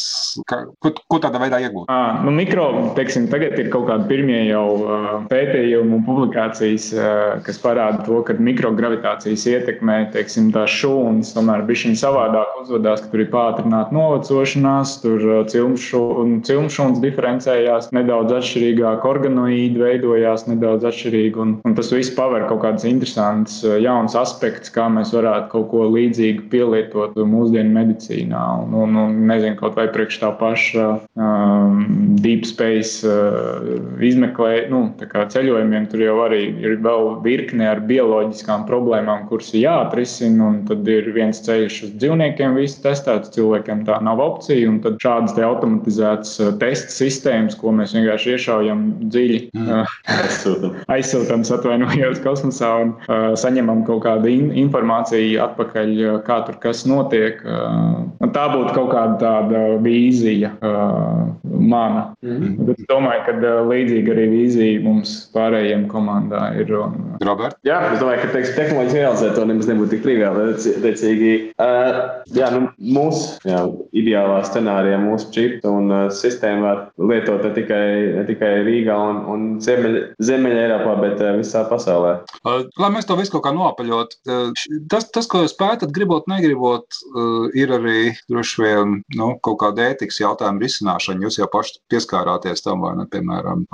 ka, 0.51 0.63
ko, 0.83 0.93
ko 1.11 1.21
tādā 1.23 1.41
veidā 1.43 1.61
iegūt? 1.65 1.87
À, 1.93 2.23
nu, 2.25 2.33
mikro, 2.35 2.69
teiksim, 2.97 3.29
tagad 3.33 3.59
ir 3.61 3.71
kaut 3.73 3.89
kādi 3.91 4.09
pirmie 4.11 4.41
jau 4.49 4.67
uh, 4.81 5.11
pētījumi 5.31 5.99
un 5.99 6.05
publikācijas, 6.07 6.89
uh, 6.97 7.05
kas 7.47 7.61
parāda 7.63 8.05
to, 8.07 8.21
ka 8.27 8.37
mikrogravitācijas 8.41 9.47
ietekmē, 9.53 9.99
teiksim, 10.15 10.51
tās 10.55 10.73
šūnas 10.81 11.35
tomēr 11.37 11.65
bišķiņ 11.69 11.99
savādāk 12.01 12.63
uzvedās, 12.63 13.05
ka 13.05 13.13
tur 13.13 13.25
ir 13.25 13.31
pātrināta 13.33 13.95
novecošanās, 13.97 14.97
tur 15.05 15.27
cilmšūnas 15.53 17.03
diferencējās 17.03 17.91
nedaudz 17.97 18.37
atšķirīgāk, 18.39 19.07
organoīdi 19.09 19.83
veidojās 19.83 20.47
nedaudz 20.51 20.89
atšķirīgi, 20.91 21.41
un, 21.43 21.57
un 21.66 21.76
tas 21.76 21.90
viss 21.93 22.12
paver 22.14 22.47
kaut 22.49 22.62
kādas 22.64 22.86
interesantas 22.88 23.61
jaunas 23.82 24.16
aspekts, 24.18 24.72
kā 24.72 24.86
mēs 24.93 25.12
varētu 25.14 25.51
kaut 25.53 25.68
ko 25.72 25.86
līdzīgu 25.93 26.47
pielietot 26.53 27.16
mūsdienu 27.18 27.74
medicīnā. 27.74 28.43
Un, 28.62 28.76
un, 28.84 28.99
un 29.03 29.18
nezinu, 29.28 29.57
kaut 29.61 29.76
vai 29.78 29.88
priekš 29.93 30.20
tā 30.22 30.32
paša 30.38 30.86
um, 31.18 31.82
deep 32.22 32.47
space 32.49 33.07
uh, 33.09 33.74
izmeklē, 34.03 34.68
nu, 34.72 34.84
ceļojumiem, 35.03 35.88
tur 35.90 36.05
jau 36.05 36.16
arī 36.26 36.43
ir 36.62 36.78
vēl 36.84 37.16
virkne 37.24 37.68
ar 37.70 37.82
bioloģiskām 37.88 38.66
problēmām, 38.68 39.26
kuras 39.30 39.53
ir 39.55 39.66
jāatrisina. 39.66 40.53
Tad 40.68 40.88
ir 40.90 41.09
viens 41.14 41.40
ceļš 41.45 41.78
uz 41.86 41.95
dzīvniekiem, 42.03 42.57
viss 42.59 42.80
testēts, 42.82 43.32
cilvēkiem 43.36 43.84
tā 43.88 43.99
nav 44.05 44.20
opcija. 44.22 44.68
Un 44.70 44.80
tad 44.84 44.99
šādas 45.03 45.36
automatizētas 45.43 46.36
uh, 46.43 46.53
testa 46.62 46.95
sistēmas, 46.95 47.59
ko 47.59 47.74
mēs 47.76 47.97
vienkārši 47.97 48.36
iešaujam 48.36 48.84
dziļi, 49.12 49.43
mm. 49.57 49.70
uh, 49.72 50.82
aizsūtām, 51.23 51.45
atvainojos 51.59 52.20
kosmosā 52.25 52.70
un 52.83 52.93
uh, 53.07 53.33
saņemam 53.39 53.85
kaut 53.87 54.03
kādu 54.07 54.31
in 54.31 54.51
informāciju 54.64 55.41
atpakaļ, 55.47 55.93
uh, 56.07 56.18
kā 56.27 56.43
tur 56.47 56.59
kas 56.62 56.85
notiek. 56.89 57.43
Uh, 57.45 58.29
tā 58.35 58.49
būtu 58.53 58.75
kaut 58.77 58.93
kāda 58.93 59.18
tāda 59.20 59.62
vīzija 59.83 60.53
uh, 60.59 61.33
mana. 61.45 62.12
Mm. 62.25 62.57
Bet 62.66 62.81
es 62.81 62.89
domāju, 62.91 63.25
ka 63.29 63.37
uh, 63.39 63.62
līdzīga 63.70 64.14
arī 64.14 64.27
vīzija 64.33 64.83
mums 64.85 65.14
pārējiem 65.37 65.87
komandā 65.93 66.49
ir. 66.59 66.73
Un, 66.73 66.97
Robert? 67.23 67.59
Jā, 67.66 67.79
es 67.93 68.01
domāju, 68.01 68.23
ka 68.25 68.33
teiks, 68.37 68.55
tehnoloģijas 68.57 68.99
realizēt 68.99 69.37
to 69.37 69.47
nemaz 69.49 69.68
nebūtu 69.70 69.97
tik 69.97 70.05
triviāli. 70.07 70.49
Redzīgi, 70.83 71.33
uh, 71.62 72.01
jā, 72.35 72.51
nu, 72.55 72.66
mūsu 72.97 73.39
jā, 73.49 73.62
ideālā 73.97 74.41
scenārijā 74.49 74.99
mūsu 75.03 75.31
čips 75.35 75.68
un 75.68 75.93
uh, 75.93 76.07
sistēma 76.12 76.62
var 76.62 76.83
lietot 77.11 77.43
ne 77.45 77.53
tikai, 77.57 77.85
ne 78.16 78.25
tikai 78.29 78.53
Rīgā 78.66 78.97
un, 79.11 79.23
un 79.33 79.47
Ziemeļa 79.62 80.62
Eiropā, 80.66 80.95
bet 81.03 81.12
uh, 81.21 81.35
visā 81.39 81.65
pasaulē. 81.69 82.15
Uh, 82.43 82.65
lai 82.81 82.91
mēs 82.95 83.09
to 83.09 83.17
visu 83.19 83.35
kaut 83.35 83.45
kā 83.47 83.53
noapaļot, 83.57 84.17
uh, 84.29 84.65
tas, 84.93 85.09
tas, 85.15 85.29
ko 85.31 85.43
jūs 85.45 85.57
pētat, 85.59 85.93
gribot, 85.95 86.29
negribot, 86.31 86.87
uh, 87.13 87.49
ir 87.59 87.73
arī 87.75 88.13
droši 88.31 88.63
vien 88.65 88.97
nu, 89.19 89.29
kaut 89.45 89.61
kāda 89.63 89.91
ētikas 89.93 90.21
jautājuma 90.23 90.63
risināšana. 90.63 91.27
Jūs 91.27 91.41
jau 91.41 91.49
paši 91.53 91.79
pieskārāties 91.93 92.65
tam, 92.65 92.83
vai 92.85 92.95
ne, 92.99 93.07
piemēram, 93.13 93.67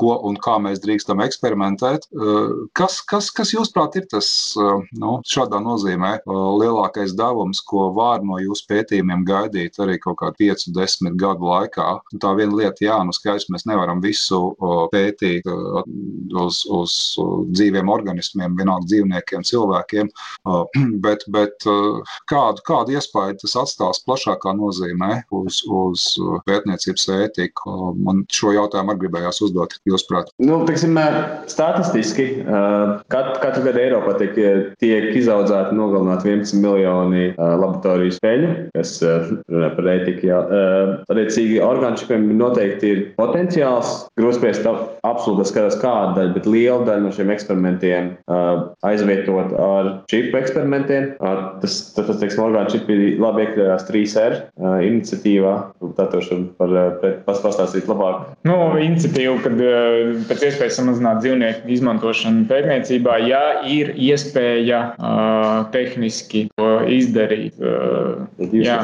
ko 0.00 0.14
un 0.28 0.36
kā 0.42 0.56
mēs 0.62 0.80
drīkstam 0.82 1.22
eksperimentēt. 1.24 2.06
Kas, 2.76 3.00
kas, 3.08 3.30
kas 3.34 3.52
jūsuprāt, 3.54 3.96
ir 4.00 4.06
tas 4.10 4.28
nu, 4.56 5.12
šādā 5.28 5.60
nozīmē 5.62 6.12
lielākais 6.26 7.14
devums, 7.18 7.62
ko 7.66 7.88
var 7.96 8.24
no 8.26 8.40
jūsu 8.42 8.66
pētījumiem 8.70 9.24
gaidīt 9.28 9.78
arī 9.82 9.98
kaut 10.02 10.20
kādā 10.22 10.36
5, 10.40 10.68
10 10.76 11.18
gadu 11.20 11.50
laikā? 11.50 11.88
Tā 12.22 12.34
viena 12.38 12.56
lieta, 12.56 12.84
jā, 12.84 12.98
nu 13.06 13.14
skaidrs, 13.16 13.48
mēs 13.52 13.66
nevaram 13.70 14.02
visu 14.04 14.54
pētīt 14.92 15.46
uz, 15.50 16.62
uz 16.66 16.79
dzīviem 17.50 17.90
organismiem, 17.92 18.56
vienalga 18.58 18.88
dzīvniekiem, 18.90 19.44
cilvēkiem, 19.50 20.10
bet, 21.06 21.26
bet 21.34 21.68
kādu, 22.30 22.64
kādu 22.66 22.96
iespēju 22.96 23.40
tas 23.44 23.56
atstās 23.64 24.02
plašākā 24.06 24.54
nozīmē 24.58 25.22
uz, 25.40 25.62
uz 25.66 26.06
pētniecības 26.48 27.08
ētiku? 27.16 27.76
Man 28.00 28.24
šo 28.32 28.54
jautājumu 28.56 28.94
arī 28.94 29.04
gribējās 29.04 29.42
uzdot, 29.46 29.76
jūsuprāt. 29.88 30.30
Nu, 30.42 30.60
teiksim, 30.68 30.98
statistiski 31.50 32.28
kat, 33.12 33.32
katru 33.42 33.64
gadu 33.66 33.82
Eiropā 33.82 34.16
tiek, 34.20 34.36
tiek 34.82 35.10
izaudzēti 35.18 35.76
nogalināti 35.78 36.30
11 36.30 36.60
miljoni 36.62 37.30
laboratoriju 37.36 38.16
spēļu, 38.16 38.52
kas 38.76 38.96
runā 39.02 39.72
par 39.76 39.90
ētiku. 39.94 40.30
Attiecīgi, 41.10 41.60
orgānčipiem 41.64 42.28
noteikti 42.38 42.92
ir 42.94 43.02
potenciāls. 43.18 44.06
Grūspies 44.20 44.62
absolūti 44.66 45.50
skatās 45.50 45.78
kāda 45.80 46.16
daļa, 46.18 46.34
bet 46.36 46.48
liela 46.70 46.86
daļa 46.86 47.04
no 47.04 47.12
šiem 47.14 47.32
eksperimentiem 47.34 48.10
aizvietot 48.86 49.54
ar 49.58 49.90
čipu 50.10 50.38
eksperimentiem. 50.40 51.12
Tas, 51.20 51.78
tas, 51.96 52.06
tas 52.06 52.20
teiksim, 52.22 52.44
orgānu 52.46 52.72
čipi 52.74 53.16
labi 53.20 53.46
iekļāvās 53.46 53.86
3R 53.88 54.38
iniciatīvā. 54.86 55.54
Tad 55.98 56.14
to 56.14 56.38
par 56.58 56.74
pastāstīt 57.26 57.88
labāk. 57.90 58.30
Nu, 58.48 58.56
iniciatīva, 58.80 59.36
kad 59.44 59.58
pēc 60.30 60.46
iespējas 60.50 60.78
samazināt 60.80 61.22
dzīvnieku 61.24 61.70
izmantošanu 61.74 62.46
pētniecībā, 62.50 63.16
ja 63.26 63.42
ir 63.68 63.92
iespēja 63.96 64.80
uh, 64.94 65.66
tehniski 65.74 66.46
to 66.56 66.68
izdarīt. 66.90 67.58
Uh, 67.60 68.26
jā, 68.54 68.78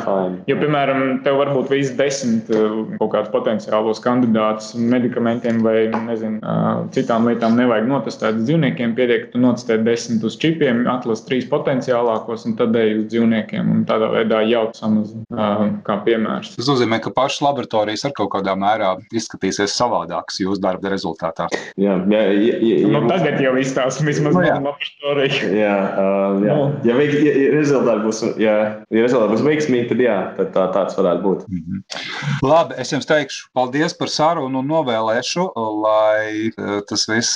jo, 0.48 0.58
piemēram, 0.60 1.20
tev 1.26 1.40
var 1.40 1.52
būt 1.54 1.72
visi 1.74 1.94
desmit 1.98 2.50
uh, 2.52 2.82
kaut 3.00 3.12
kādus 3.14 3.32
potenciālos 3.34 4.02
kandidātus 4.04 4.72
medikamentiem 4.78 5.62
vai 5.64 5.86
nezinu, 6.08 6.40
uh, 6.42 6.84
citām 6.96 7.28
lietām 7.30 7.56
nevajag 7.58 7.75
notestēt 7.84 8.40
uz 8.40 8.46
dzīvniekiem. 8.48 8.94
Pietiek, 8.96 9.26
ka 9.26 9.32
tu 9.34 9.42
notestē 9.42 9.78
desmit 9.84 10.24
uz 10.24 10.38
čipiem, 10.40 10.84
atlas 10.90 11.24
trīs 11.26 11.46
potenciālākos 11.50 12.46
un 12.48 12.56
tad 12.58 12.76
ej 12.78 12.94
uz 13.02 13.06
dzīvniekiem 13.12 13.70
un 13.72 13.84
tādā 13.88 14.08
veidā 14.14 14.42
jau 14.48 14.64
samazina 14.76 15.48
kā 15.86 15.98
piemērs. 16.06 16.54
Tas 16.56 16.70
nozīmē, 16.70 17.00
ka 17.04 17.12
pašas 17.16 17.42
laboratorijas 17.44 18.06
ar 18.08 18.14
kaut 18.16 18.32
kādā 18.34 18.56
mērā 18.58 18.94
izskatīsies 19.16 19.74
savādākas 19.76 20.40
jūsu 20.42 20.62
darba 20.62 20.92
rezultātā. 20.92 21.48
Jā, 21.80 21.98
jā, 22.10 22.22
jā, 22.32 22.58
jā. 22.62 22.92
Nu, 22.92 23.02
tagad 23.10 23.40
jau 23.42 23.54
izstāsta 23.60 24.06
vismaz 24.06 24.36
no, 24.36 24.44
nu, 24.44 24.70
laboratoriju. 24.70 25.52
Jā, 25.56 25.76
uh, 25.92 26.40
jā. 26.46 26.56
Nu. 26.56 26.68
Ja, 26.86 26.98
veik, 26.98 27.14
ja, 27.20 27.34
ja 27.42 27.52
rezultāti 27.56 28.06
būs, 28.06 28.22
ja, 28.42 28.56
ja 28.94 29.06
rezultāti 29.06 29.36
būs 29.36 29.46
veiksmīgi, 29.46 29.90
tad 29.92 30.04
jā, 30.04 30.18
tad 30.38 30.52
tā, 30.56 30.66
tāds 30.76 30.98
varētu 30.98 31.24
būt. 31.26 31.46
Mm 31.50 31.64
-hmm. 31.66 32.46
Labi, 32.46 32.78
es 32.78 32.92
jums 32.92 33.08
teikšu 33.08 33.50
paldies 33.56 33.96
par 33.98 34.12
sarunu 34.12 34.62
un 34.62 34.70
novēlēšu, 34.70 35.48
lai 35.82 36.50
tas 36.88 37.06
viss 37.08 37.32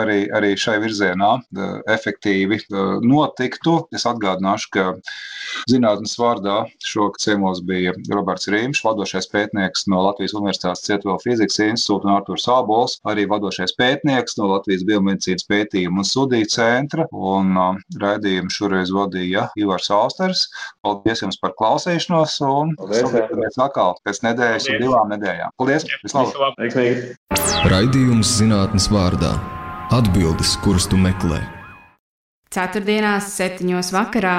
arī, 0.00 0.24
arī 0.34 0.54
šai 0.60 0.78
virzienā 0.82 1.30
efektīvi 1.94 2.60
notiktu. 3.04 3.76
Es 3.94 4.06
atgādināšu, 4.10 4.70
ka 4.74 4.86
zinātnes 5.70 6.16
vārdā 6.20 6.64
šogad 6.84 7.22
ciemos 7.24 7.62
bija 7.66 7.94
Roberts 8.12 8.48
Rīms, 8.52 8.82
vadošais 8.84 9.28
pētnieks 9.32 9.86
no 9.92 10.02
Latvijas 10.06 10.36
Universitātes 10.38 10.84
Cietuvela 10.86 11.20
fizikas 11.22 11.60
institūta 11.64 12.08
un 12.08 12.14
Arturs 12.16 12.46
Ābols, 12.50 12.98
arī 13.08 13.26
vadošais 13.30 13.76
pētnieks 13.78 14.38
no 14.40 14.50
Latvijas 14.52 14.84
biomedicīnas 14.88 15.48
pētījuma 15.50 16.02
un 16.02 16.08
studiju 16.08 16.50
centra. 16.52 17.08
Un 17.14 17.54
uh, 17.56 17.80
raidījumu 18.00 18.52
šoreiz 18.52 18.92
vadīja 18.94 19.48
Ivars 19.60 19.90
Austers. 19.94 20.46
Paldies 20.84 21.24
jums 21.24 21.40
par 21.42 21.54
klausīšanos 21.58 22.36
un 22.48 22.74
satiekamies 22.78 23.58
atkal 23.62 23.94
pēc 24.04 24.22
nedēļas 24.26 24.70
un 24.70 24.80
divām 24.82 25.14
nedēļām. 25.14 25.54
Paldies! 25.60 25.88
Vislabāk! 26.04 26.60
Raidījums 27.72 28.36
zinātnes 28.40 28.90
vārdā- 28.92 29.34
atbildes, 29.98 30.56
kuras 30.64 30.88
tu 30.90 31.00
meklē. 31.00 31.40
Ceturtdienās, 32.54 33.32
septiņos 33.34 33.90
vakarā 33.94 34.36